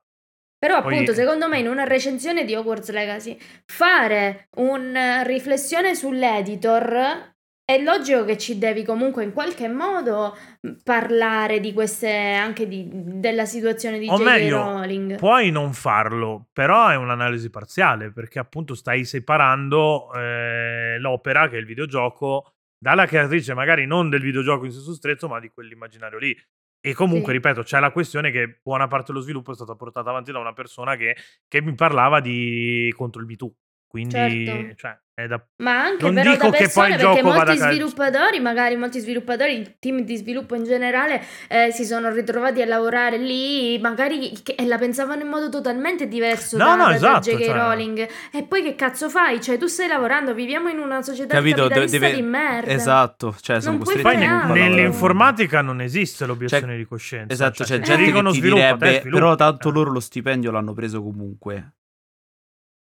però 0.62 0.76
appunto, 0.76 1.06
Poi... 1.06 1.14
secondo 1.16 1.48
me, 1.48 1.58
in 1.58 1.66
una 1.66 1.82
recensione 1.82 2.44
di 2.44 2.54
Hogwarts 2.54 2.92
Legacy, 2.92 3.36
fare 3.66 4.46
una 4.58 5.22
riflessione 5.22 5.92
sull'editor 5.92 7.34
è 7.64 7.82
logico 7.82 8.24
che 8.24 8.38
ci 8.38 8.58
devi 8.58 8.84
comunque 8.84 9.24
in 9.24 9.32
qualche 9.32 9.66
modo 9.66 10.36
parlare 10.84 11.58
di 11.58 11.72
queste 11.72 12.34
anche 12.34 12.68
di, 12.68 12.88
della 12.92 13.44
situazione 13.44 13.98
di 13.98 14.06
J.K. 14.06 14.50
Rowling. 14.50 15.16
Puoi 15.16 15.50
non 15.50 15.72
farlo, 15.72 16.46
però 16.52 16.90
è 16.90 16.94
un'analisi 16.94 17.50
parziale 17.50 18.12
perché 18.12 18.38
appunto 18.38 18.76
stai 18.76 19.04
separando 19.04 20.12
eh, 20.14 20.96
l'opera 21.00 21.48
che 21.48 21.56
è 21.56 21.58
il 21.58 21.66
videogioco 21.66 22.52
dalla 22.78 23.06
creatrice 23.06 23.52
magari 23.52 23.84
non 23.84 24.08
del 24.08 24.22
videogioco 24.22 24.64
in 24.64 24.70
senso 24.70 24.94
stretto, 24.94 25.26
ma 25.26 25.40
di 25.40 25.50
quell'immaginario 25.50 26.18
lì. 26.18 26.36
E 26.84 26.94
comunque, 26.94 27.30
sì. 27.30 27.38
ripeto, 27.38 27.62
c'è 27.62 27.78
la 27.78 27.92
questione 27.92 28.32
che 28.32 28.58
buona 28.60 28.88
parte 28.88 29.12
dello 29.12 29.22
sviluppo 29.22 29.52
è 29.52 29.54
stata 29.54 29.76
portata 29.76 30.10
avanti 30.10 30.32
da 30.32 30.40
una 30.40 30.52
persona 30.52 30.96
che, 30.96 31.14
che 31.46 31.62
mi 31.62 31.74
parlava 31.76 32.20
di 32.20 32.92
contro 32.96 33.20
il 33.20 33.26
B2. 33.28 33.50
Quindi, 33.86 34.44
certo. 34.46 34.74
cioè, 34.74 35.00
da... 35.14 35.44
Ma 35.56 35.82
anche 35.82 36.04
non 36.04 36.14
però 36.14 36.30
dico 36.32 36.48
da 36.48 36.56
persone, 36.56 36.96
che 36.96 37.02
poi 37.02 37.20
perché 37.20 37.22
molti 37.22 37.56
sviluppatori, 37.58 38.40
magari 38.40 38.76
molti 38.76 38.98
sviluppatori, 38.98 39.54
il 39.54 39.76
team 39.78 40.00
di 40.00 40.16
sviluppo 40.16 40.54
in 40.54 40.64
generale, 40.64 41.22
eh, 41.48 41.70
si 41.70 41.84
sono 41.84 42.10
ritrovati 42.10 42.62
a 42.62 42.66
lavorare 42.66 43.18
lì, 43.18 43.78
magari 43.78 44.32
che, 44.42 44.54
e 44.54 44.64
la 44.64 44.78
pensavano 44.78 45.20
in 45.20 45.28
modo 45.28 45.50
totalmente 45.50 46.08
diverso 46.08 46.56
no, 46.56 46.64
da, 46.64 46.74
no, 46.74 46.84
da, 46.86 46.94
esatto, 46.94 47.30
da 47.30 47.36
J.K. 47.36 47.44
Cioè... 47.44 47.54
Rowling. 47.54 48.08
E 48.32 48.42
poi 48.44 48.62
che 48.62 48.74
cazzo 48.74 49.10
fai? 49.10 49.40
Cioè, 49.40 49.58
tu 49.58 49.66
stai 49.66 49.86
lavorando, 49.86 50.32
viviamo 50.32 50.70
in 50.70 50.78
una 50.78 51.02
società 51.02 51.34
Capito, 51.34 51.62
capitalista 51.64 51.98
deve... 51.98 52.14
di 52.14 52.22
merda. 52.22 52.70
Esatto, 52.70 53.36
cioè, 53.38 53.60
sono 53.60 53.76
non 53.76 53.84
costretti 53.84 54.02
poi 54.02 54.58
nell'informatica 54.58 55.60
non 55.60 55.82
esiste 55.82 56.24
l'obiezione 56.24 56.68
cioè, 56.68 56.76
di 56.76 56.86
coscienza. 56.86 57.32
Esatto, 57.34 57.64
cioè, 57.64 57.80
c'è 57.80 57.96
gente 57.96 58.12
che 58.12 58.30
ti 58.30 58.40
direbbe, 58.40 59.02
però 59.10 59.34
tanto 59.34 59.70
loro 59.70 59.90
lo 59.90 60.00
stipendio 60.00 60.50
l'hanno 60.50 60.72
preso 60.72 61.02
comunque 61.02 61.72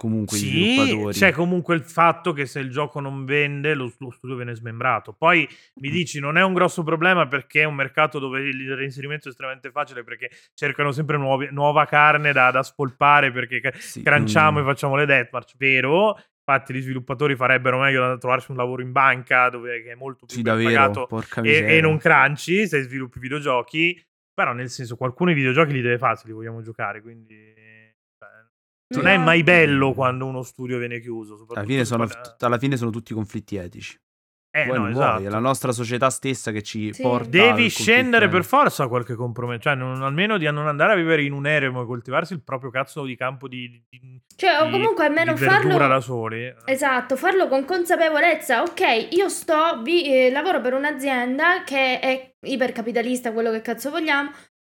comunque 0.02 0.38
sì, 0.38 0.50
gli 0.50 0.74
sviluppatori. 0.74 1.14
C'è 1.14 1.32
comunque 1.32 1.76
il 1.76 1.84
fatto 1.84 2.34
che 2.34 2.48
se 2.48 2.60
il 2.60 2.72
gioco 2.72 3.00
non 3.00 3.24
vende, 3.24 3.76
lo, 3.76 3.92
lo, 4.00 4.10
studio 4.10 4.36
viene 4.36 4.56
smembrato. 4.56 5.14
Poi 5.14 5.48
mi 5.76 5.90
mm. 5.90 5.92
dici, 5.92 6.20
non 6.20 6.38
è 6.40 6.44
un 6.44 6.54
grosso 6.54 6.82
problema 6.82 7.28
perché 7.28 7.62
è 7.62 7.66
un 7.66 7.76
mercato 7.76 8.18
dove 8.18 8.42
il 8.42 8.76
reinserimento 8.76 9.28
è 9.28 9.30
estremamente 9.30 9.70
facile 9.70 10.04
perché 10.04 10.32
cercano 10.56 10.92
sempre 10.92 11.18
nuovi, 11.18 11.50
nuova 11.52 11.86
carne 11.86 12.32
da, 12.32 12.50
da 12.50 12.64
spolpare 12.64 13.32
perché 13.32 13.74
sì, 13.78 14.02
cranciamo 14.02 14.60
mm. 14.60 14.64
e 14.64 14.66
facciamo 14.66 14.96
le 14.96 15.06
deathmarch, 15.06 15.54
vero? 15.58 16.18
Infatti 16.44 16.74
gli 16.74 16.82
sviluppatori 16.82 17.36
farebbero 17.36 17.78
meglio 17.78 18.02
da 18.08 18.18
trovarsi 18.18 18.50
un 18.50 18.58
lavoro 18.58 18.82
in 18.82 18.92
banca 18.92 19.50
dove 19.50 19.84
è 19.84 19.94
molto 19.94 20.26
più 20.26 20.38
sì, 20.38 20.42
davvero, 20.42 21.08
pagato 21.08 21.44
e, 21.44 21.78
e 21.78 21.82
non 21.82 21.98
cranci 21.98 22.68
se 22.68 22.82
sviluppi 22.82 23.20
videogiochi. 23.20 24.04
Però 24.34 24.54
nel 24.54 24.70
senso 24.70 24.96
qualcuno 24.96 25.30
i 25.30 25.36
videogiochi 25.36 25.74
li 25.74 25.82
deve 25.82 26.00
fare 26.00 26.16
se 26.16 26.24
li 26.26 26.34
vogliamo 26.34 26.64
giocare, 26.64 27.02
quindi 27.02 27.54
non 28.96 29.08
è 29.08 29.18
mai 29.18 29.44
bello 29.44 29.94
quando 29.94 30.26
uno 30.26 30.44
studio 30.44 30.78
viene 30.78 31.00
chiuso. 31.00 31.46
Alla 31.50 31.66
fine, 31.66 31.86
sono, 31.86 32.08
alla 32.40 32.58
fine 32.58 32.78
sono 32.78 32.92
tutti 32.92 33.14
conflitti 33.14 33.56
etici. 33.56 33.98
Eh, 34.54 34.66
Vuoi 34.66 34.80
no, 34.80 34.84
non 34.84 34.92
vuoi, 34.92 35.06
esatto. 35.06 35.24
è 35.24 35.30
la 35.30 35.40
nostra 35.40 35.72
società 35.72 36.10
stessa 36.10 36.52
che 36.52 36.62
ci 36.62 36.92
Sì. 36.94 37.02
porta. 37.02 37.30
Devi 37.30 37.70
scendere 37.70 38.28
per 38.28 38.44
forza 38.44 38.84
a 38.84 38.90
qualche 38.90 39.16
compromesso. 39.16 39.62
Cioè, 39.62 39.76
non- 39.76 40.02
almeno 40.04 40.38
di 40.38 40.44
non 40.52 40.68
andare 40.68 40.92
a 40.92 40.96
vivere 40.98 41.24
in 41.24 41.32
un 41.32 41.48
eremo 41.48 41.82
e 41.84 41.86
coltivarsi 41.86 42.34
il 42.34 42.44
proprio 42.44 42.70
cazzo 42.70 43.06
di 43.06 43.16
campo 43.16 43.48
di, 43.48 43.82
di, 43.88 44.22
Cioè, 44.36 44.60
o 44.60 44.66
di- 44.66 44.72
comunque 44.72 45.06
almeno 45.06 45.38
farlo... 45.38 45.78
da 45.78 46.02
soli. 46.02 46.54
Esatto, 46.66 47.16
farlo 47.16 47.48
con 47.48 47.64
consapevolezza. 47.64 48.62
Ok, 48.62 48.82
io 49.12 49.30
sto, 49.30 49.82
vi- 49.84 50.14
eh, 50.14 50.30
lavoro 50.32 50.60
per 50.60 50.74
un'azienda 50.74 51.64
che 51.64 52.02
è 52.02 52.34
ipercapitalista, 52.42 53.32
quello 53.32 53.52
che 53.52 53.62
cazzo 53.62 53.90
vogliamo. 53.90 54.32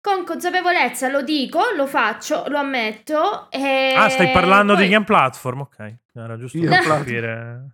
Con 0.06 0.26
consapevolezza 0.26 1.08
lo 1.08 1.22
dico, 1.22 1.62
lo 1.78 1.88
faccio, 1.88 2.44
lo 2.50 2.58
ammetto. 2.58 3.50
E 3.50 3.94
Ah, 3.96 4.10
stai 4.10 4.32
parlando 4.32 4.74
Eh, 4.74 4.76
poi- 4.76 4.86
di 4.86 4.92
Game 4.92 5.06
Platform? 5.06 5.62
Ok, 5.62 5.96
era 6.14 6.38
giusto 6.38 6.60
Game 6.60 6.78
per 6.78 6.88
capire. 6.88 7.68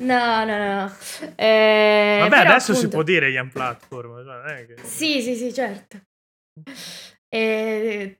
No, 0.00 0.44
no, 0.44 0.58
no. 0.58 0.74
no. 0.82 0.92
Eh, 1.36 2.18
Vabbè, 2.20 2.38
adesso 2.38 2.72
si 2.72 2.78
appunto- 2.86 2.88
può 2.96 3.02
dire 3.04 3.30
Game 3.30 3.50
Platform. 3.50 4.24
Cioè, 4.24 4.36
non 4.36 4.48
è 4.48 4.66
che... 4.66 4.74
Sì, 4.82 5.22
sì, 5.22 5.36
sì, 5.36 5.54
certo. 5.54 6.00
E 7.28 8.18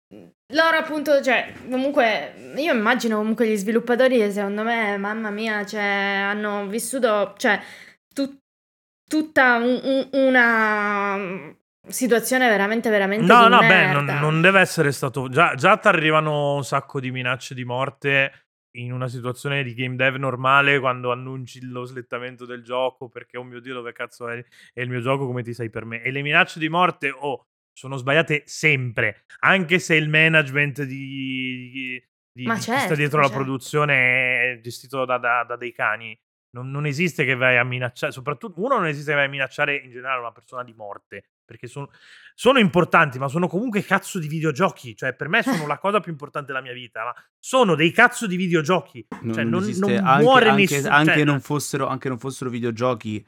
loro 0.54 0.76
appunto, 0.76 1.20
cioè, 1.20 1.52
comunque, 1.68 2.52
io 2.56 2.72
immagino 2.72 3.16
comunque 3.16 3.48
gli 3.48 3.56
sviluppatori, 3.56 4.30
secondo 4.30 4.62
me, 4.62 4.96
mamma 4.98 5.30
mia, 5.30 5.66
cioè, 5.66 5.82
hanno 5.82 6.66
vissuto, 6.68 7.34
cioè, 7.36 7.60
tu- 8.14 8.38
tutta 9.04 9.56
un- 9.56 9.80
un- 9.82 10.08
una 10.12 11.56
situazione 11.88 12.48
veramente, 12.48 12.90
veramente 12.90 13.24
No, 13.24 13.48
no, 13.48 13.58
beh, 13.60 13.92
non, 13.92 14.04
merda. 14.04 14.20
non 14.20 14.40
deve 14.40 14.60
essere 14.60 14.92
stato. 14.92 15.28
Già, 15.28 15.54
già 15.54 15.76
ti 15.76 15.88
arrivano 15.88 16.54
un 16.56 16.64
sacco 16.64 17.00
di 17.00 17.10
minacce 17.10 17.54
di 17.54 17.64
morte 17.64 18.32
in 18.76 18.92
una 18.92 19.08
situazione 19.08 19.62
di 19.62 19.74
game 19.74 19.96
dev 19.96 20.16
normale 20.16 20.78
quando 20.80 21.12
annunci 21.12 21.60
lo 21.66 21.84
slittamento 21.84 22.46
del 22.46 22.62
gioco 22.62 23.08
perché, 23.08 23.36
oh 23.36 23.42
mio 23.44 23.60
dio, 23.60 23.74
dove 23.74 23.92
cazzo 23.92 24.28
è, 24.28 24.42
è 24.72 24.80
il 24.80 24.88
mio 24.88 25.00
gioco? 25.00 25.26
Come 25.26 25.42
ti 25.42 25.52
sai 25.52 25.68
per 25.70 25.84
me? 25.84 26.02
E 26.02 26.10
le 26.10 26.22
minacce 26.22 26.58
di 26.58 26.68
morte, 26.70 27.10
oh, 27.10 27.46
sono 27.72 27.96
sbagliate 27.96 28.42
sempre, 28.46 29.24
anche 29.40 29.78
se 29.78 29.94
il 29.94 30.08
management 30.08 30.82
di, 30.84 31.70
di- 31.72 32.04
di 32.34 32.44
Ma 32.46 32.54
chi 32.54 32.62
sta 32.62 32.78
certo, 32.78 32.94
dietro 32.94 33.20
la 33.20 33.26
certo. 33.26 33.42
produzione 33.42 34.52
è 34.52 34.60
gestito 34.62 35.04
da, 35.04 35.18
da- 35.18 35.44
da 35.46 35.56
dei 35.56 35.72
cani. 35.72 36.18
Non, 36.54 36.70
non 36.70 36.84
esiste 36.86 37.24
che 37.24 37.34
vai 37.34 37.56
a 37.56 37.64
minacciare, 37.64 38.12
soprattutto 38.12 38.60
uno 38.62 38.76
non 38.76 38.86
esiste 38.86 39.10
che 39.10 39.16
vai 39.16 39.26
a 39.26 39.30
minacciare 39.30 39.74
in 39.76 39.90
generale 39.90 40.20
una 40.20 40.32
persona 40.32 40.62
di 40.62 40.74
morte, 40.74 41.24
perché 41.52 41.66
sono, 41.66 41.90
sono 42.34 42.58
importanti, 42.58 43.18
ma 43.18 43.28
sono 43.28 43.46
comunque 43.46 43.82
cazzo 43.84 44.18
di 44.18 44.26
videogiochi, 44.26 44.96
cioè 44.96 45.12
per 45.14 45.28
me 45.28 45.42
sono 45.42 45.66
la 45.66 45.78
cosa 45.78 46.00
più 46.00 46.10
importante 46.10 46.48
della 46.48 46.62
mia 46.62 46.72
vita, 46.72 47.04
ma 47.04 47.14
sono 47.38 47.74
dei 47.74 47.92
cazzo 47.92 48.26
di 48.26 48.36
videogiochi, 48.36 49.06
No, 49.20 49.34
cioè 49.34 49.44
non 49.44 49.62
non, 49.62 49.72
non 49.78 49.90
anche, 50.04 50.22
muore 50.22 50.48
anche- 50.48 50.74
nessuno. 50.76 50.94
anche 50.94 51.12
cioè, 51.12 51.24
non 51.24 51.40
fossero, 51.40 51.86
anche 51.86 52.08
non 52.08 52.18
fossero 52.18 52.48
videogiochi, 52.50 53.24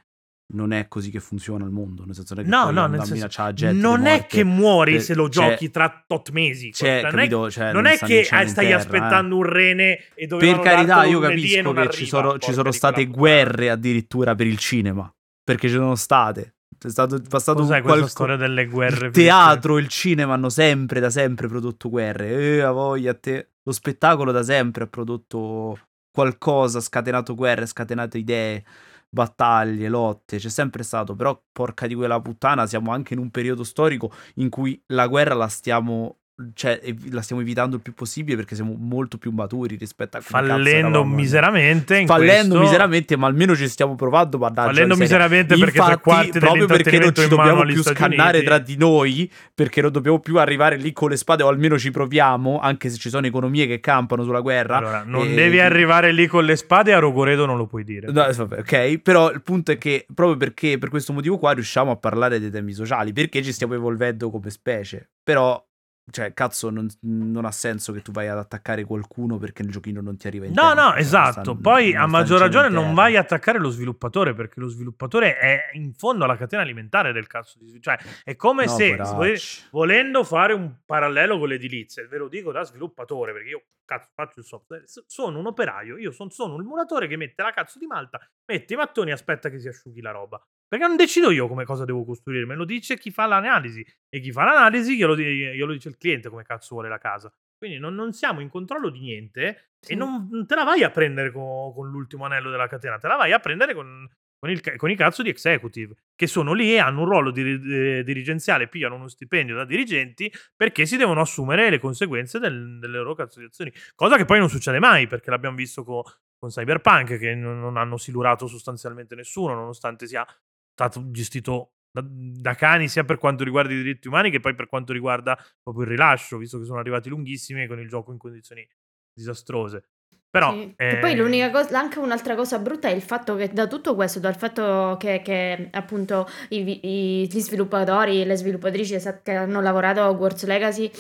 non 0.55 0.73
è 0.73 0.89
così 0.89 1.11
che 1.11 1.21
funziona 1.21 1.65
il 1.65 1.71
mondo. 1.71 2.05
Nel 2.05 2.15
senso 2.15 2.35
non 2.35 2.45
è 2.45 2.47
che 2.47 2.55
No, 2.55 2.71
no, 2.71 2.87
nel 2.87 3.03
senso, 3.05 3.53
gente 3.53 3.79
non 3.79 4.07
è 4.07 4.27
che 4.27 4.45
muori 4.45 4.93
per- 4.93 5.03
se 5.03 5.15
lo 5.15 5.29
cioè- 5.29 5.51
giochi 5.51 5.71
tra 5.71 6.05
tot 6.07 6.31
mesi. 6.31 6.73
Cioè, 6.73 7.01
cioè, 7.01 7.11
non 7.11 7.21
è, 7.21 7.29
capito? 7.29 7.51
Cioè, 7.51 7.65
non 7.73 7.83
non 7.83 7.87
è 7.87 7.99
che 7.99 8.27
ah, 8.31 8.47
stai 8.47 8.67
terra, 8.67 8.79
aspettando 8.79 9.35
eh. 9.35 9.39
un 9.39 9.45
rene 9.45 9.93
e 9.93 10.27
Per 10.27 10.29
dovevano 10.29 10.63
carità, 10.63 11.05
io 11.05 11.21
capisco 11.21 11.63
non 11.63 11.73
che 11.75 11.79
arriva, 11.81 11.95
ci 11.95 12.07
sono, 12.07 12.39
ci 12.39 12.53
sono 12.53 12.73
state 12.73 13.07
guerre 13.07 13.71
addirittura 13.71 14.35
per 14.35 14.47
il 14.47 14.59
cinema. 14.59 15.11
Perché 15.45 15.69
ci 15.69 15.75
sono 15.75 15.95
state. 15.95 16.54
C'è 16.79 16.91
stato 16.91 17.21
passato 17.29 17.61
Cos'è 17.61 17.77
un 17.79 17.83
questa 17.83 18.07
storia 18.07 18.37
delle 18.37 18.67
guerre? 18.67 19.07
Il 19.07 19.13
teatro, 19.13 19.79
il 19.79 19.89
cinema 19.89 20.35
hanno 20.35 20.49
sempre, 20.49 21.01
da 21.01 21.11
sempre 21.11 21.49
prodotto 21.49 21.89
guerre. 21.89 22.29
Eh, 22.31 22.61
a 22.61 22.71
voglia 22.71 23.15
te. 23.15 23.51
Lo 23.63 23.73
spettacolo 23.73 24.33
da 24.33 24.43
sempre 24.43 24.85
ha 24.85 24.87
prodotto 24.87 25.79
qualcosa, 26.11 26.81
scatenato 26.81 27.35
guerre, 27.35 27.67
scatenato 27.67 28.19
idee, 28.19 28.65
battaglie, 29.09 29.89
lotte. 29.89 30.39
C'è 30.39 30.51
sempre 30.51 30.83
stato. 30.83 31.15
Però, 31.15 31.41
porca 31.51 31.87
di 31.87 31.95
quella 31.95 32.21
puttana, 32.21 32.67
siamo 32.67 32.93
anche 32.93 33.15
in 33.15 33.21
un 33.21 33.31
periodo 33.31 33.65
storico 33.65 34.13
in 34.35 34.49
cui 34.51 34.81
la 34.89 35.07
guerra 35.07 35.35
la 35.35 35.49
stiamo. 35.49 36.19
Cioè, 36.53 36.81
la 37.13 37.23
stiamo 37.23 37.43
evitando 37.43 37.77
il 37.77 37.83
più 37.83 37.95
possibile 37.95 38.35
perché 38.35 38.57
siamo 38.57 38.75
molto 38.77 39.19
più 39.19 39.31
maturi 39.31 39.77
rispetto 39.77 40.17
a 40.17 40.21
Fallendo 40.21 41.05
miseramente. 41.05 42.05
Fallendo 42.07 42.57
questo- 42.57 42.59
miseramente, 42.59 43.17
ma 43.17 43.29
almeno 43.29 43.55
ci 43.55 43.69
stiamo 43.69 43.95
provando. 43.95 44.39
mannaggia 44.39 44.63
Fallendo 44.65 44.97
miseria. 44.97 45.27
miseramente 45.29 45.55
perché 45.57 45.79
tre 45.79 45.83
Infatti, 45.93 46.01
quarti 46.03 46.39
proprio 46.41 46.67
perché 46.67 46.99
non 46.99 47.15
ci 47.15 47.29
dobbiamo 47.29 47.63
più 47.65 47.81
Stati 47.83 47.97
scannare 47.97 48.31
Uniti. 48.39 48.45
tra 48.47 48.59
di 48.59 48.77
noi, 48.77 49.31
perché 49.55 49.81
non 49.81 49.93
dobbiamo 49.93 50.19
più 50.19 50.39
arrivare 50.41 50.77
lì 50.77 50.93
con 50.93 51.11
le 51.11 51.17
spade, 51.17 51.45
o 51.45 51.49
almeno 51.49 51.79
ci 51.79 51.93
proviamo, 51.93 52.59
anche 52.59 52.91
se 52.91 52.97
ci 52.97 53.11
sono 53.11 53.27
economie 53.29 53.69
che 53.69 53.79
campano 53.79 54.25
sulla 54.25 54.41
guerra. 54.41 54.79
Allora, 54.79 55.05
non 55.07 55.29
E- 55.29 55.35
devi 55.35 55.61
arrivare 55.61 56.11
lì 56.11 56.27
con 56.27 56.45
le 56.45 56.57
spade 56.57 56.93
a 56.95 56.99
Rogoredo 56.99 57.47
non 57.47 57.59
lo 57.59 57.67
puoi 57.69 57.85
dire. 57.85 58.11
No, 58.11 58.27
vabbè, 58.29 58.59
ok, 58.59 58.99
però 58.99 59.31
il 59.31 59.41
punto 59.43 59.71
è 59.71 59.79
che 59.79 60.05
proprio 60.13 60.37
perché 60.37 60.79
per 60.79 60.89
questo 60.89 61.13
motivo 61.13 61.39
qua 61.39 61.53
riusciamo 61.53 61.93
a 61.93 61.97
parlare 61.97 62.41
dei 62.41 62.51
temi 62.51 62.73
sociali, 62.73 63.13
perché 63.13 63.41
ci 63.41 63.53
stiamo 63.53 63.75
evolvendo 63.75 64.31
come 64.31 64.51
specie. 64.51 65.11
Però, 65.23 65.65
cioè, 66.11 66.35
cazzo, 66.35 66.69
non, 66.71 66.87
non 67.03 67.45
ha 67.45 67.51
senso 67.51 67.93
che 67.93 68.03
tu 68.03 68.13
vai 68.13 68.29
ad 68.29 68.37
attaccare 68.39 68.85
qualcuno 68.85 69.39
perché 69.39 69.63
il 69.63 69.71
giochino 69.71 70.01
non 70.01 70.17
ti 70.17 70.27
arriva 70.27 70.45
in 70.47 70.53
No, 70.53 70.61
tempo, 70.75 70.81
no, 70.83 70.91
cioè, 70.91 70.99
esatto. 71.01 71.43
non 71.53 71.55
sta- 71.61 71.71
Poi 71.71 71.95
a 71.95 72.07
maggior 72.07 72.41
ragione 72.41 72.69
non 72.69 72.93
vai 72.95 73.17
a 73.17 73.21
attaccare 73.21 73.59
lo 73.59 73.71
sviluppatore 73.71 74.35
perché 74.35 74.61
lo 74.61 74.69
sviluppatore 74.69 75.39
è 75.39 75.71
in 75.73 75.95
fondo 75.95 76.25
alla 76.25 76.37
catena 76.37 76.63
alimentare 76.63 77.13
del 77.13 77.27
cazzo 77.27 77.59
di 77.59 77.81
Cioè, 77.81 77.99
è 78.23 78.37
come 78.37 78.67
No, 78.67 78.71
se 78.73 78.97
vole- 78.97 79.39
volendo 79.71 80.25
fare 80.25 80.53
un 80.53 80.77
parallelo 80.85 81.39
con 81.39 81.49
l'edilizia, 81.49 82.07
ve 82.07 82.19
lo 82.19 82.29
dico 82.29 82.53
da 82.53 82.63
sviluppatore 82.65 83.33
perché 83.33 83.49
io 83.49 83.63
cazzo 83.87 84.11
faccio 84.15 84.41
il 84.41 84.47
software, 84.47 84.85
sono 85.07 85.39
un 85.39 85.47
operaio, 85.47 85.97
io 85.99 86.11
son- 86.11 86.31
sono 86.31 86.57
il 86.57 86.65
muratore 86.65 87.07
che 87.07 87.17
mette 87.17 87.43
la 87.43 87.53
cazzo 87.53 87.79
di 87.79 87.87
malta, 87.87 88.19
mette 88.47 88.73
i 88.75 88.77
mattoni 88.77 89.11
e 89.11 89.13
aspetta 89.15 89.49
che 89.49 89.59
si 89.59 89.69
asciughi 89.69 90.01
la 90.01 90.11
roba. 90.11 90.43
Perché 90.67 90.87
non 90.87 90.97
decido 90.97 91.31
io 91.31 91.47
come 91.47 91.65
cosa 91.65 91.85
devo 91.85 92.05
costruire, 92.05 92.47
me 92.47 92.55
lo 92.57 92.65
dice 92.65 92.99
chi 92.99 93.11
fa 93.11 93.27
l'analisi 93.27 93.85
e 94.09 94.21
chi 94.21 94.33
fa 94.33 94.45
l'analisi 94.45 94.97
glielo, 94.97 95.17
glielo 95.17 95.73
dice 95.73 95.89
il 95.89 95.97
cliente 95.97 96.29
come 96.29 96.43
cazzo 96.43 96.75
vuole 96.75 96.89
la 96.89 96.99
casa. 96.99 97.33
Quindi 97.57 97.79
non, 97.79 97.95
non 97.95 98.13
siamo 98.13 98.41
in 98.41 98.49
controllo 98.49 98.91
di 98.91 99.01
niente 99.01 99.71
Sì. 99.79 99.93
e 99.93 99.95
non 99.97 100.45
te 100.47 100.55
la 100.55 100.65
vai 100.65 100.83
a 100.83 100.91
prendere 100.91 101.31
co- 101.31 101.73
con, 101.75 101.89
l'ultimo 101.89 102.25
anello 102.25 102.51
della 102.51 102.67
catena, 102.67 102.99
te 102.99 103.07
la 103.07 103.17
vai 103.17 103.33
a 103.33 103.39
prendere 103.39 103.73
con, 103.75 104.07
con 104.39 104.51
il 104.51 104.61
con 104.77 104.91
i 104.91 104.97
cazzo 104.97 105.23
di 105.23 105.29
executive, 105.31 105.95
che 106.15 106.27
sono 106.27 106.53
lì 106.53 106.73
e 106.75 106.79
hanno 106.79 107.01
un 107.03 107.07
ruolo 107.09 107.31
diri- 107.31 107.99
eh, 107.99 108.03
dirigenziale, 108.05 108.69
pigliano 108.69 108.97
uno 108.97 109.09
stipendio 109.09 109.55
da 109.55 109.65
dirigenti 109.65 110.31
perché 110.57 110.85
si 110.87 110.97
devono 110.97 111.21
assumere 111.21 111.71
le 111.71 111.79
conseguenze 111.79 112.39
del- 112.39 112.79
delle 112.81 112.99
loro 112.99 113.15
cazzo 113.15 113.39
di 113.39 113.47
azioni. 113.47 113.73
Cosa 113.95 114.17
che 114.17 114.25
poi 114.25 114.39
non 114.41 114.51
succede 114.51 114.79
mai, 114.81 115.07
perché 115.07 115.31
l'abbiamo 115.31 115.57
visto 115.57 115.85
co- 115.85 116.05
con 116.37 116.51
Cyberpunk, 116.51 117.17
che 117.17 117.35
non 117.35 117.79
hanno 117.79 117.97
silurato 117.97 118.47
sostanzialmente 118.47 119.15
nessuno, 119.15 119.55
nonostante 119.55 120.07
sia 120.07 120.27
stato 120.75 121.11
gestito 121.11 121.75
da, 121.91 122.05
da 122.05 122.55
cani 122.55 122.89
sia 122.89 123.05
per 123.05 123.19
quanto 123.19 123.45
riguarda 123.45 123.73
i 123.73 123.77
diritti 123.77 124.09
umani 124.09 124.31
che 124.31 124.41
poi 124.41 124.55
per 124.55 124.69
quanto 124.69 124.93
riguarda 124.93 125.39
proprio 125.63 125.85
il 125.85 125.91
rilascio, 125.91 126.37
visto 126.37 126.59
che 126.59 126.65
sono 126.65 126.81
arrivati 126.81 127.09
lunghissimi 127.09 127.63
e 127.63 127.69
con 127.69 127.79
il 127.79 127.89
gioco 127.89 128.11
in 128.13 128.19
condizioni 128.19 128.69
disastrose. 129.13 129.91
Però 130.35 130.51
Sì. 130.53 130.75
eh, 130.77 130.97
poi 130.97 131.15
l'unica 131.15 131.49
cosa, 131.51 131.79
anche 131.79 132.01
un'altra 132.01 132.35
cosa 132.35 132.59
brutta 132.59 132.89
è 132.89 132.91
il 132.93 133.03
fatto 133.03 133.37
che 133.37 133.51
da 133.53 133.69
tutto 133.69 133.95
questo, 133.95 134.19
dal 134.19 134.35
fatto 134.37 134.97
che, 134.99 135.23
che, 135.23 135.69
appunto 135.71 136.29
i, 136.49 136.81
i- 136.83 137.29
gli 137.31 137.39
sviluppatori 137.39 138.21
e 138.21 138.25
le 138.25 138.35
sviluppatrici 138.35 138.99
che 139.23 139.31
hanno 139.33 139.61
lavorato 139.61 140.01
a 140.01 140.09
Hogwarts 140.09 140.45
Legacy 140.47 140.91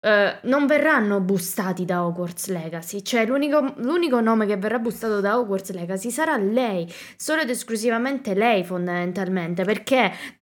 eh, 0.00 0.36
non 0.42 0.66
verranno 0.66 1.20
boostati 1.20 1.86
da 1.86 2.04
Hogwarts 2.04 2.48
Legacy, 2.48 3.00
cioè 3.00 3.24
l'unico, 3.24 3.72
l'unico 3.78 4.20
nome 4.20 4.44
che 4.44 4.58
verrà 4.58 4.78
boostato 4.78 5.20
da 5.20 5.38
Hogwarts 5.38 5.72
Legacy 5.72 6.10
sarà 6.10 6.36
lei, 6.36 6.86
solo 7.16 7.40
ed 7.40 7.48
esclusivamente 7.48 8.34
lei 8.34 8.64
fondamentalmente, 8.64 9.64
perché 9.64 10.12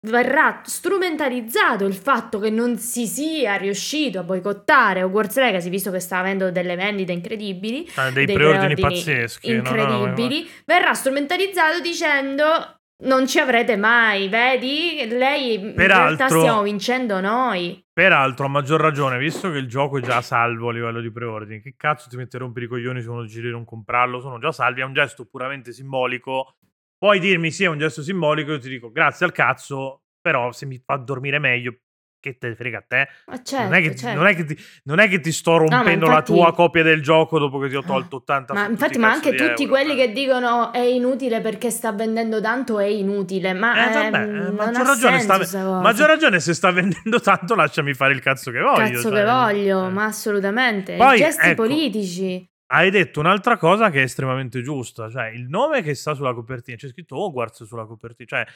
verrà 0.04 0.60
strumentalizzato 0.64 1.84
il 1.84 1.94
fatto 1.94 2.38
che 2.38 2.50
non 2.50 2.78
si 2.78 3.06
sia 3.06 3.56
riuscito 3.56 4.18
a 4.18 4.22
boicottare 4.22 5.02
Hogwarts 5.02 5.36
Legacy, 5.36 5.68
visto 5.68 5.90
che 5.90 6.00
sta 6.00 6.18
avendo 6.18 6.50
delle 6.50 6.76
vendite 6.76 7.12
incredibili, 7.12 7.88
ah, 7.96 8.10
dei, 8.10 8.26
dei 8.26 8.34
preordini, 8.34 8.74
pazzeschi, 8.74 9.54
no, 9.56 9.62
no, 9.62 9.86
no, 9.86 9.96
incredibili, 9.98 10.48
verrà 10.66 10.94
strumentalizzato 10.94 11.80
dicendo 11.80 12.78
non 13.04 13.26
ci 13.26 13.38
avrete 13.38 13.76
mai, 13.76 14.28
vedi? 14.28 15.06
Lei 15.08 15.54
in 15.54 15.74
realtà 15.74 16.16
Peraltro- 16.16 16.40
stiamo 16.40 16.62
vincendo 16.62 17.20
noi. 17.20 17.82
Peraltro, 17.92 18.46
a 18.46 18.48
maggior 18.48 18.80
ragione, 18.80 19.18
visto 19.18 19.50
che 19.50 19.58
il 19.58 19.68
gioco 19.68 19.98
è 19.98 20.00
già 20.00 20.20
salvo 20.20 20.68
a 20.68 20.72
livello 20.72 21.00
di 21.00 21.10
preordini, 21.10 21.60
che 21.60 21.74
cazzo 21.76 22.08
ti 22.08 22.16
mette 22.16 22.36
a 22.36 22.40
rompere 22.40 22.66
i 22.66 22.68
coglioni 22.68 23.02
se 23.02 23.08
uno 23.08 23.22
decide 23.22 23.46
di 23.46 23.52
non 23.52 23.64
comprarlo? 23.64 24.20
Sono 24.20 24.38
già 24.38 24.52
salvi, 24.52 24.80
è 24.80 24.84
un 24.84 24.92
gesto 24.92 25.26
puramente 25.26 25.72
simbolico. 25.72 26.56
Puoi 27.04 27.18
dirmi 27.18 27.50
sì, 27.50 27.64
è 27.64 27.68
un 27.68 27.76
gesto 27.76 28.02
simbolico, 28.02 28.52
io 28.52 28.58
ti 28.58 28.70
dico 28.70 28.90
grazie 28.90 29.26
al 29.26 29.32
cazzo, 29.32 30.04
però 30.22 30.52
se 30.52 30.64
mi 30.64 30.80
fa 30.82 30.96
dormire 30.96 31.38
meglio, 31.38 31.74
che 32.18 32.38
te 32.38 32.54
frega 32.54 32.78
a 32.78 32.84
te? 32.88 33.08
Ma 33.26 33.42
certo, 33.42 33.64
non, 33.64 33.74
è 33.74 33.82
che, 33.82 33.94
certo. 33.94 34.18
non 34.18 34.26
è 34.26 34.34
che 34.34 34.44
ti, 34.46 34.58
non 34.84 34.98
è 35.00 35.08
che 35.10 35.20
ti 35.20 35.30
sto 35.30 35.58
rompendo 35.58 36.06
infatti- 36.06 36.10
la 36.10 36.22
tua 36.22 36.54
copia 36.54 36.82
del 36.82 37.02
gioco 37.02 37.38
dopo 37.38 37.58
che 37.58 37.68
ti 37.68 37.76
ho 37.76 37.82
tolto 37.82 38.16
80 38.16 38.54
Ma 38.54 38.68
infatti, 38.68 38.96
i 38.96 39.00
ma 39.00 39.10
anche 39.10 39.34
tutti 39.34 39.64
euro, 39.64 39.74
quelli 39.74 39.92
eh. 39.92 39.96
che 40.06 40.12
dicono 40.12 40.72
è 40.72 40.78
inutile 40.78 41.42
perché 41.42 41.68
sta 41.68 41.92
vendendo 41.92 42.40
tanto 42.40 42.78
è 42.78 42.86
inutile. 42.86 43.52
Ma 43.52 43.90
Eh, 43.90 43.92
vabbè, 43.92 44.22
ehm, 44.22 44.34
eh, 44.34 44.38
non 44.38 44.54
maggior 44.54 44.80
ha 44.80 44.84
ragione, 44.84 45.20
senso 45.20 45.44
sta- 45.44 45.80
maggior 45.82 46.08
ragione 46.08 46.40
se 46.40 46.54
sta 46.54 46.70
vendendo 46.72 47.20
tanto 47.20 47.54
lasciami 47.54 47.92
fare 47.92 48.14
il 48.14 48.20
cazzo 48.20 48.50
che 48.50 48.60
voglio. 48.60 48.92
Cazzo 48.92 49.10
cioè, 49.10 49.18
che 49.18 49.24
voglio, 49.30 49.86
eh. 49.88 49.90
ma 49.90 50.04
assolutamente. 50.06 50.96
Poi, 50.96 51.18
Gesti 51.18 51.48
ecco, 51.48 51.64
politici. 51.64 52.48
Hai 52.74 52.90
detto 52.90 53.20
un'altra 53.20 53.56
cosa 53.56 53.90
che 53.90 54.00
è 54.00 54.02
estremamente 54.02 54.60
giusta, 54.62 55.08
cioè 55.08 55.28
il 55.28 55.48
nome 55.48 55.82
che 55.82 55.94
sta 55.94 56.14
sulla 56.14 56.34
copertina, 56.34 56.76
c'è 56.76 56.88
scritto 56.88 57.16
Hogwarts 57.16 57.64
sulla 57.64 57.86
copertina, 57.86 58.28
cioè 58.28 58.46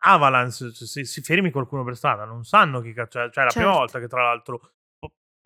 Avalanche, 0.00 0.72
se 0.72 1.04
si 1.04 1.22
fermi 1.22 1.50
qualcuno 1.50 1.82
per 1.82 1.96
strada, 1.96 2.24
non 2.24 2.44
sanno 2.44 2.80
chi 2.80 2.92
cazzo 2.92 3.20
è, 3.20 3.30
cioè 3.30 3.42
è 3.42 3.46
la 3.46 3.50
certo. 3.50 3.58
prima 3.58 3.72
volta 3.72 3.98
che 3.98 4.06
tra 4.06 4.22
l'altro 4.22 4.74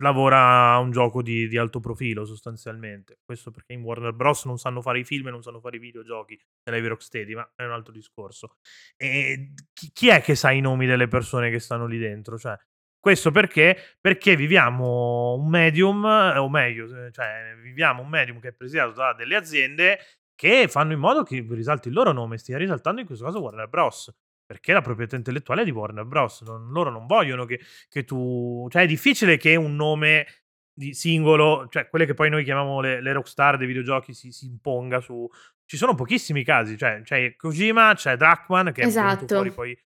lavora 0.01 0.71
a 0.73 0.79
un 0.79 0.91
gioco 0.91 1.21
di, 1.21 1.47
di, 1.47 1.57
alto 1.57 1.79
profilo 1.79 2.25
sostanzialmente. 2.25 3.19
Questo 3.23 3.51
perché 3.51 3.73
in 3.73 3.81
Warner 3.81 4.13
Bros. 4.13 4.45
non 4.45 4.57
sanno 4.57 4.81
fare 4.81 4.99
i 4.99 5.03
film 5.03 5.27
e 5.27 5.31
non 5.31 5.41
sanno 5.41 5.59
fare 5.59 5.77
i 5.77 5.79
videogiochi, 5.79 6.37
se 6.37 6.87
Rocksteady, 6.87 7.35
ma 7.35 7.49
è 7.55 7.63
un 7.63 7.71
altro 7.71 7.93
discorso. 7.93 8.57
E 8.95 9.53
chi, 9.73 9.91
chi, 9.93 10.07
è 10.09 10.21
che 10.21 10.35
sa 10.35 10.51
i 10.51 10.61
nomi 10.61 10.85
delle 10.85 11.07
persone 11.07 11.49
che 11.49 11.59
stanno 11.59 11.85
lì 11.85 11.97
dentro? 11.97 12.37
Cioè, 12.37 12.57
questo 12.99 13.31
perché? 13.31 13.77
Perché 13.99 14.35
viviamo 14.35 15.35
un 15.35 15.49
medium, 15.49 16.03
o 16.03 16.49
meglio, 16.49 17.11
cioè 17.11 17.55
viviamo 17.61 18.01
un 18.01 18.09
medium 18.09 18.39
che 18.39 18.49
è 18.49 18.53
presidiato 18.53 18.91
da 18.91 19.13
delle 19.13 19.35
aziende 19.35 19.99
che 20.35 20.67
fanno 20.67 20.93
in 20.93 20.99
modo 20.99 21.23
che 21.23 21.45
risalti 21.49 21.89
il 21.89 21.93
loro 21.93 22.11
nome, 22.11 22.37
stia 22.37 22.57
risaltando 22.57 23.01
in 23.01 23.07
questo 23.07 23.25
caso 23.25 23.41
Warner 23.41 23.67
Bros 23.67 24.13
perché 24.49 24.73
la 24.73 24.81
proprietà 24.81 25.15
intellettuale 25.15 25.61
è 25.61 25.63
di 25.63 25.69
Warner 25.69 26.05
Bros. 26.05 26.41
Non, 26.41 26.71
loro 26.71 26.89
non 26.89 27.05
vogliono 27.05 27.45
che, 27.45 27.59
che, 27.87 28.03
tu. 28.03 28.65
Cioè, 28.71 28.81
è 28.81 28.87
difficile 28.87 29.37
che 29.37 29.55
un 29.55 29.75
nome 29.75 30.25
di 30.73 30.95
singolo, 30.95 31.67
cioè 31.69 31.87
quelle 31.87 32.07
che 32.07 32.15
poi 32.15 32.31
noi 32.31 32.43
chiamiamo 32.43 32.81
le, 32.81 32.99
le 32.99 33.11
rockstar 33.11 33.57
dei 33.57 33.67
videogiochi, 33.67 34.15
si, 34.15 34.31
si, 34.31 34.47
imponga 34.47 35.01
su. 35.01 35.29
Ci 35.65 35.77
sono 35.77 35.93
pochissimi 35.93 36.43
casi, 36.43 36.77
cioè 36.77 37.01
c'è 37.03 37.35
Kojima, 37.35 37.93
c'è 37.93 38.17
Drachman 38.17 38.71
che 38.71 38.81
esatto. 38.81 39.25
è 39.25 39.27
fuori 39.27 39.51
poi. 39.51 39.79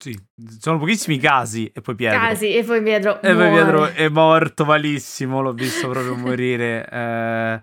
Sì, 0.00 0.16
sono 0.60 0.78
pochissimi 0.78 1.18
casi 1.18 1.70
e 1.74 1.80
poi 1.80 1.96
Pietro. 1.96 2.20
Casi 2.20 2.54
e 2.54 2.62
poi 2.62 2.82
Pietro. 2.82 3.20
E 3.20 3.34
poi 3.34 3.50
Pietro 3.50 3.86
è 3.86 4.08
morto 4.08 4.64
malissimo, 4.64 5.40
l'ho 5.40 5.52
visto 5.52 5.88
proprio 5.88 6.14
morire. 6.16 6.88
Eh, 6.88 7.60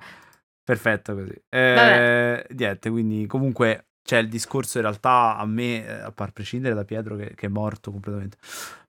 perfetto 0.64 1.16
così. 1.16 1.34
Eh, 1.50 2.46
niente, 2.50 2.90
quindi 2.90 3.26
comunque 3.26 3.88
cioè, 4.06 4.20
il 4.20 4.30
discorso 4.30 4.78
in 4.78 4.84
realtà 4.84 5.36
a 5.36 5.46
me, 5.48 5.84
eh, 5.84 5.92
a 5.92 6.12
par 6.12 6.32
prescindere 6.32 6.76
da 6.76 6.84
Pietro 6.84 7.16
che, 7.16 7.34
che 7.34 7.48
è 7.48 7.50
morto 7.50 7.90
completamente, 7.90 8.38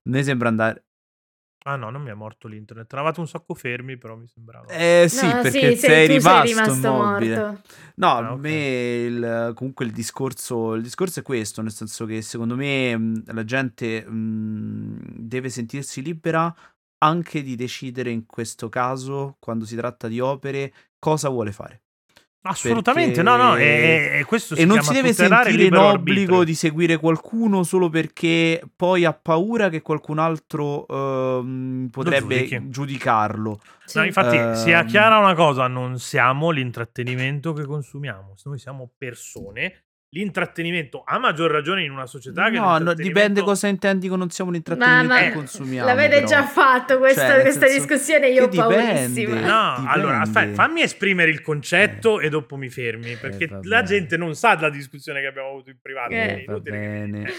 ne 0.02 0.22
sembra 0.22 0.48
andare. 0.48 0.84
Ah 1.68 1.74
no, 1.74 1.90
non 1.90 2.00
mi 2.00 2.10
è 2.10 2.14
morto 2.14 2.46
l'internet. 2.46 2.92
Eravate 2.92 3.18
un 3.18 3.26
sacco 3.26 3.52
fermi, 3.52 3.96
però 3.96 4.14
mi 4.14 4.28
sembrava. 4.28 4.66
Eh 4.68 5.06
sì, 5.08 5.26
no, 5.26 5.42
perché 5.42 5.74
sì, 5.74 5.78
sei, 5.78 6.06
rimasto, 6.06 6.46
sei 6.46 6.54
rimasto 6.54 6.86
immobile. 6.86 7.36
Morto. 7.36 7.60
No, 7.96 8.06
ah, 8.06 8.16
a 8.18 8.32
okay. 8.32 8.38
me 8.38 9.04
il, 9.04 9.52
comunque 9.54 9.84
il 9.84 9.90
discorso, 9.90 10.74
il 10.74 10.82
discorso 10.82 11.20
è 11.20 11.22
questo, 11.24 11.62
nel 11.62 11.72
senso 11.72 12.06
che 12.06 12.22
secondo 12.22 12.54
me 12.54 13.20
la 13.26 13.44
gente 13.44 14.08
mh, 14.08 15.18
deve 15.18 15.48
sentirsi 15.48 16.02
libera 16.02 16.54
anche 16.98 17.42
di 17.42 17.56
decidere 17.56 18.10
in 18.10 18.26
questo 18.26 18.68
caso, 18.68 19.36
quando 19.40 19.64
si 19.64 19.74
tratta 19.74 20.06
di 20.06 20.20
opere, 20.20 20.72
cosa 21.00 21.28
vuole 21.28 21.50
fare. 21.50 21.82
Assolutamente, 22.50 23.22
no, 23.22 23.36
no, 23.36 23.56
e, 23.56 24.18
e 24.20 24.24
questo 24.24 24.54
si 24.54 24.62
e 24.62 24.64
non 24.64 24.82
si 24.82 24.92
deve 24.92 25.12
sentire 25.12 25.64
in 25.64 25.74
obbligo 25.74 26.44
di 26.44 26.54
seguire 26.54 26.96
qualcuno 26.96 27.62
solo 27.62 27.88
perché 27.88 28.62
poi 28.74 29.04
ha 29.04 29.12
paura 29.12 29.68
che 29.68 29.82
qualcun 29.82 30.18
altro 30.18 30.84
uh, 30.86 31.88
potrebbe 31.90 32.68
giudicarlo. 32.68 33.60
Sì. 33.84 33.98
No, 33.98 34.04
infatti, 34.04 34.36
uh, 34.36 34.54
sia 34.54 34.84
chiara 34.84 35.18
una 35.18 35.34
cosa: 35.34 35.66
non 35.66 35.98
siamo 35.98 36.50
l'intrattenimento 36.50 37.52
che 37.52 37.64
consumiamo, 37.64 38.34
noi 38.44 38.58
siamo 38.58 38.90
persone 38.96 39.85
l'intrattenimento 40.16 41.02
a 41.04 41.18
maggior 41.18 41.50
ragione 41.50 41.84
in 41.84 41.90
una 41.90 42.06
società 42.06 42.48
che 42.48 42.58
no, 42.58 42.78
no 42.78 42.94
dipende 42.94 43.42
cosa 43.42 43.68
intendi 43.68 44.08
con 44.08 44.18
non 44.18 44.30
siamo 44.30 44.50
un 44.50 44.56
intrattenimento 44.56 45.06
ma, 45.06 45.20
ma 45.20 45.26
che 45.26 45.32
consumiamo 45.32 45.86
l'avete 45.86 46.14
però. 46.16 46.26
già 46.26 46.46
fatto 46.46 46.98
questa, 46.98 47.26
cioè, 47.26 47.40
questa 47.42 47.66
senso, 47.66 47.86
discussione 47.86 48.28
io 48.30 48.44
ho 48.44 48.48
paurissima 48.48 49.40
no 49.40 49.74
dipende. 49.74 49.90
allora 49.90 50.20
aspetta 50.20 50.54
fammi 50.54 50.80
esprimere 50.80 51.30
il 51.30 51.42
concetto 51.42 52.18
eh. 52.18 52.26
e 52.26 52.28
dopo 52.30 52.56
mi 52.56 52.70
fermi 52.70 53.12
eh, 53.12 53.16
perché 53.18 53.44
eh, 53.44 53.58
la 53.64 53.82
gente 53.82 54.16
non 54.16 54.34
sa 54.34 54.54
della 54.54 54.70
discussione 54.70 55.20
che 55.20 55.26
abbiamo 55.26 55.50
avuto 55.50 55.68
in 55.68 55.78
privato 55.82 56.12
eh, 56.12 56.44
va 56.46 56.60
bene. 56.60 57.24
Che... 57.24 57.32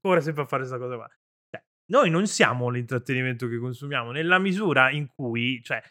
corre 0.00 0.22
sempre 0.22 0.44
a 0.44 0.46
fare 0.46 0.62
questa 0.62 0.82
cosa 0.82 0.96
qua 0.96 1.08
cioè, 1.50 1.62
noi 1.90 2.08
non 2.08 2.26
siamo 2.26 2.70
l'intrattenimento 2.70 3.48
che 3.48 3.58
consumiamo 3.58 4.12
nella 4.12 4.38
misura 4.38 4.90
in 4.90 5.08
cui 5.14 5.60
cioè 5.62 5.82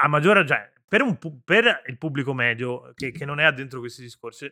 a 0.00 0.06
maggior 0.06 0.36
ragione 0.36 0.60
cioè, 0.60 0.72
per, 0.86 1.02
un, 1.02 1.18
per 1.42 1.82
il 1.86 1.98
pubblico 1.98 2.32
medio 2.32 2.92
che, 2.94 3.10
che 3.10 3.24
non 3.24 3.40
è 3.40 3.44
addentro 3.44 3.80
questi 3.80 4.02
discorsi 4.02 4.48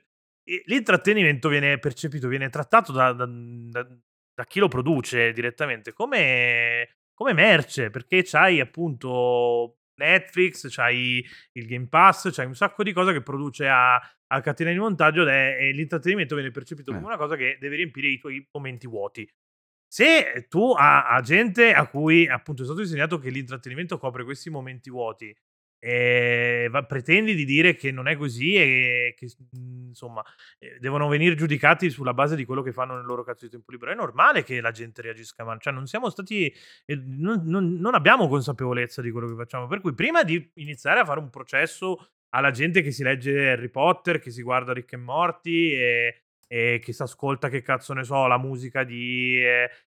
l'intrattenimento 0.67 1.49
viene 1.49 1.79
percepito, 1.79 2.29
viene 2.29 2.49
trattato 2.49 2.93
da, 2.93 3.13
da, 3.13 3.27
da, 3.27 3.87
da 4.35 4.45
chi 4.45 4.59
lo 4.59 4.69
produce 4.69 5.33
direttamente 5.33 5.93
come, 5.93 6.97
come, 7.15 7.33
merce, 7.33 7.91
perché 7.91 8.23
c'hai 8.25 8.61
appunto 8.61 9.79
Netflix, 9.97 10.67
c'hai 10.71 11.25
il 11.53 11.67
Game 11.67 11.89
Pass, 11.89 12.33
c'hai 12.33 12.47
un 12.47 12.55
sacco 12.55 12.83
di 12.83 12.93
cose 12.93 13.13
che 13.13 13.23
produce 13.23 13.69
a, 13.69 13.95
a 13.95 14.41
catena 14.41 14.71
di 14.71 14.79
montaggio 14.79 15.27
e 15.29 15.73
l'intrattenimento 15.73 16.35
viene 16.35 16.51
percepito 16.51 16.93
come 16.93 17.05
eh. 17.05 17.07
una 17.07 17.17
cosa 17.17 17.37
che 17.37 17.57
deve 17.61 17.77
riempire 17.77 18.09
i 18.09 18.19
tuoi 18.19 18.47
momenti 18.53 18.87
vuoti. 18.87 19.29
Se 19.93 20.47
tu 20.49 20.73
hai 20.77 21.21
gente 21.23 21.73
a 21.73 21.89
cui 21.89 22.29
appunto 22.29 22.63
è 22.63 22.65
stato 22.65 22.81
insegnato 22.81 23.19
che 23.19 23.29
l'intrattenimento 23.29 23.99
copre 23.99 24.23
questi 24.23 24.49
momenti 24.49 24.89
vuoti 24.89 25.37
e 25.83 26.69
va, 26.71 26.85
pretendi 26.85 27.35
di 27.35 27.47
dire 27.47 27.75
che 27.75 27.91
non 27.91 28.07
è 28.07 28.15
così 28.15 28.55
e 28.55 29.15
che 29.17 29.29
mhmm, 29.51 29.89
insomma 29.89 30.23
eh, 30.59 30.79
devono 30.79 31.09
venire 31.09 31.35
giudicati 31.35 31.89
sulla 31.89 32.13
base 32.13 32.37
di 32.37 32.45
quello 32.45 32.61
che 32.61 32.73
fanno 32.73 32.97
nel 32.97 33.07
loro 33.07 33.25
cazzo 33.25 33.47
di 33.47 33.51
tempo 33.51 33.73
libero. 33.73 33.91
È 33.91 33.95
normale 33.95 34.45
che 34.45 34.61
la 34.61 34.73
gente 34.73 35.01
reagisca 35.01 35.43
male, 35.43 35.59
cioè 35.61 35.73
non 35.73 35.87
siamo 35.87 36.11
stati, 36.11 36.55
eh, 36.85 37.03
non, 37.03 37.43
non, 37.47 37.73
non, 37.79 37.95
abbiamo 37.95 38.29
consapevolezza 38.29 39.01
di 39.01 39.11
quello 39.11 39.27
che 39.29 39.35
facciamo. 39.35 39.67
Per 39.67 39.81
cui 39.81 39.95
prima 39.95 40.23
di 40.23 40.51
iniziare 40.57 41.01
a 41.01 41.05
fare 41.07 41.19
un 41.19 41.31
processo 41.31 42.11
alla 42.31 42.51
gente 42.51 42.83
che 42.83 42.93
si 42.93 43.03
legge 43.03 43.51
Harry 43.51 43.71
Potter, 43.71 44.19
che 44.19 44.31
si 44.31 44.43
guarda 44.43 44.75
Rick 44.75 44.93
e 44.93 44.97
Morty 44.99 45.73
e, 45.73 46.23
e 46.47 46.79
che 46.83 46.93
si 46.93 47.03
ascolta, 47.03 47.49
che 47.49 47.63
cazzo 47.63 47.95
ne 47.95 48.05
so, 48.05 48.27
la 48.27 48.39
musica 48.39 48.85
di 48.85 49.43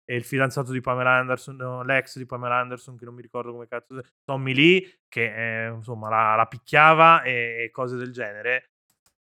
eh, 0.08 0.16
il 0.16 0.24
fidanzato 0.24 0.72
di 0.72 0.80
Pamela 0.80 1.10
Anderson, 1.18 1.56
no, 1.56 1.82
l'ex 1.82 2.16
di 2.16 2.24
Pamela 2.24 2.56
Anderson, 2.56 2.96
che 2.96 3.04
non 3.04 3.14
mi 3.14 3.20
ricordo 3.20 3.52
come 3.52 3.68
cazzo, 3.68 4.00
Tommy 4.24 4.54
Lee, 4.54 5.00
che 5.06 5.66
eh, 5.66 5.68
insomma 5.68 6.08
la, 6.08 6.34
la 6.34 6.46
picchiava 6.46 7.22
e, 7.22 7.64
e, 7.64 7.70
cose 7.70 7.96
del 7.96 8.10
genere. 8.10 8.70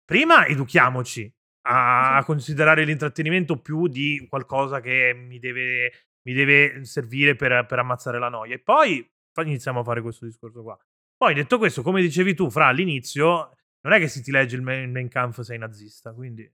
Prima 0.04 0.44
educhiamoci 0.46 1.32
a, 1.68 2.16
a, 2.16 2.24
considerare 2.24 2.84
l'intrattenimento 2.84 3.60
più 3.60 3.86
di 3.86 4.26
qualcosa 4.28 4.80
che 4.80 5.14
mi 5.14 5.38
deve, 5.38 5.92
mi 6.22 6.32
deve 6.32 6.84
servire 6.84 7.36
per, 7.36 7.64
per 7.66 7.78
ammazzare 7.78 8.18
la 8.18 8.28
noia. 8.28 8.56
E 8.56 8.58
poi 8.58 9.08
iniziamo 9.36 9.80
a 9.80 9.84
fare 9.84 10.02
questo 10.02 10.24
discorso 10.24 10.62
qua. 10.62 10.76
Poi 11.16 11.34
detto 11.34 11.58
questo, 11.58 11.82
come 11.82 12.00
dicevi 12.00 12.34
tu, 12.34 12.50
fra 12.50 12.66
all'inizio, 12.66 13.56
non 13.82 13.92
è 13.92 14.00
che 14.00 14.08
se 14.08 14.20
ti 14.20 14.32
leggi 14.32 14.56
il 14.56 14.62
main 14.62 15.08
camp 15.08 15.40
sei 15.42 15.58
nazista, 15.58 16.12
quindi... 16.12 16.50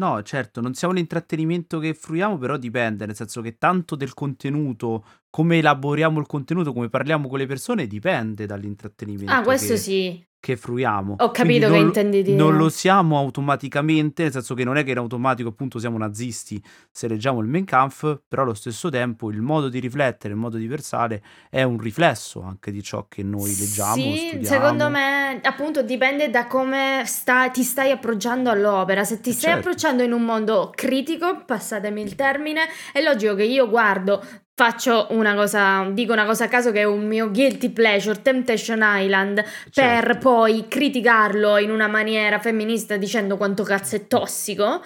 No, 0.00 0.22
certo, 0.22 0.62
non 0.62 0.72
siamo 0.72 0.94
l'intrattenimento 0.94 1.78
che 1.78 1.92
fruiamo, 1.92 2.38
però 2.38 2.56
dipende, 2.56 3.04
nel 3.04 3.14
senso 3.14 3.42
che 3.42 3.58
tanto 3.58 3.96
del 3.96 4.14
contenuto, 4.14 5.04
come 5.28 5.58
elaboriamo 5.58 6.18
il 6.18 6.24
contenuto, 6.24 6.72
come 6.72 6.88
parliamo 6.88 7.28
con 7.28 7.38
le 7.38 7.44
persone, 7.44 7.86
dipende 7.86 8.46
dall'intrattenimento. 8.46 9.30
Ah, 9.30 9.42
questo 9.42 9.74
che... 9.74 9.78
sì 9.78 10.28
che 10.40 10.56
fruiamo. 10.56 11.16
Ho 11.18 11.30
capito 11.30 11.68
che 11.70 11.76
intendi 11.76 12.22
dire. 12.22 12.36
Non 12.36 12.56
lo 12.56 12.70
siamo 12.70 13.18
automaticamente, 13.18 14.22
nel 14.22 14.32
senso 14.32 14.54
che 14.54 14.64
non 14.64 14.78
è 14.78 14.84
che 14.84 14.92
in 14.92 14.96
automatico 14.96 15.50
appunto 15.50 15.78
siamo 15.78 15.98
nazisti 15.98 16.60
se 16.90 17.06
leggiamo 17.08 17.40
il 17.40 17.46
Mein 17.46 17.66
Kampf, 17.66 18.22
però 18.26 18.42
allo 18.42 18.54
stesso 18.54 18.88
tempo 18.88 19.30
il 19.30 19.42
modo 19.42 19.68
di 19.68 19.78
riflettere, 19.78 20.32
il 20.32 20.40
modo 20.40 20.56
di 20.56 20.66
versare 20.66 21.22
è 21.50 21.62
un 21.62 21.78
riflesso 21.78 22.42
anche 22.42 22.70
di 22.72 22.82
ciò 22.82 23.06
che 23.06 23.22
noi 23.22 23.54
leggiamo, 23.54 23.94
Sì, 23.94 24.16
studiamo. 24.16 24.44
secondo 24.44 24.88
me 24.88 25.40
appunto 25.42 25.82
dipende 25.82 26.30
da 26.30 26.46
come 26.46 27.02
sta, 27.04 27.50
ti 27.50 27.62
stai 27.62 27.90
approcciando 27.90 28.48
all'opera. 28.50 29.04
Se 29.04 29.20
ti 29.20 29.32
stai 29.32 29.52
certo. 29.52 29.58
approcciando 29.68 30.02
in 30.02 30.12
un 30.12 30.22
mondo 30.22 30.72
critico, 30.74 31.44
passatemi 31.44 32.00
il 32.00 32.14
termine, 32.14 32.62
è 32.92 33.02
logico 33.02 33.34
che 33.34 33.44
io 33.44 33.68
guardo 33.68 34.22
faccio 34.60 35.06
una 35.12 35.34
cosa, 35.34 35.86
dico 35.90 36.12
una 36.12 36.26
cosa 36.26 36.44
a 36.44 36.48
caso 36.48 36.70
che 36.70 36.80
è 36.80 36.84
un 36.84 37.06
mio 37.06 37.30
guilty 37.30 37.70
pleasure, 37.70 38.20
Temptation 38.20 38.80
Island, 38.82 39.42
certo. 39.70 40.06
per 40.06 40.18
poi 40.18 40.66
criticarlo 40.68 41.56
in 41.56 41.70
una 41.70 41.86
maniera 41.86 42.38
femminista 42.38 42.98
dicendo 42.98 43.38
quanto 43.38 43.62
cazzo 43.62 43.96
è 43.96 44.06
tossico. 44.06 44.82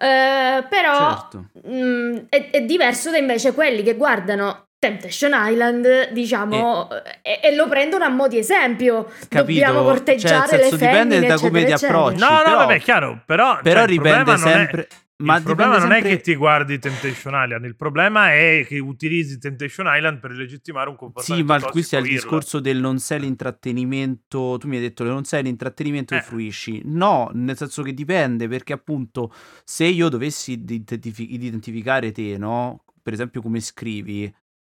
Uh, 0.00 0.66
però 0.70 1.28
certo. 1.30 1.44
mh, 1.68 1.74
mm, 1.74 2.16
è, 2.30 2.48
è, 2.50 2.62
diverso 2.62 3.10
da 3.10 3.18
invece 3.18 3.52
quelli 3.52 3.82
che 3.82 3.94
guardano 3.94 4.68
Temptation 4.78 5.32
Island, 5.34 6.12
diciamo, 6.12 6.88
e, 7.20 7.40
e, 7.42 7.54
lo 7.54 7.68
prendono 7.68 8.04
a 8.04 8.08
mo' 8.08 8.26
di 8.26 8.38
esempio. 8.38 9.04
Capito? 9.28 9.36
Dobbiamo 9.36 9.82
corteggiare 9.82 10.48
cioè, 10.48 10.70
le 10.70 10.78
femmine, 10.78 11.02
dipende 11.02 11.26
da 11.26 11.38
come 11.38 11.64
ti 11.66 11.72
approcci. 11.72 12.18
No, 12.18 12.30
no, 12.30 12.42
però, 12.42 12.56
vabbè, 12.56 12.80
chiaro, 12.80 13.20
però, 13.26 13.58
però 13.62 13.80
cioè, 13.80 13.88
dipende 13.88 14.36
sempre... 14.38 14.88
È 14.88 15.09
ma 15.20 15.36
il 15.36 15.42
problema 15.42 15.78
non 15.78 15.90
sempre... 15.90 15.98
è 15.98 16.02
che 16.02 16.20
ti 16.20 16.34
guardi 16.34 16.78
Temptation 16.78 17.32
Island, 17.34 17.64
il 17.64 17.76
problema 17.76 18.32
è 18.32 18.64
che 18.66 18.78
utilizzi 18.78 19.38
Temptation 19.38 19.86
Island 19.88 20.18
per 20.18 20.32
legittimare 20.32 20.88
un 20.88 20.96
comportamento 20.96 21.54
Sì, 21.54 21.62
ma 21.62 21.70
qui 21.70 21.82
c'è 21.82 21.98
il 21.98 22.08
discorso 22.08 22.60
del 22.60 22.78
non 22.78 22.98
sei 22.98 23.20
l'intrattenimento, 23.20 24.56
tu 24.58 24.68
mi 24.68 24.76
hai 24.76 24.82
detto 24.82 25.04
che 25.04 25.10
non 25.10 25.24
sei 25.24 25.42
l'intrattenimento 25.42 26.14
eh. 26.14 26.18
che 26.18 26.24
fruisci. 26.24 26.82
No, 26.84 27.30
nel 27.34 27.56
senso 27.56 27.82
che 27.82 27.94
dipende, 27.94 28.48
perché 28.48 28.72
appunto 28.72 29.32
se 29.64 29.84
io 29.84 30.08
dovessi 30.08 30.52
identific- 30.52 31.30
identificare 31.30 32.12
te, 32.12 32.36
no? 32.36 32.84
Per 33.02 33.12
esempio 33.12 33.40
come 33.40 33.60
scrivi, 33.60 34.32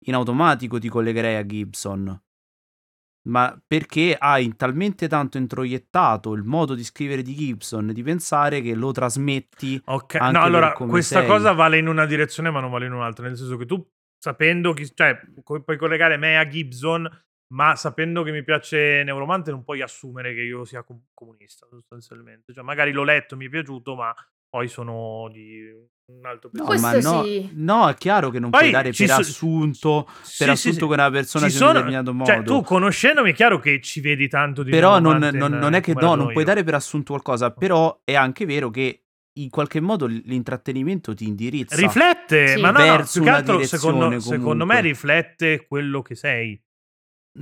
in 0.07 0.15
automatico 0.15 0.79
ti 0.79 0.89
collegherei 0.89 1.37
a 1.37 1.47
Gibson. 1.47 2.23
Ma 3.29 3.59
perché 3.67 4.17
ha 4.19 4.39
talmente 4.57 5.09
tanto 5.09 5.39
introiettato 5.39 6.33
il 6.33 6.43
modo 6.43 6.75
di 6.75 6.85
scrivere 6.85 7.23
di 7.23 7.35
Gibson 7.35 7.93
di 7.93 8.03
pensare 8.03 8.61
che 8.61 8.75
lo 8.75 8.93
trasmetti. 8.93 9.81
Ok, 9.87 10.15
no, 10.15 10.43
allora 10.43 10.73
questa 10.73 11.21
sei. 11.21 11.29
cosa 11.29 11.53
vale 11.53 11.79
in 11.79 11.89
una 11.89 12.07
direzione, 12.07 12.51
ma 12.51 12.61
non 12.61 12.71
vale 12.71 12.87
in 12.87 12.93
un'altra. 12.93 13.27
Nel 13.27 13.37
senso 13.37 13.57
che 13.57 13.67
tu, 13.67 13.85
sapendo 14.19 14.73
chi, 14.73 14.93
cioè, 14.95 15.19
puoi 15.43 15.77
collegare 15.79 16.17
me 16.17 16.39
a 16.39 16.47
Gibson, 16.47 17.09
ma 17.55 17.77
sapendo 17.77 18.23
che 18.23 18.33
mi 18.33 18.43
piace 18.43 19.03
Neuromante, 19.05 19.51
non 19.51 19.65
puoi 19.65 19.81
assumere 19.81 20.35
che 20.35 20.43
io 20.43 20.65
sia 20.65 20.85
comunista, 21.15 21.67
sostanzialmente. 21.71 22.53
Cioè, 22.53 22.65
magari 22.65 22.93
l'ho 22.93 23.05
letto, 23.05 23.37
mi 23.37 23.47
è 23.47 23.49
piaciuto, 23.49 23.95
ma 23.95 24.15
poi 24.49 24.69
sono 24.69 25.29
di 25.33 25.73
un 26.07 26.27
altro 26.27 26.51
no, 26.53 26.65
ma 26.65 26.99
no, 26.99 27.25
sì. 27.25 27.51
no, 27.55 27.89
è 27.89 27.95
chiaro 27.95 28.29
che 28.29 28.39
non 28.39 28.51
Poi 28.51 28.61
puoi 28.61 28.73
dare 28.73 28.91
per 28.93 29.09
so- 29.09 29.15
assunto, 29.15 30.09
per 30.37 30.51
assunto 30.51 30.81
sì, 30.81 30.87
che 30.87 30.93
una 30.93 31.11
persona 31.11 31.49
sia 31.49 31.59
in 31.59 31.67
un 31.67 31.73
determinato 31.73 32.11
cioè, 32.11 32.15
modo. 32.15 32.31
Cioè, 32.31 32.43
tu 32.43 32.63
conoscendomi 32.63 33.31
è 33.31 33.35
chiaro 33.35 33.59
che 33.59 33.81
ci 33.81 34.01
vedi 34.01 34.29
tanto 34.29 34.63
di 34.63 34.71
Però 34.71 34.99
non, 34.99 35.19
non, 35.33 35.53
non, 35.53 35.73
è 35.73 35.81
che 35.81 35.95
no, 35.95 36.15
non 36.15 36.33
puoi 36.33 36.45
dare 36.45 36.63
per 36.63 36.75
assunto 36.75 37.13
qualcosa, 37.13 37.53
però 37.53 38.01
è 38.05 38.15
anche 38.15 38.45
vero 38.45 38.69
che 38.69 39.05
in 39.37 39.49
qualche 39.49 39.81
modo 39.81 40.05
l'intrattenimento 40.07 41.15
ti 41.15 41.27
indirizza. 41.27 41.77
Riflette, 41.77 42.49
sì. 42.49 42.61
ma 42.61 42.71
no, 42.71 42.85
no 42.85 43.05
più 43.11 43.23
che 43.23 43.31
altro 43.31 43.65
secondo, 43.65 44.21
secondo 44.21 44.67
me 44.67 44.81
riflette 44.83 45.65
quello 45.67 46.03
che 46.03 46.15
sei. 46.15 46.61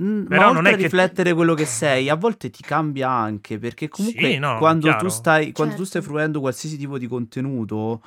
Mm, 0.01 0.25
Però 0.25 0.51
non 0.53 0.65
è 0.65 0.75
riflettere 0.75 1.29
che... 1.29 1.35
quello 1.35 1.53
che 1.53 1.65
sei, 1.65 2.09
a 2.09 2.15
volte 2.15 2.49
ti 2.49 2.63
cambia 2.63 3.09
anche 3.11 3.59
perché 3.59 3.89
comunque 3.89 4.31
sì, 4.31 4.37
no, 4.39 4.57
quando, 4.57 4.95
tu 4.95 5.07
stai, 5.09 5.51
quando 5.51 5.75
tu 5.75 5.83
stai 5.83 6.01
certo. 6.01 6.15
fruendo 6.15 6.39
qualsiasi 6.39 6.77
tipo 6.77 6.97
di 6.97 7.05
contenuto 7.05 8.01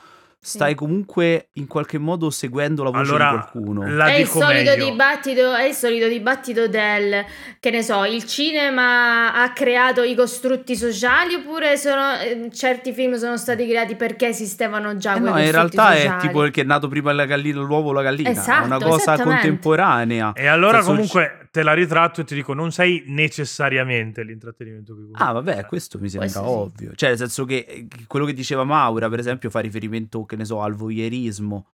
stai 0.46 0.76
comunque 0.76 1.48
in 1.54 1.66
qualche 1.66 1.98
modo 1.98 2.30
seguendo 2.30 2.84
la 2.84 2.90
voce 2.90 3.10
allora, 3.10 3.30
di 3.30 3.36
qualcuno. 3.36 4.04
è 4.04 4.12
il, 4.12 4.28
solito 4.28 4.76
dibattito, 4.76 5.54
è 5.54 5.64
il 5.64 5.74
solito 5.74 6.06
dibattito 6.06 6.68
del, 6.68 7.24
che 7.58 7.70
ne 7.70 7.82
so, 7.82 8.04
il 8.04 8.24
cinema 8.24 9.34
ha 9.34 9.52
creato 9.52 10.04
i 10.04 10.14
costrutti 10.14 10.76
sociali 10.76 11.34
oppure 11.34 11.76
sono, 11.76 12.16
eh, 12.20 12.48
certi 12.54 12.92
film 12.92 13.16
sono 13.16 13.36
stati 13.36 13.66
creati 13.66 13.96
perché 13.96 14.28
esistevano 14.28 14.96
già 14.96 15.16
eh 15.16 15.20
quei 15.20 15.32
no, 15.32 15.40
in 15.40 15.50
realtà 15.50 15.92
sociali. 15.92 16.16
è 16.16 16.16
tipo 16.20 16.44
il 16.44 16.52
che 16.52 16.60
è 16.60 16.64
nato 16.64 16.86
prima 16.86 17.12
la 17.12 17.24
gallina, 17.24 17.60
l'uovo 17.60 17.88
o 17.88 17.92
la 17.92 18.02
gallina, 18.02 18.30
esatto, 18.30 18.62
è 18.62 18.66
una 18.66 18.78
cosa 18.78 19.18
contemporanea. 19.20 20.32
E 20.32 20.46
allora 20.46 20.78
cioè, 20.78 20.86
comunque 20.86 21.45
te 21.56 21.62
la 21.62 21.72
ritratto 21.72 22.20
e 22.20 22.24
ti 22.24 22.34
dico 22.34 22.52
non 22.52 22.70
sei 22.70 23.04
necessariamente 23.06 24.22
l'intrattenimento 24.22 24.94
che 24.94 25.00
vuoi. 25.00 25.14
Ah 25.14 25.32
vabbè, 25.32 25.64
questo 25.64 25.98
mi 25.98 26.10
sembra 26.10 26.28
questo 26.28 26.46
ovvio. 26.46 26.90
Sì. 26.90 26.96
Cioè 26.96 27.08
nel 27.10 27.18
senso 27.18 27.44
che 27.46 27.64
eh, 27.66 27.88
quello 28.06 28.26
che 28.26 28.34
diceva 28.34 28.64
Maura 28.64 29.08
per 29.08 29.18
esempio 29.18 29.48
fa 29.48 29.60
riferimento, 29.60 30.26
che 30.26 30.36
ne 30.36 30.44
so, 30.44 30.60
al 30.60 30.74
voyeurismo. 30.74 31.70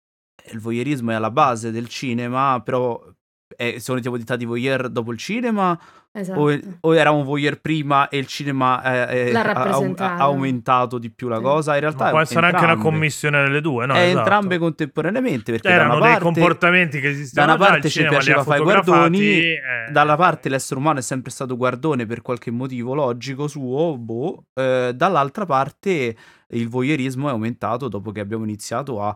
Il 0.52 0.60
voyeurismo 0.60 1.12
è 1.12 1.14
alla 1.14 1.30
base 1.30 1.72
del 1.72 1.88
cinema, 1.88 2.60
però 2.62 3.00
eh, 3.56 3.80
sono 3.80 4.00
diventati 4.00 4.45
voyeur 4.45 4.89
dopo 4.89 5.12
il 5.12 5.18
cinema 5.18 5.80
esatto. 6.12 6.39
o, 6.39 6.60
o, 6.82 6.95
era 6.95 7.12
un 7.12 7.24
voyeur 7.24 7.60
prima 7.62 8.10
e 8.10 8.18
il 8.18 8.28
cinema 8.28 8.82
eh, 9.10 9.34
ha, 9.34 9.41
ha, 9.41 10.16
aumentato 10.18 10.98
di 10.98 11.10
più 11.10 11.28
la 11.28 11.39
cosa 11.39 11.76
in 11.76 11.82
realtà 11.82 12.10
può 12.10 12.20
essere 12.20 12.45
entrambe. 12.45 12.68
anche 12.68 12.80
una 12.80 12.89
commissione 12.89 13.43
delle 13.43 13.62
due 13.62 13.86
no? 13.86 13.93
è 13.93 14.02
esatto. 14.02 14.18
entrambe 14.18 14.58
contemporaneamente 14.58 15.52
perché 15.52 15.70
erano 15.70 16.00
parte, 16.00 16.10
dei 16.10 16.20
comportamenti 16.20 17.00
che 17.00 17.10
esistevano 17.10 17.56
da 17.56 17.64
una 17.64 17.72
parte 17.72 17.89
ci 17.89 18.06
piaceva 18.06 18.43
fare 18.43 18.62
guardoni 18.62 19.20
eh... 19.20 19.60
dalla 19.91 20.16
parte 20.16 20.50
l'essere 20.50 20.80
umano 20.80 21.00
è 21.00 21.04
sempre 21.04 21.32
stato 21.32 21.56
guardone 21.56 22.06
per 22.06 22.22
qualche 22.22 22.52
motivo 22.52 22.93
logico 22.93 23.48
suo 23.48 23.98
boh, 23.98 24.45
eh, 24.54 24.91
dall'altra 24.93 25.45
parte 25.45 26.16
il 26.52 26.70
voyeurismo 26.70 27.28
è 27.28 27.32
aumentato 27.32 27.88
dopo 27.88 28.12
che 28.12 28.20
abbiamo 28.20 28.43
iniziato 28.43 29.02
a 29.02 29.16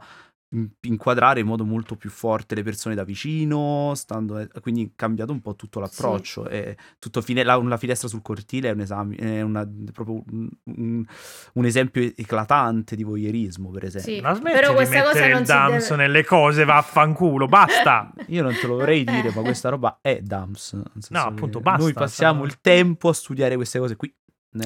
inquadrare 0.82 1.40
in 1.40 1.46
modo 1.46 1.64
molto 1.64 1.96
più 1.96 2.10
forte 2.10 2.56
le 2.56 2.64
persone 2.64 2.94
da 2.94 3.04
vicino, 3.04 3.94
stando, 3.96 4.38
eh, 4.38 4.50
quindi 4.60 4.92
cambiato 4.96 5.32
un 5.32 5.40
po' 5.40 5.56
tutto 5.56 5.80
l'approccio. 5.80 6.46
Sì. 6.46 6.52
E 6.52 6.78
tutto 7.00 7.22
fine, 7.22 7.44
la, 7.44 7.56
la, 7.56 7.78
finestra 7.78 8.10
sul 8.10 8.22
cortile 8.22 8.70
è, 8.70 8.74
un, 8.74 8.82
esame, 8.82 9.16
è 9.16 9.42
una, 9.42 9.68
proprio 9.94 10.22
un, 10.30 10.50
un, 10.64 11.06
un, 11.54 11.66
esempio 11.66 12.02
eclatante 12.02 12.98
di 12.98 13.04
voyeurismo, 13.04 13.70
per 13.70 13.86
esempio. 13.86 14.14
Sì, 14.14 14.20
Ma 14.20 14.34
smetti 14.34 14.60
però 14.60 14.74
questa 14.74 15.04
cosa 15.04 15.28
non 15.28 15.40
il 15.40 15.46
Dams 15.46 15.90
deve... 15.90 16.02
nelle 16.02 16.26
cose, 16.26 16.66
vaffanculo, 16.66 17.46
basta! 17.46 18.12
Io 18.28 18.44
non 18.44 18.54
te 18.54 18.68
lo 18.68 18.76
vorrei 18.76 19.06
dire, 19.06 19.32
ma 19.34 19.42
questa 19.42 19.70
roba 19.70 20.00
è 20.02 20.20
Dams. 20.22 20.74
No, 21.10 21.20
appunto, 21.20 21.62
basta. 21.62 21.82
Noi 21.82 21.94
passiamo 21.94 22.44
il 22.44 22.60
tempo 22.60 23.08
a 23.08 23.14
studiare 23.14 23.56
queste 23.56 23.80
cose 23.80 23.96
qui. 23.96 24.14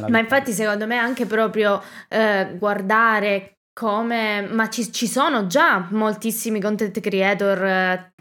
Ma 0.08 0.18
infatti, 0.18 0.52
secondo 0.52 0.88
me, 0.88 0.98
anche 0.98 1.28
proprio 1.28 1.80
eh, 2.10 2.56
guardare 2.58 3.55
come, 3.76 4.40
ma 4.40 4.70
ci, 4.70 4.90
ci, 4.94 5.06
sono 5.06 5.48
già 5.48 5.86
moltissimi 5.92 6.62
content 6.62 6.98
creator, 7.02 7.62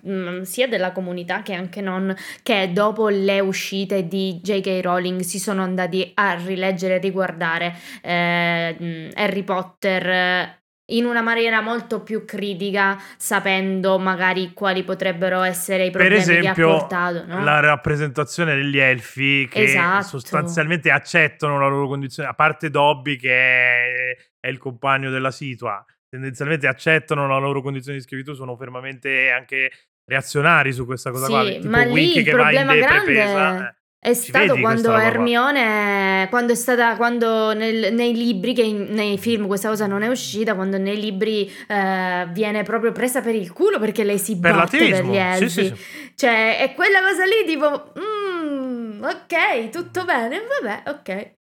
eh, 0.03 0.45
sia 0.45 0.67
della 0.67 0.91
comunità 0.91 1.43
che 1.43 1.55
anche 1.55 1.81
non, 1.81 2.13
che 2.43 2.73
dopo 2.73 3.07
le 3.07 3.39
uscite 3.39 4.09
di 4.09 4.41
J.K. 4.43 4.81
Rowling 4.83 5.21
si 5.21 5.39
sono 5.39 5.63
andati 5.63 6.11
a 6.15 6.35
rileggere 6.35 6.97
e 6.97 6.99
riguardare 6.99 7.73
eh, 8.03 9.13
Harry 9.15 9.45
Potter 9.45 10.63
in 10.87 11.07
una 11.07 11.23
maniera 11.23 11.61
molto 11.61 12.03
più 12.03 12.25
critica, 12.25 13.01
sapendo 13.17 13.99
magari 13.99 14.53
quali 14.53 14.83
potrebbero 14.83 15.43
essere 15.43 15.87
i 15.87 15.91
problemi 15.91 16.17
per 16.17 16.23
esempio, 16.23 16.53
che 16.53 16.63
ha 16.63 16.79
portato. 16.79 17.25
No? 17.27 17.43
La 17.43 17.61
rappresentazione 17.61 18.55
degli 18.55 18.79
elfi 18.79 19.49
che 19.51 19.63
esatto. 19.63 20.07
sostanzialmente 20.07 20.91
accettano 20.91 21.59
la 21.59 21.69
loro 21.69 21.87
condizione, 21.87 22.29
a 22.29 22.35
parte 22.35 22.69
Dobby 22.69 23.17
che 23.17 23.31
è, 23.31 24.17
è 24.41 24.49
il 24.49 24.59
compagno 24.59 25.11
della 25.11 25.31
situa, 25.31 25.83
tendenzialmente 26.09 26.67
accettano 26.67 27.27
la 27.27 27.39
loro 27.39 27.63
condizione 27.63 27.97
di 27.97 28.03
schiavitù, 28.03 28.35
sono 28.35 28.57
fermamente 28.57 29.31
anche 29.31 29.71
reazionari 30.05 30.73
su 30.73 30.85
questa 30.85 31.11
cosa 31.11 31.27
sì, 31.27 31.33
qua. 31.33 31.45
Tipo 31.45 31.69
ma 31.69 31.83
Wiki 31.85 32.23
che 32.23 32.33
va 32.33 32.53
in 32.53 32.67
grande... 32.67 33.05
presa. 33.05 33.69
Eh. 33.69 33.75
È 34.05 34.13
stato 34.13 34.59
quando 34.59 34.95
Hermione, 34.95 36.27
quando 36.29 36.53
è 36.53 36.55
stata, 36.55 36.95
quando 36.95 37.55
nel, 37.55 37.95
nei 37.95 38.15
libri, 38.15 38.53
che 38.53 38.61
in, 38.61 38.89
nei 38.91 39.17
film 39.17 39.47
questa 39.47 39.71
cosa 39.71 39.87
non 39.87 40.03
è 40.03 40.09
uscita, 40.09 40.55
quando 40.55 40.77
nei 40.77 41.01
libri 41.01 41.51
eh, 41.67 42.27
viene 42.29 42.63
proprio 42.65 42.93
presa 42.93 43.23
per 43.23 43.35
il 43.35 43.51
culo 43.51 43.79
perché 43.79 44.05
lei 44.05 44.19
si 44.19 44.39
per 44.39 44.57
batte 44.57 44.77
per 44.77 45.07
gli 45.07 45.17
elfi. 45.17 45.49
Sì, 45.49 45.65
sì, 45.69 45.75
sì. 45.75 46.13
Cioè, 46.17 46.59
è 46.59 46.75
quella 46.75 47.01
cosa 47.01 47.25
lì 47.25 47.47
tipo, 47.47 47.95
mm, 47.99 49.03
ok, 49.05 49.71
tutto 49.71 50.05
bene, 50.05 50.43
vabbè, 50.61 50.83
ok. 50.91 51.33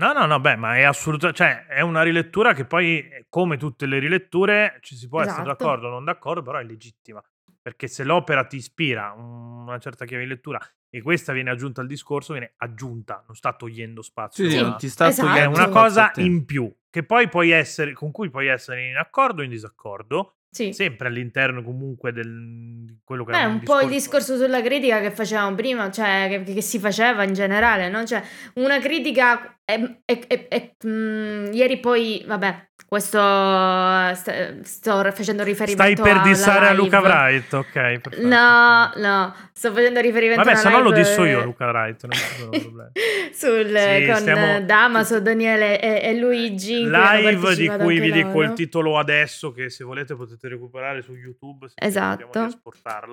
No, 0.00 0.12
no, 0.14 0.24
no, 0.24 0.40
beh, 0.40 0.56
ma 0.56 0.78
è 0.78 0.84
assolutamente, 0.84 1.44
cioè, 1.44 1.66
è 1.66 1.82
una 1.82 2.00
rilettura 2.00 2.54
che 2.54 2.64
poi, 2.64 3.26
come 3.28 3.58
tutte 3.58 3.84
le 3.84 3.98
riletture, 3.98 4.78
ci 4.80 4.96
si 4.96 5.06
può 5.06 5.20
esatto. 5.20 5.40
essere 5.42 5.54
d'accordo 5.54 5.88
o 5.88 5.90
non 5.90 6.04
d'accordo, 6.04 6.40
però 6.40 6.56
è 6.60 6.64
legittima. 6.64 7.22
Perché 7.68 7.86
se 7.86 8.02
l'opera 8.02 8.44
ti 8.44 8.56
ispira 8.56 9.12
una 9.12 9.78
certa 9.78 10.06
chiave 10.06 10.22
di 10.22 10.30
lettura 10.30 10.58
e 10.88 11.02
questa 11.02 11.34
viene 11.34 11.50
aggiunta 11.50 11.82
al 11.82 11.86
discorso, 11.86 12.32
viene 12.32 12.54
aggiunta, 12.56 13.22
non 13.26 13.36
sta 13.36 13.52
togliendo 13.52 14.00
spazio. 14.00 14.48
Sì, 14.48 14.56
sì, 14.56 14.74
ti 14.78 14.88
sta 14.88 15.08
esatto. 15.08 15.28
togliendo 15.28 15.58
è 15.58 15.64
una 15.64 15.68
cosa 15.68 16.10
in 16.16 16.46
più, 16.46 16.74
che 16.88 17.02
poi 17.02 17.28
puoi 17.28 17.50
essere, 17.50 17.92
con 17.92 18.10
cui 18.10 18.30
puoi 18.30 18.46
essere 18.46 18.88
in 18.88 18.96
accordo 18.96 19.42
o 19.42 19.44
in 19.44 19.50
disaccordo, 19.50 20.36
sì. 20.50 20.72
sempre 20.72 21.08
all'interno 21.08 21.62
comunque 21.62 22.10
del, 22.10 22.84
di 22.86 23.00
quello 23.04 23.24
che 23.24 23.32
è 23.32 23.44
un, 23.44 23.60
po' 23.62 23.80
il 23.80 23.90
discorso 23.90 24.38
sulla 24.38 24.62
critica 24.62 25.02
che 25.02 25.10
facevamo 25.10 25.54
prima, 25.54 25.90
cioè 25.90 26.42
che, 26.42 26.54
che 26.54 26.62
si 26.62 26.78
faceva 26.78 27.22
in 27.22 27.34
generale, 27.34 27.90
no? 27.90 28.06
Cioè, 28.06 28.22
una 28.54 28.80
critica 28.80 29.60
è, 29.62 29.78
è, 30.06 30.26
è, 30.26 30.48
è 30.48 30.74
mm, 30.86 31.52
ieri 31.52 31.80
poi, 31.80 32.24
vabbè, 32.26 32.67
questo 32.88 33.18
st- 33.18 34.62
sto 34.62 35.12
facendo 35.12 35.42
riferimento 35.42 35.82
Stai 35.82 35.94
per 35.94 36.22
dissare 36.22 36.68
a 36.68 36.72
Luca 36.72 37.00
Wright, 37.00 37.52
ok? 37.52 37.70
Perfetto. 37.70 38.26
No, 38.26 38.90
no, 38.96 39.34
sto 39.52 39.72
facendo 39.74 40.00
riferimento 40.00 40.42
Vabbè, 40.42 40.56
se 40.56 40.70
no 40.70 40.80
lo 40.80 40.90
disso 40.90 41.22
io 41.24 41.44
Luca 41.44 41.66
Wright, 41.66 42.06
non 42.06 42.12
ci 42.12 42.24
sono 42.38 42.48
problemi. 42.48 42.90
Sul, 43.30 43.76
sì, 43.76 44.06
con 44.06 44.16
stiamo... 44.16 44.60
Damaso, 44.62 45.20
Daniele 45.20 45.78
e, 45.80 46.08
e 46.08 46.14
Luigi. 46.14 46.88
Live 46.88 47.56
di 47.56 47.68
cui 47.68 48.00
vi 48.00 48.10
dico 48.10 48.40
il 48.40 48.54
titolo 48.54 48.98
adesso, 48.98 49.52
che 49.52 49.68
se 49.68 49.84
volete 49.84 50.16
potete 50.16 50.48
recuperare 50.48 51.02
su 51.02 51.12
YouTube. 51.12 51.66
esatto. 51.74 52.48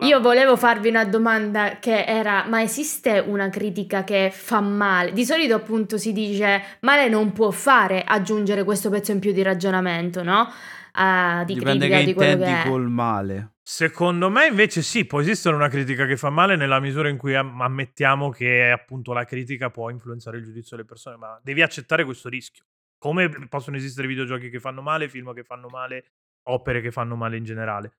Io 0.04 0.22
volevo 0.22 0.56
farvi 0.56 0.88
una 0.88 1.04
domanda 1.04 1.80
che 1.82 2.06
era, 2.06 2.46
ma 2.48 2.62
esiste 2.62 3.20
una 3.20 3.50
critica 3.50 4.06
che 4.06 4.32
fa 4.34 4.62
male? 4.62 5.12
Di 5.12 5.26
solito 5.26 5.54
appunto 5.54 5.98
si 5.98 6.14
dice, 6.14 6.64
ma 6.80 6.96
lei 6.96 7.10
non 7.10 7.34
può 7.34 7.52
fare 7.52 8.04
aggiungere 8.06 8.64
questo 8.64 8.90
pezzo 8.90 9.12
in 9.12 9.20
più 9.20 9.34
di 9.34 9.42
ragionamento 9.42 9.64
ragionamento, 9.66 10.24
no? 10.24 10.48
Uh, 10.94 11.44
di 11.44 11.56
Dipende 11.56 11.88
critica 11.88 11.98
che 11.98 12.06
di 12.06 12.14
quello 12.14 12.44
che 12.44 12.62
è. 12.62 12.68
col 12.68 12.90
male. 12.90 13.54
Secondo 13.62 14.30
me 14.30 14.46
invece 14.46 14.82
sì, 14.82 15.06
può 15.06 15.20
esistere 15.20 15.56
una 15.56 15.68
critica 15.68 16.06
che 16.06 16.18
fa 16.18 16.30
male 16.30 16.56
nella 16.56 16.80
misura 16.80 17.10
in 17.10 17.18
cui 17.18 17.34
ammettiamo 17.36 18.30
che 18.30 18.70
appunto 18.70 19.12
la 19.12 19.26
critica 19.26 19.72
può 19.72 19.90
influenzare 19.90 20.38
il 20.38 20.44
giudizio 20.44 20.76
delle 20.76 20.88
persone, 20.88 21.18
ma 21.18 21.40
devi 21.44 21.62
accettare 21.62 22.06
questo 22.06 22.30
rischio. 22.30 22.64
Come 22.98 23.30
possono 23.50 23.76
esistere 23.76 24.08
videogiochi 24.08 24.50
che 24.50 24.60
fanno 24.60 24.82
male, 24.82 25.10
film 25.10 25.34
che 25.34 25.44
fanno 25.44 25.68
male, 25.68 26.06
opere 26.44 26.80
che 26.82 26.92
fanno 26.92 27.16
male 27.16 27.38
in 27.38 27.44
generale. 27.44 27.98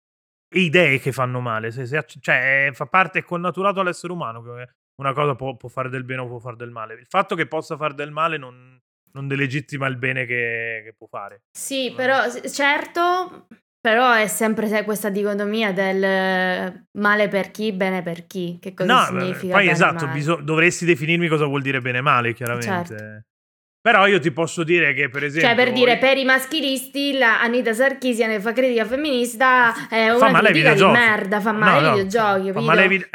Idee 0.54 1.00
che 1.00 1.10
fanno 1.10 1.40
male, 1.40 1.72
se, 1.72 1.84
se, 1.84 2.04
cioè 2.20 2.70
fa 2.72 2.86
parte, 2.86 3.18
è 3.18 3.22
connaturato 3.24 3.80
all'essere 3.80 4.12
umano 4.12 4.42
che 4.42 4.68
una 5.02 5.12
cosa 5.12 5.34
può, 5.34 5.56
può 5.56 5.68
fare 5.68 5.88
del 5.88 6.04
bene 6.04 6.22
o 6.22 6.28
può 6.28 6.38
fare 6.38 6.56
del 6.56 6.70
male. 6.70 6.94
Il 6.94 7.06
fatto 7.06 7.34
che 7.34 7.46
possa 7.46 7.76
fare 7.76 7.94
del 7.94 8.12
male 8.12 8.38
non, 8.38 8.75
non 9.16 9.28
delegittima 9.28 9.86
il 9.86 9.96
bene 9.96 10.26
che, 10.26 10.82
che 10.84 10.94
può 10.96 11.06
fare. 11.06 11.44
Sì, 11.50 11.92
però 11.96 12.30
certo, 12.48 13.46
Però 13.86 14.12
è 14.12 14.26
sempre 14.26 14.82
questa 14.82 15.10
dicotomia 15.10 15.72
del 15.72 16.88
male 16.98 17.28
per 17.28 17.52
chi, 17.52 17.70
bene 17.72 18.02
per 18.02 18.26
chi. 18.26 18.58
Che 18.60 18.74
cosa 18.74 18.92
no, 18.92 19.04
significa? 19.04 19.54
Poi 19.54 19.68
esatto, 19.68 20.08
bisog- 20.08 20.40
dovresti 20.40 20.84
definirmi 20.84 21.28
cosa 21.28 21.44
vuol 21.44 21.62
dire 21.62 21.80
bene 21.80 22.00
male, 22.00 22.34
chiaramente. 22.34 22.96
Certo. 22.96 23.24
Però 23.80 24.08
io 24.08 24.18
ti 24.18 24.32
posso 24.32 24.64
dire 24.64 24.92
che, 24.92 25.08
per 25.08 25.22
esempio. 25.22 25.48
Cioè, 25.48 25.56
per 25.56 25.72
dire, 25.72 25.98
per 25.98 26.16
i 26.16 26.24
maschilisti, 26.24 27.16
la 27.16 27.40
Anita 27.40 27.72
Sarkisian 27.72 28.30
che 28.30 28.40
fa 28.40 28.52
critica 28.52 28.84
femminista 28.84 29.88
è 29.88 30.10
una 30.10 30.30
fa 30.30 30.38
critica 30.40 30.74
di 30.74 30.82
merda, 30.82 31.40
fa 31.40 31.52
male 31.52 31.80
no, 31.80 31.86
no, 31.86 31.94
videogiochi. 31.94 32.52
Fa 32.52 32.60
male 32.60 32.88
vid- 32.88 33.08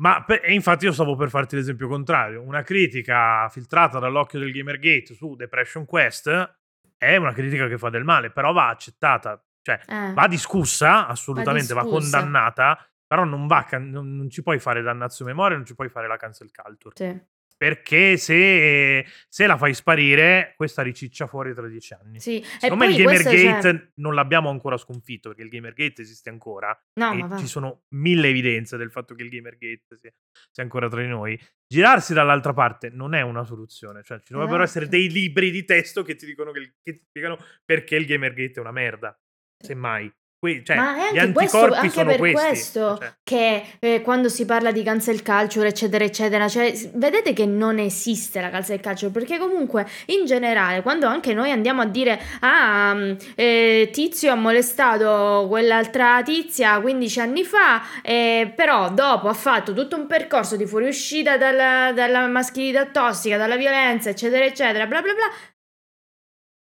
ma 0.00 0.22
per, 0.24 0.40
e 0.44 0.52
infatti 0.54 0.84
io 0.84 0.92
stavo 0.92 1.16
per 1.16 1.28
farti 1.28 1.56
l'esempio 1.56 1.88
contrario. 1.88 2.42
Una 2.42 2.62
critica 2.62 3.48
filtrata 3.48 3.98
dall'occhio 3.98 4.38
del 4.38 4.52
Gamergate 4.52 5.14
su 5.14 5.34
Depression 5.34 5.84
Quest 5.84 6.56
è 6.96 7.16
una 7.16 7.32
critica 7.32 7.68
che 7.68 7.78
fa 7.78 7.90
del 7.90 8.04
male, 8.04 8.30
però 8.30 8.52
va 8.52 8.68
accettata, 8.68 9.42
cioè 9.62 9.80
eh. 9.86 10.12
va 10.12 10.26
discussa, 10.26 11.06
assolutamente, 11.06 11.74
va, 11.74 11.82
discussa. 11.82 12.18
va 12.18 12.22
condannata, 12.22 12.88
però 13.06 13.24
non, 13.24 13.46
va, 13.46 13.66
non, 13.72 14.16
non, 14.16 14.30
ci 14.30 14.42
puoi 14.42 14.58
fare 14.58 14.82
dannazio 14.82 15.24
memoria, 15.24 15.56
non 15.56 15.66
ci 15.66 15.74
puoi 15.74 15.88
fare 15.88 16.08
la 16.08 16.16
cancel 16.16 16.50
culture. 16.50 16.94
Sì 16.96 17.36
perché 17.58 18.16
se, 18.16 19.04
se, 19.28 19.46
la 19.46 19.56
fai 19.56 19.74
sparire, 19.74 20.54
questa 20.56 20.80
riciccia 20.80 21.26
fuori 21.26 21.52
tra 21.52 21.66
dieci 21.66 21.92
anni. 21.92 22.20
Sì. 22.20 22.40
Secondo 22.58 22.84
me 22.84 22.92
il 22.92 22.96
Gamergate 22.96 23.60
cioè... 23.60 23.88
non 23.96 24.14
l'abbiamo 24.14 24.48
ancora 24.48 24.76
sconfitto, 24.76 25.30
perché 25.30 25.42
il 25.42 25.50
Gamergate 25.50 26.02
esiste 26.02 26.30
ancora. 26.30 26.78
No, 27.00 27.36
ci 27.36 27.48
sono 27.48 27.82
mille 27.96 28.28
evidenze 28.28 28.76
del 28.76 28.92
fatto 28.92 29.16
che 29.16 29.24
il 29.24 29.28
Gamergate 29.28 29.96
sia, 29.96 30.12
sia, 30.52 30.62
ancora 30.62 30.88
tra 30.88 31.02
di 31.02 31.08
noi. 31.08 31.38
Girarsi 31.66 32.14
dall'altra 32.14 32.52
parte 32.52 32.90
non 32.90 33.12
è 33.14 33.22
una 33.22 33.42
soluzione. 33.42 34.04
Cioè, 34.04 34.20
ci 34.20 34.32
dovrebbero 34.32 34.62
esatto. 34.62 34.78
essere 34.78 34.88
dei 34.88 35.10
libri 35.10 35.50
di 35.50 35.64
testo 35.64 36.04
che 36.04 36.14
ti 36.14 36.26
dicono 36.26 36.52
che, 36.52 36.76
che 36.80 36.96
ti 36.96 37.04
spiegano 37.08 37.38
perché 37.64 37.96
il 37.96 38.06
Gamergate 38.06 38.52
è 38.52 38.60
una 38.60 38.72
merda. 38.72 39.20
Semmai. 39.60 40.10
Que- 40.40 40.62
cioè, 40.64 40.76
Ma 40.76 41.10
è 41.10 41.18
anche, 41.18 41.32
questo, 41.32 41.64
anche 41.64 42.04
per 42.04 42.18
questi. 42.18 42.46
questo 42.46 42.96
cioè. 43.00 43.12
che 43.24 43.64
eh, 43.80 44.02
quando 44.02 44.28
si 44.28 44.44
parla 44.44 44.70
di 44.70 44.84
cancel 44.84 45.20
culture, 45.24 45.66
eccetera, 45.66 46.04
eccetera, 46.04 46.48
cioè, 46.48 46.72
vedete 46.94 47.32
che 47.32 47.44
non 47.44 47.80
esiste 47.80 48.40
la 48.40 48.48
cancel 48.48 48.80
culture, 48.80 49.10
perché 49.10 49.36
comunque 49.36 49.84
in 50.06 50.26
generale, 50.26 50.82
quando 50.82 51.08
anche 51.08 51.34
noi 51.34 51.50
andiamo 51.50 51.82
a 51.82 51.86
dire 51.86 52.20
ah, 52.40 52.94
mm, 52.94 53.12
eh, 53.34 53.88
Tizio 53.92 54.30
ha 54.30 54.36
molestato 54.36 55.46
quell'altra 55.48 56.22
tizia 56.22 56.78
15 56.78 57.20
anni 57.20 57.42
fa, 57.42 57.82
eh, 58.02 58.52
però 58.54 58.92
dopo 58.92 59.26
ha 59.26 59.34
fatto 59.34 59.74
tutto 59.74 59.96
un 59.96 60.06
percorso 60.06 60.54
di 60.54 60.66
fuoriuscita 60.66 61.36
dalla, 61.36 61.90
dalla 61.92 62.28
maschilità 62.28 62.86
tossica, 62.86 63.36
dalla 63.36 63.56
violenza, 63.56 64.10
eccetera, 64.10 64.44
eccetera, 64.44 64.86
bla 64.86 65.02
bla 65.02 65.14
bla, 65.14 65.30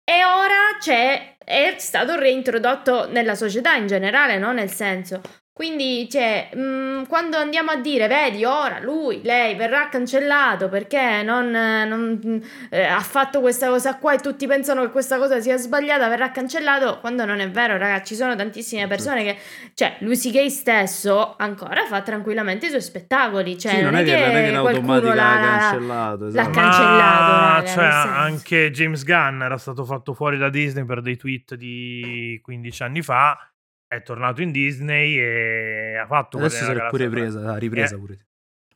e 0.09 0.25
ora 0.25 0.77
c'è, 0.79 1.37
è 1.37 1.75
stato 1.79 2.15
reintrodotto 2.15 3.11
nella 3.11 3.35
società 3.35 3.75
in 3.75 3.89
generale, 3.89 4.39
no? 4.39 4.53
Nel 4.53 4.71
senso, 4.71 5.21
quindi, 5.57 6.07
cioè, 6.11 6.51
mh, 6.53 6.61
mm, 6.61 7.03
quando 7.05 7.39
andiamo 7.39 7.71
a 7.71 7.77
dire, 7.77 8.07
vedi, 8.09 8.45
ora 8.45 8.79
lui, 8.79 9.23
lei 9.23 9.55
verrà 9.55 9.89
cancellato 9.89 10.69
perché 10.69 11.23
non, 11.23 11.51
non 11.51 12.43
eh, 12.69 12.85
ha 12.85 13.01
fatto 13.01 13.41
questa 13.41 13.69
cosa 13.69 13.97
qua 13.97 14.13
e 14.13 14.19
tutti 14.19 14.47
pensano 14.47 14.83
che 14.83 14.91
questa 14.91 15.17
cosa 15.17 15.41
sia 15.41 15.57
sbagliata, 15.57 16.11
verrà 16.11 16.31
cancellato, 16.31 16.99
quando 17.01 17.25
non 17.25 17.41
è 17.41 17.49
vero, 17.49 17.79
ragazzi, 17.79 18.13
ci 18.13 18.17
sono 18.17 18.37
tantissime 18.37 18.87
persone 18.87 19.25
che, 19.25 19.39
cioè, 19.73 19.97
lui 20.01 20.19
C.K. 20.19 20.47
stesso 20.51 21.37
ancora 21.39 21.87
fa 21.87 22.03
tranquillamente 22.03 22.67
i 22.67 22.69
suoi 22.69 22.83
spettacoli, 22.83 23.59
cioè, 23.59 23.77
sì, 23.77 23.81
non, 23.81 23.93
non, 23.93 24.01
è 24.03 24.05
che, 24.05 24.27
non 24.27 24.37
è 24.37 24.43
che 24.43 24.49
in 24.51 24.57
automatica 24.57 25.15
l'ha 25.15 25.39
cancellato, 25.41 26.27
esatto. 26.27 26.49
l'ha 26.51 26.55
cancellato. 26.55 27.33
Ma, 27.33 27.55
raga, 27.55 27.67
cioè, 27.67 27.85
anche 27.87 28.71
James 28.73 29.05
Gunn 29.05 29.41
era 29.41 29.57
stato 29.57 29.87
fatto 29.87 30.13
fuori 30.13 30.37
da 30.37 30.51
Disney 30.51 30.85
per 30.85 31.01
dei 31.01 31.17
tweet 31.17 31.55
di 31.55 32.39
15 32.43 32.83
anni 32.83 33.01
fa 33.01 33.39
è 33.87 34.03
tornato 34.03 34.43
in 34.43 34.51
Disney 34.51 35.19
e 35.19 35.97
ha 35.97 36.07
fatto 36.07 36.39
adesso 36.39 36.65
si 36.65 36.71
è 36.71 36.87
pure 36.89 37.09
presa, 37.09 37.53
ha 37.53 37.57
ripresa 37.57 37.95
eh. 37.95 37.99
pure. 37.99 38.27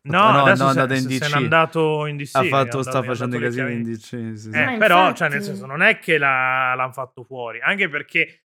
No, 0.02 0.30
no, 0.30 0.44
adesso 0.44 0.62
no, 0.62 0.68
è 0.68 0.72
andato 0.72 0.94
in 0.94 1.06
DC. 1.06 1.24
Se 1.24 1.28
n'è 1.28 1.42
andato 1.42 2.06
in 2.06 2.16
DC. 2.16 2.34
Ha 2.34 2.44
fatto, 2.44 2.82
sta 2.82 3.02
facendo 3.02 3.36
i 3.36 3.40
casini 3.40 3.72
in 3.74 3.82
DC. 3.82 3.98
Sì, 3.98 4.36
sì. 4.36 4.48
Eh, 4.48 4.76
però, 4.78 5.00
infatti... 5.00 5.16
cioè, 5.16 5.28
nel 5.28 5.42
senso, 5.42 5.66
non 5.66 5.82
è 5.82 5.98
che 5.98 6.16
la, 6.16 6.72
l'hanno 6.74 6.92
fatto 6.92 7.22
fuori, 7.22 7.60
anche 7.60 7.88
perché 7.90 8.44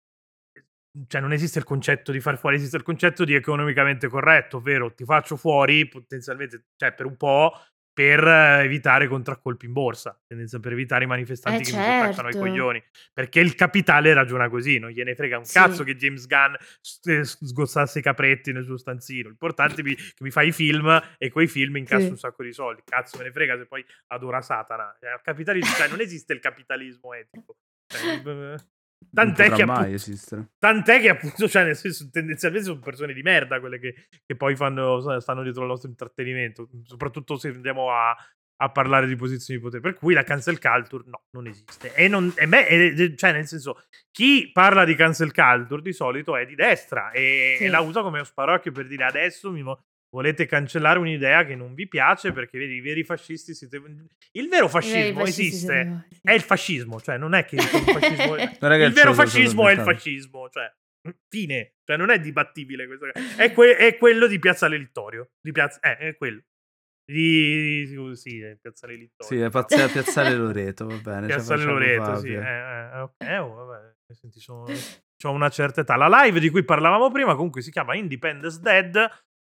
cioè, 1.07 1.22
non 1.22 1.34
esiste 1.34 1.59
il 1.59 1.66
concetto 1.66 2.12
di 2.12 2.20
far 2.20 2.38
fuori, 2.38 2.55
esiste 2.55 2.78
il 2.78 2.84
concetto 2.84 3.26
di 3.26 3.34
economicamente 3.34 4.07
corretto, 4.07 4.57
ovvero 4.57 4.93
ti 4.93 5.03
faccio 5.03 5.36
fuori 5.36 5.88
potenzialmente, 5.88 6.68
cioè 6.78 6.93
per 6.93 7.05
un 7.05 7.18
po', 7.18 7.53
per 7.93 8.25
evitare 8.25 9.07
contraccolpi 9.07 9.65
in 9.65 9.73
borsa, 9.73 10.17
per 10.27 10.71
evitare 10.71 11.03
i 11.03 11.07
manifestanti 11.07 11.61
eh 11.61 11.65
che 11.65 11.71
certo. 11.71 11.83
si 11.83 11.97
attaccano 11.97 12.27
ai 12.27 12.33
certo. 12.33 12.47
coglioni. 12.47 12.83
Perché 13.13 13.39
il 13.39 13.55
capitale 13.55 14.13
ragiona 14.13 14.49
così, 14.49 14.79
non 14.79 14.91
gliene 14.91 15.15
frega 15.15 15.37
un 15.37 15.45
sì. 15.45 15.53
cazzo 15.53 15.83
che 15.83 15.95
James 15.95 16.25
Gunn 16.25 16.53
eh, 17.03 17.23
sgozzasse 17.23 17.99
i 17.99 18.01
capretti 18.01 18.51
nel 18.51 18.63
suo 18.63 18.77
stanzino. 18.77 19.27
L'importante 19.27 19.81
è 19.81 19.83
che 19.83 19.97
mi 20.19 20.31
fai 20.31 20.47
i 20.47 20.51
film 20.51 21.01
e 21.17 21.29
quei 21.29 21.47
film 21.47 21.77
incasso 21.77 22.05
sì. 22.05 22.09
un 22.09 22.17
sacco 22.17 22.43
di 22.43 22.53
soldi. 22.53 22.81
Cazzo 22.85 23.17
me 23.17 23.25
ne 23.25 23.31
frega 23.31 23.57
se 23.57 23.65
poi 23.65 23.85
adora 24.07 24.41
Satana. 24.41 24.95
Cioè, 24.99 25.19
capitalismo, 25.21 25.75
cioè, 25.75 25.87
non 25.89 25.99
esiste 25.99 26.33
il 26.33 26.39
capitalismo 26.39 27.13
etico. 27.13 27.57
Cioè, 27.87 28.55
Tant'è 29.13 29.51
che, 29.51 29.63
appunto, 29.63 30.49
tant'è 30.57 31.01
che, 31.01 31.09
appunto, 31.09 31.47
cioè, 31.47 31.65
nel 31.65 31.75
senso, 31.75 32.09
tendenzialmente 32.09 32.67
sono 32.67 32.79
persone 32.79 33.13
di 33.13 33.21
merda 33.21 33.59
quelle 33.59 33.79
che, 33.79 34.07
che 34.25 34.35
poi 34.35 34.55
fanno, 34.55 35.19
stanno 35.19 35.43
dietro 35.43 35.63
al 35.63 35.67
nostro 35.67 35.89
intrattenimento, 35.89 36.69
soprattutto 36.83 37.37
se 37.37 37.49
andiamo 37.49 37.91
a, 37.91 38.15
a, 38.55 38.71
parlare 38.71 39.07
di 39.07 39.15
posizioni 39.15 39.59
di 39.59 39.65
potere. 39.65 39.81
Per 39.81 39.95
cui 39.95 40.13
la 40.13 40.23
cancel 40.23 40.59
culture 40.59 41.03
no, 41.07 41.23
non 41.31 41.47
esiste. 41.47 41.93
E, 41.93 42.07
non, 42.07 42.31
e 42.35 42.45
me, 42.45 42.67
e, 42.67 43.15
cioè, 43.17 43.33
nel 43.33 43.47
senso, 43.47 43.83
chi 44.11 44.49
parla 44.53 44.85
di 44.85 44.95
cancel 44.95 45.33
culture 45.33 45.81
di 45.81 45.93
solito 45.93 46.37
è 46.37 46.45
di 46.45 46.55
destra 46.55 47.11
e, 47.11 47.55
sì. 47.57 47.65
e 47.65 47.69
la 47.69 47.81
usa 47.81 48.01
come 48.01 48.23
sparocchio 48.23 48.71
per 48.71 48.87
dire 48.87 49.03
adesso 49.03 49.51
mi, 49.51 49.61
volete 50.12 50.45
cancellare 50.45 50.99
un'idea 50.99 51.45
che 51.45 51.55
non 51.55 51.74
vi 51.74 51.88
piace 51.88 52.32
perché 52.32 52.57
vedi 52.57 52.76
i 52.76 52.82
veri 52.82 53.03
fascisti 53.03 53.53
siete 53.53 53.82
il 54.34 54.47
vero 54.49 54.68
fascismo 54.68 55.24
esiste. 55.24 55.57
siete... 55.57 56.07
è 56.22 56.34
il 56.34 56.41
fascismo 56.41 56.99
cioè 56.99 57.18
non 57.18 57.34
è 57.34 57.45
che 57.45 57.55
il, 57.55 57.62
fascismo 57.64 58.36
è... 58.36 58.43
il 58.43 58.93
vero 58.93 59.14
fascismo 59.14 59.68
è 59.70 59.74
il 59.74 59.80
fascismo 59.80 60.49
cioè 60.49 60.72
fine. 61.28 61.76
Cioè 61.84 61.97
non 61.97 62.09
è 62.09 62.20
dibattibile 62.20 62.86
questo 62.86 63.07
è, 63.38 63.51
que- 63.53 63.76
è 63.76 63.97
quello 63.97 64.28
di 64.28 64.39
Piazzale 64.39 64.78
Littorio 64.78 65.32
di 65.41 65.51
piazza 65.51 65.80
eh, 65.80 65.97
è 65.97 66.16
quello. 66.16 66.41
Di 67.03 67.93
sì, 68.14 68.39
è 68.39 68.55
Piazzale 68.55 68.95
Littorio 68.95 69.36
sì 69.36 69.39
è 69.39 69.49
Piazzale, 69.49 69.91
piazzale 69.91 70.36
Loreto 70.36 70.86
va 70.86 70.97
bene 70.97 71.28
Piazzale 71.28 71.64
Loreto 71.64 72.16
sì 72.18 72.34
eh, 72.34 72.39
eh, 72.39 73.09
eh, 73.18 73.38
oh, 73.38 73.53
vabbè 73.53 73.95
senti 74.14 74.39
sono 74.39 74.66
ho 75.24 75.32
una 75.32 75.49
certa 75.49 75.82
età. 75.82 75.95
La 75.95 76.24
live 76.24 76.39
di 76.39 76.49
cui 76.49 76.64
parlavamo 76.64 77.12
prima 77.12 77.36
comunque 77.36 77.62
si 77.62 77.72
chiama 77.72 77.95
Independence 77.95 78.59
Dead 78.59 78.95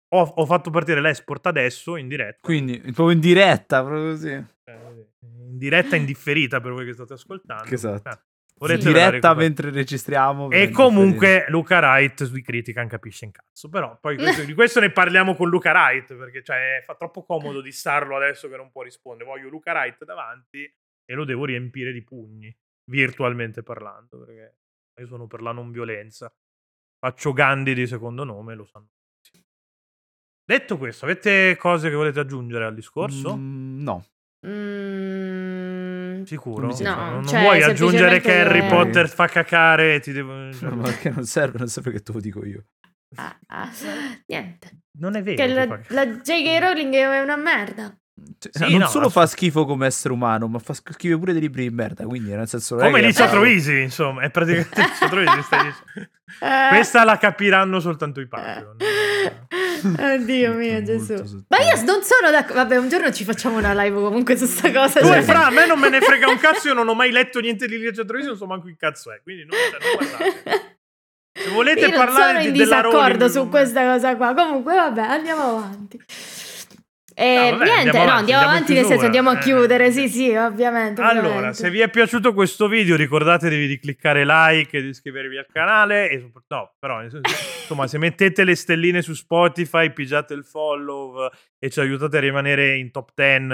ho, 0.10 0.22
ho, 0.22 0.46
fatto 0.46 0.70
partire 0.70 1.02
l'esport 1.02 1.46
adesso 1.48 1.96
in 1.98 2.08
diretta. 2.08 2.40
Quindi, 2.42 2.80
proprio 2.80 3.12
in 3.12 3.20
diretta, 3.20 3.84
proprio 3.84 4.12
così. 4.12 4.30
Eh, 4.30 5.08
in 5.22 5.58
diretta 5.58 5.96
indifferita 5.96 6.62
per 6.62 6.72
voi 6.72 6.86
che 6.86 6.94
state 6.94 7.14
ascoltando. 7.14 7.74
Esatto. 7.74 8.10
Eh, 8.10 8.74
in 8.74 8.80
diretta 8.80 9.34
mentre 9.36 9.70
registriamo. 9.70 10.50
E 10.50 10.70
comunque 10.72 11.46
Luca 11.50 11.80
Wright 11.80 12.24
sui 12.24 12.42
Critican 12.42 12.88
capisce 12.88 13.26
in 13.26 13.32
cazzo. 13.32 13.70
Però 13.70 13.98
poi 14.00 14.18
questo, 14.18 14.44
di 14.44 14.54
questo 14.54 14.80
ne 14.80 14.92
parliamo 14.92 15.36
con 15.36 15.50
Luca 15.50 15.72
Wright 15.72 16.16
perché 16.16 16.44
cioè, 16.44 16.82
fa 16.86 16.96
troppo 16.96 17.24
comodo 17.24 17.62
di 17.62 17.72
starlo 17.72 18.16
adesso 18.16 18.50
che 18.50 18.56
non 18.56 18.72
può 18.72 18.82
rispondere. 18.82 19.30
Voglio 19.30 19.50
Luca 19.50 19.74
Wright 19.74 20.04
davanti 20.06 20.64
e 20.64 21.14
lo 21.14 21.24
devo 21.24 21.46
riempire 21.46 21.92
di 21.92 22.04
pugni, 22.04 22.56
virtualmente 22.90 23.62
parlando, 23.62 24.18
perché 24.18 24.58
io 25.00 25.06
sono 25.06 25.28
per 25.28 25.42
la 25.42 25.52
non 25.52 25.72
violenza. 25.72 26.34
Faccio 27.00 27.34
Gandhi 27.34 27.76
di 27.76 27.86
secondo 27.86 28.24
nome, 28.24 28.56
lo 28.56 28.66
sanno 28.66 28.90
Detto 30.50 30.78
questo, 30.78 31.04
avete 31.04 31.58
cose 31.58 31.90
che 31.90 31.96
volete 31.96 32.22
aggiungere 32.22 32.64
al 32.64 32.74
discorso? 32.74 33.36
Mm, 33.36 33.84
no. 33.84 34.06
Mm, 34.48 36.24
Sicuro? 36.24 36.68
No, 36.68 37.10
non 37.10 37.28
cioè, 37.28 37.42
vuoi 37.42 37.62
aggiungere 37.62 38.22
che 38.22 38.40
Harry 38.40 38.66
Potter 38.66 39.10
fa 39.10 39.28
cacare? 39.28 40.00
Ti 40.00 40.14
devo... 40.14 40.34
No, 40.62 40.76
ma 40.78 40.90
che 40.94 41.10
non 41.10 41.26
serve, 41.26 41.58
non 41.58 41.68
serve 41.68 41.92
che 41.92 42.00
te 42.00 42.14
lo 42.14 42.22
dico 42.22 42.46
io. 42.46 42.64
Ah, 43.18 43.38
ah, 43.48 43.70
niente. 44.28 44.84
Non 45.00 45.18
è 45.18 45.22
vero. 45.22 45.36
Che 45.36 45.48
la, 45.48 45.80
la 45.90 46.06
J.K. 46.06 46.60
Rowling 46.62 46.94
è 46.94 47.20
una 47.20 47.36
merda. 47.36 47.94
Cioè, 48.40 48.52
sì, 48.54 48.72
non 48.72 48.80
no, 48.80 48.88
solo 48.88 49.10
fa 49.10 49.26
schifo 49.26 49.66
come 49.66 49.86
essere 49.88 50.14
umano, 50.14 50.48
ma 50.48 50.60
fa 50.60 50.74
schifo 50.74 51.20
pure 51.20 51.34
dei 51.34 51.42
libri 51.42 51.68
di 51.68 51.76
merda. 51.76 52.06
Quindi, 52.06 52.32
nel 52.32 52.48
senso, 52.48 52.78
come 52.78 53.02
Lizzo 53.02 53.28
Troisi, 53.28 53.82
insomma, 53.82 54.22
è 54.22 54.30
praticamente 54.30 54.80
Lizzo 54.80 55.08
Troisi. 55.10 55.42
Questa 56.70 57.04
la 57.04 57.18
capiranno 57.18 57.82
soltanto 57.82 58.22
i 58.22 58.28
Patreon. 58.28 58.78
Oddio 60.00 60.54
mio 60.54 60.84
Gesù. 60.84 61.14
Ma 61.48 61.58
io 61.60 61.84
non 61.86 62.02
sono 62.04 62.32
d'accordo. 62.32 62.56
Vabbè, 62.56 62.78
un 62.78 62.90
giorno 62.90 63.12
ci 63.12 63.24
facciamo 63.24 63.58
una 63.58 63.74
live 63.74 64.00
comunque 64.00 64.38
su 64.38 64.46
sta 64.46 64.72
cosa. 64.72 65.00
Tu 65.00 65.08
cioè... 65.08 65.22
fra, 65.22 65.48
a 65.48 65.50
me 65.50 65.66
non 65.66 65.80
me 65.80 65.90
ne 65.90 66.02
frega 66.02 66.30
un 66.30 66.38
cazzo, 66.40 66.68
io 66.70 66.74
non 66.74 66.88
ho 66.88 66.94
mai 66.94 67.12
letto 67.12 67.40
niente 67.40 67.68
di 67.68 67.78
Lizzo 67.78 68.06
Troisi, 68.06 68.28
non 68.28 68.38
so 68.38 68.46
manco 68.46 68.68
chi 68.68 68.76
cazzo 68.76 69.12
è. 69.12 69.22
Quindi 69.22 69.46
non, 69.46 69.58
non 69.60 70.52
Se 71.34 71.50
volete 71.50 71.82
io 71.82 71.92
parlare 71.92 72.34
non 72.34 72.42
sono 72.42 72.48
in 72.48 72.54
disaccordo 72.54 73.30
su 73.30 73.50
questa 73.50 73.86
cosa 73.86 74.16
qua. 74.16 74.34
Comunque, 74.34 74.74
vabbè, 74.74 75.02
andiamo 75.02 75.44
avanti. 75.44 76.04
E 77.20 77.50
no, 77.50 77.58
vabbè, 77.58 77.64
niente, 77.64 77.98
andiamo 77.98 78.06
no, 78.06 78.12
andiamo 78.12 78.44
avanti, 78.44 78.74
nel 78.76 78.86
senso 78.86 79.06
andiamo 79.06 79.32
a 79.32 79.38
chiudere, 79.40 79.92
sì, 79.92 80.08
sì, 80.08 80.36
ovviamente. 80.36 81.02
Allora, 81.02 81.28
ovviamente. 81.30 81.56
se 81.56 81.72
vi 81.72 81.80
è 81.80 81.90
piaciuto 81.90 82.32
questo 82.32 82.68
video, 82.68 82.96
ricordatevi 82.96 83.66
di 83.66 83.80
cliccare 83.80 84.24
like 84.24 84.78
e 84.78 84.82
di 84.84 84.90
iscrivervi 84.90 85.36
al 85.36 85.48
canale. 85.52 86.12
E, 86.12 86.32
no, 86.48 86.76
però, 86.78 87.02
insomma, 87.02 87.88
se 87.88 87.98
mettete 87.98 88.44
le 88.44 88.54
stelline 88.54 89.02
su 89.02 89.16
Spotify, 89.16 89.92
pigiate 89.92 90.36
il 90.36 90.46
follow 90.46 91.28
e 91.58 91.72
ci 91.72 91.80
aiutate 91.80 92.18
a 92.18 92.20
rimanere 92.20 92.78
in 92.78 92.92
top 92.92 93.10
10, 93.16 93.48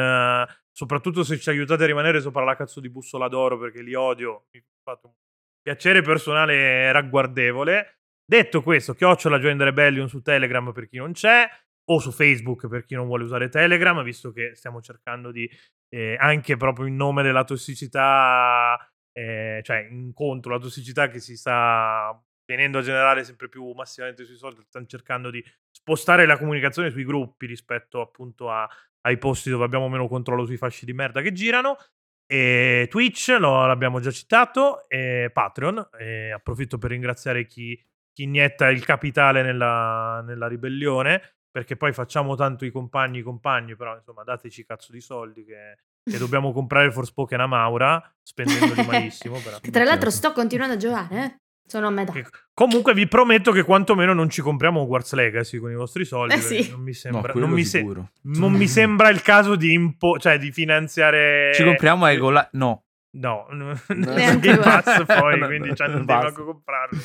soprattutto 0.70 1.24
se 1.24 1.40
ci 1.40 1.50
aiutate 1.50 1.84
a 1.84 1.88
rimanere 1.88 2.20
sopra 2.20 2.44
la 2.44 2.58
cazzo 2.58 2.82
di 2.82 2.90
bussola 2.90 3.30
d'oro, 3.30 3.58
perché 3.58 3.82
li 3.82 3.94
odio. 3.94 4.48
Mi 4.52 4.60
ha 4.60 4.92
fatto 4.92 5.08
un 5.08 5.14
piacere 5.62 6.02
personale 6.02 6.92
ragguardevole. 6.92 8.00
Detto 8.26 8.62
questo, 8.62 8.94
chiocciola 8.94 9.40
Join 9.40 9.58
the 9.58 9.64
Rebellion 9.64 10.10
su 10.10 10.22
Telegram 10.22 10.70
per 10.74 10.90
chi 10.90 10.98
non 10.98 11.14
c'è 11.14 11.48
o 11.86 12.00
su 12.00 12.12
Facebook 12.12 12.68
per 12.68 12.86
chi 12.86 12.96
non 12.96 13.08
vuole 13.08 13.24
usare 13.24 13.50
Telegram, 13.50 14.02
visto 14.04 14.32
che 14.32 14.56
stiamo 14.56 14.82
cercando 14.82 15.32
di, 15.32 15.50
eh, 15.90 16.16
anche 16.20 16.58
proprio 16.58 16.86
in 16.86 16.96
nome 16.96 17.24
della 17.24 17.44
tossicità, 17.44 18.78
eh, 19.12 19.62
cioè 19.64 19.88
contro 20.14 20.54
la 20.54 20.60
tossicità 20.60 21.08
che 21.08 21.20
si 21.20 21.36
sta 21.36 22.20
venendo 22.46 22.80
a 22.80 22.82
generare 22.82 23.24
sempre 23.24 23.48
più 23.48 23.72
massivamente 23.72 24.26
sui 24.26 24.36
social, 24.36 24.66
stanno 24.66 24.86
cercando 24.86 25.30
di 25.30 25.44
spostare 25.72 26.26
la 26.26 26.38
comunicazione 26.38 26.90
sui 26.90 27.06
gruppi 27.06 27.46
rispetto 27.46 28.02
appunto 28.02 28.50
a, 28.50 28.68
ai 29.02 29.18
posti 29.18 29.50
dove 29.50 29.66
abbiamo 29.66 29.90
meno 29.90 30.08
controllo 30.08 30.46
sui 30.46 30.58
fasci 30.58 30.86
di 30.86 30.94
merda 30.94 31.22
che 31.22 31.32
girano. 31.32 31.78
E 32.26 32.88
Twitch 32.90 33.36
lo, 33.38 33.66
l'abbiamo 33.66 34.00
già 34.00 34.10
citato, 34.10 34.88
e 34.88 35.30
Patreon, 35.32 35.90
e 36.00 36.32
approfitto 36.32 36.78
per 36.78 36.92
ringraziare 36.92 37.46
chi, 37.46 37.80
chi 38.12 38.24
inietta 38.24 38.70
il 38.70 38.84
capitale 38.86 39.44
nella, 39.44 40.24
nella 40.26 40.48
ribellione 40.48 41.36
perché 41.54 41.76
poi 41.76 41.94
facciamo 41.94 42.36
tanto 42.36 42.66
i 42.66 42.72
compagni 42.72 43.20
i 43.20 43.22
compagni, 43.22 43.76
però 43.76 43.96
insomma 43.96 44.24
dateci 44.24 44.66
cazzo 44.66 44.92
di 44.92 45.00
soldi 45.00 45.46
che, 45.46 45.78
che 46.04 46.18
dobbiamo 46.18 46.52
comprare 46.52 46.92
Forspoken 46.92 47.40
a 47.40 47.46
Maura, 47.46 48.04
spendendoli 48.24 48.84
malissimo. 48.90 49.38
Che 49.62 49.70
tra 49.70 49.84
l'altro 49.84 50.10
sto 50.10 50.32
continuando 50.32 50.74
a 50.74 50.78
giocare, 50.78 51.24
eh? 51.24 51.36
Sono 51.66 51.88
a 51.88 51.90
metà. 51.92 52.12
Che, 52.12 52.26
comunque 52.56 52.96
vi 52.96 53.08
prometto 53.08 53.52
che 53.52 53.62
quantomeno 53.62 54.14
non 54.14 54.32
ci 54.32 54.42
compriamo 54.42 54.82
Hogwarts 54.82 55.14
Legacy 55.14 55.60
con 55.60 55.70
i 55.70 55.76
vostri 55.76 56.06
soldi. 56.06 56.34
Eh 56.34 56.42
sì. 56.42 56.70
Non 56.72 56.82
mi 56.82 56.94
sembra, 56.94 57.32
no, 57.34 57.40
non, 57.40 57.52
mi 57.52 57.64
se- 57.64 57.86
non 58.22 58.52
mi 58.52 58.68
sembra 58.68 59.10
il 59.10 59.22
caso 59.22 59.56
di, 59.56 59.74
impo- 59.74 60.18
cioè, 60.18 60.40
di 60.40 60.52
finanziare... 60.52 61.52
Ci 61.54 61.64
compriamo 61.64 62.08
Egola... 62.08 62.50
No. 62.54 62.86
No, 63.12 63.46
neanche 63.94 64.58
Pass 64.58 65.06
poi, 65.06 65.40
quindi 65.46 65.76
cioè, 65.76 65.88
non 65.88 66.04
devo 66.04 66.20
manco 66.20 66.46
comprarlo. 66.46 67.00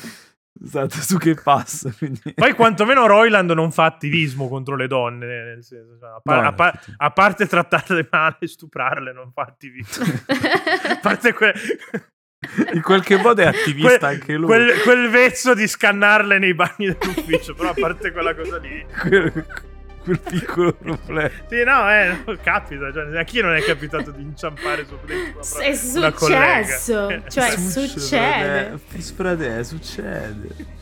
Esatto, 0.61 0.95
su 0.95 1.17
che 1.17 1.35
passa. 1.35 1.91
Quindi... 1.97 2.33
Poi 2.33 2.53
quantomeno 2.53 3.05
Royland 3.05 3.51
non 3.51 3.71
fa 3.71 3.85
attivismo 3.85 4.47
contro 4.47 4.75
le 4.75 4.87
donne, 4.87 5.25
nel 5.25 5.63
senso, 5.63 5.97
cioè, 5.97 6.09
a, 6.09 6.19
par- 6.21 6.41
no, 6.41 6.47
a, 6.47 6.53
par- 6.53 6.79
a, 6.97 7.11
parte 7.11 7.47
trattarle 7.47 8.07
male, 8.09 8.37
stuprarle, 8.41 9.13
non 9.13 9.31
fa 9.31 9.43
attivismo. 9.43 10.05
a 10.89 10.99
parte 11.01 11.33
que- 11.33 11.53
In 12.73 12.81
qualche 12.81 13.17
modo 13.17 13.41
è 13.41 13.45
attivista 13.45 13.97
quel, 13.97 14.09
anche 14.13 14.35
lui. 14.35 14.45
Quel, 14.45 14.81
quel, 14.81 15.09
vezzo 15.09 15.53
di 15.53 15.67
scannarle 15.67 16.39
nei 16.39 16.53
bagni 16.53 16.87
dell'ufficio, 16.87 17.53
però 17.53 17.69
a 17.69 17.75
parte 17.77 18.11
quella 18.11 18.33
cosa 18.33 18.57
lì 18.57 18.85
quel 19.99 20.19
piccolo 20.19 20.73
problema. 20.73 21.29
Sì, 21.47 21.63
no, 21.63 21.89
eh, 21.91 22.37
capita. 22.41 22.91
Cioè, 22.91 23.17
a 23.17 23.23
chi 23.23 23.41
non 23.41 23.55
è 23.55 23.61
capitato 23.61 24.11
di 24.11 24.21
inciampare 24.21 24.85
su 24.85 24.97
dentro 25.05 25.41
È 25.59 25.73
successo. 25.75 27.23
Cioè, 27.27 27.57
succede. 27.57 28.79
Frate, 28.87 29.63
succede. 29.63 30.77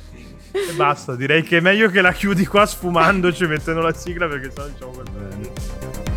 E 0.51 0.73
basta, 0.73 1.15
direi 1.15 1.43
che 1.43 1.57
è 1.57 1.61
meglio 1.61 1.89
che 1.89 2.01
la 2.01 2.11
chiudi 2.11 2.45
qua 2.45 2.65
sfumandoci 2.65 3.45
mettendo 3.45 3.81
la 3.81 3.93
sigla 3.93 4.27
perché 4.27 4.49
sennò 4.49 4.67
diciamo 4.67 4.91
quel 4.91 6.16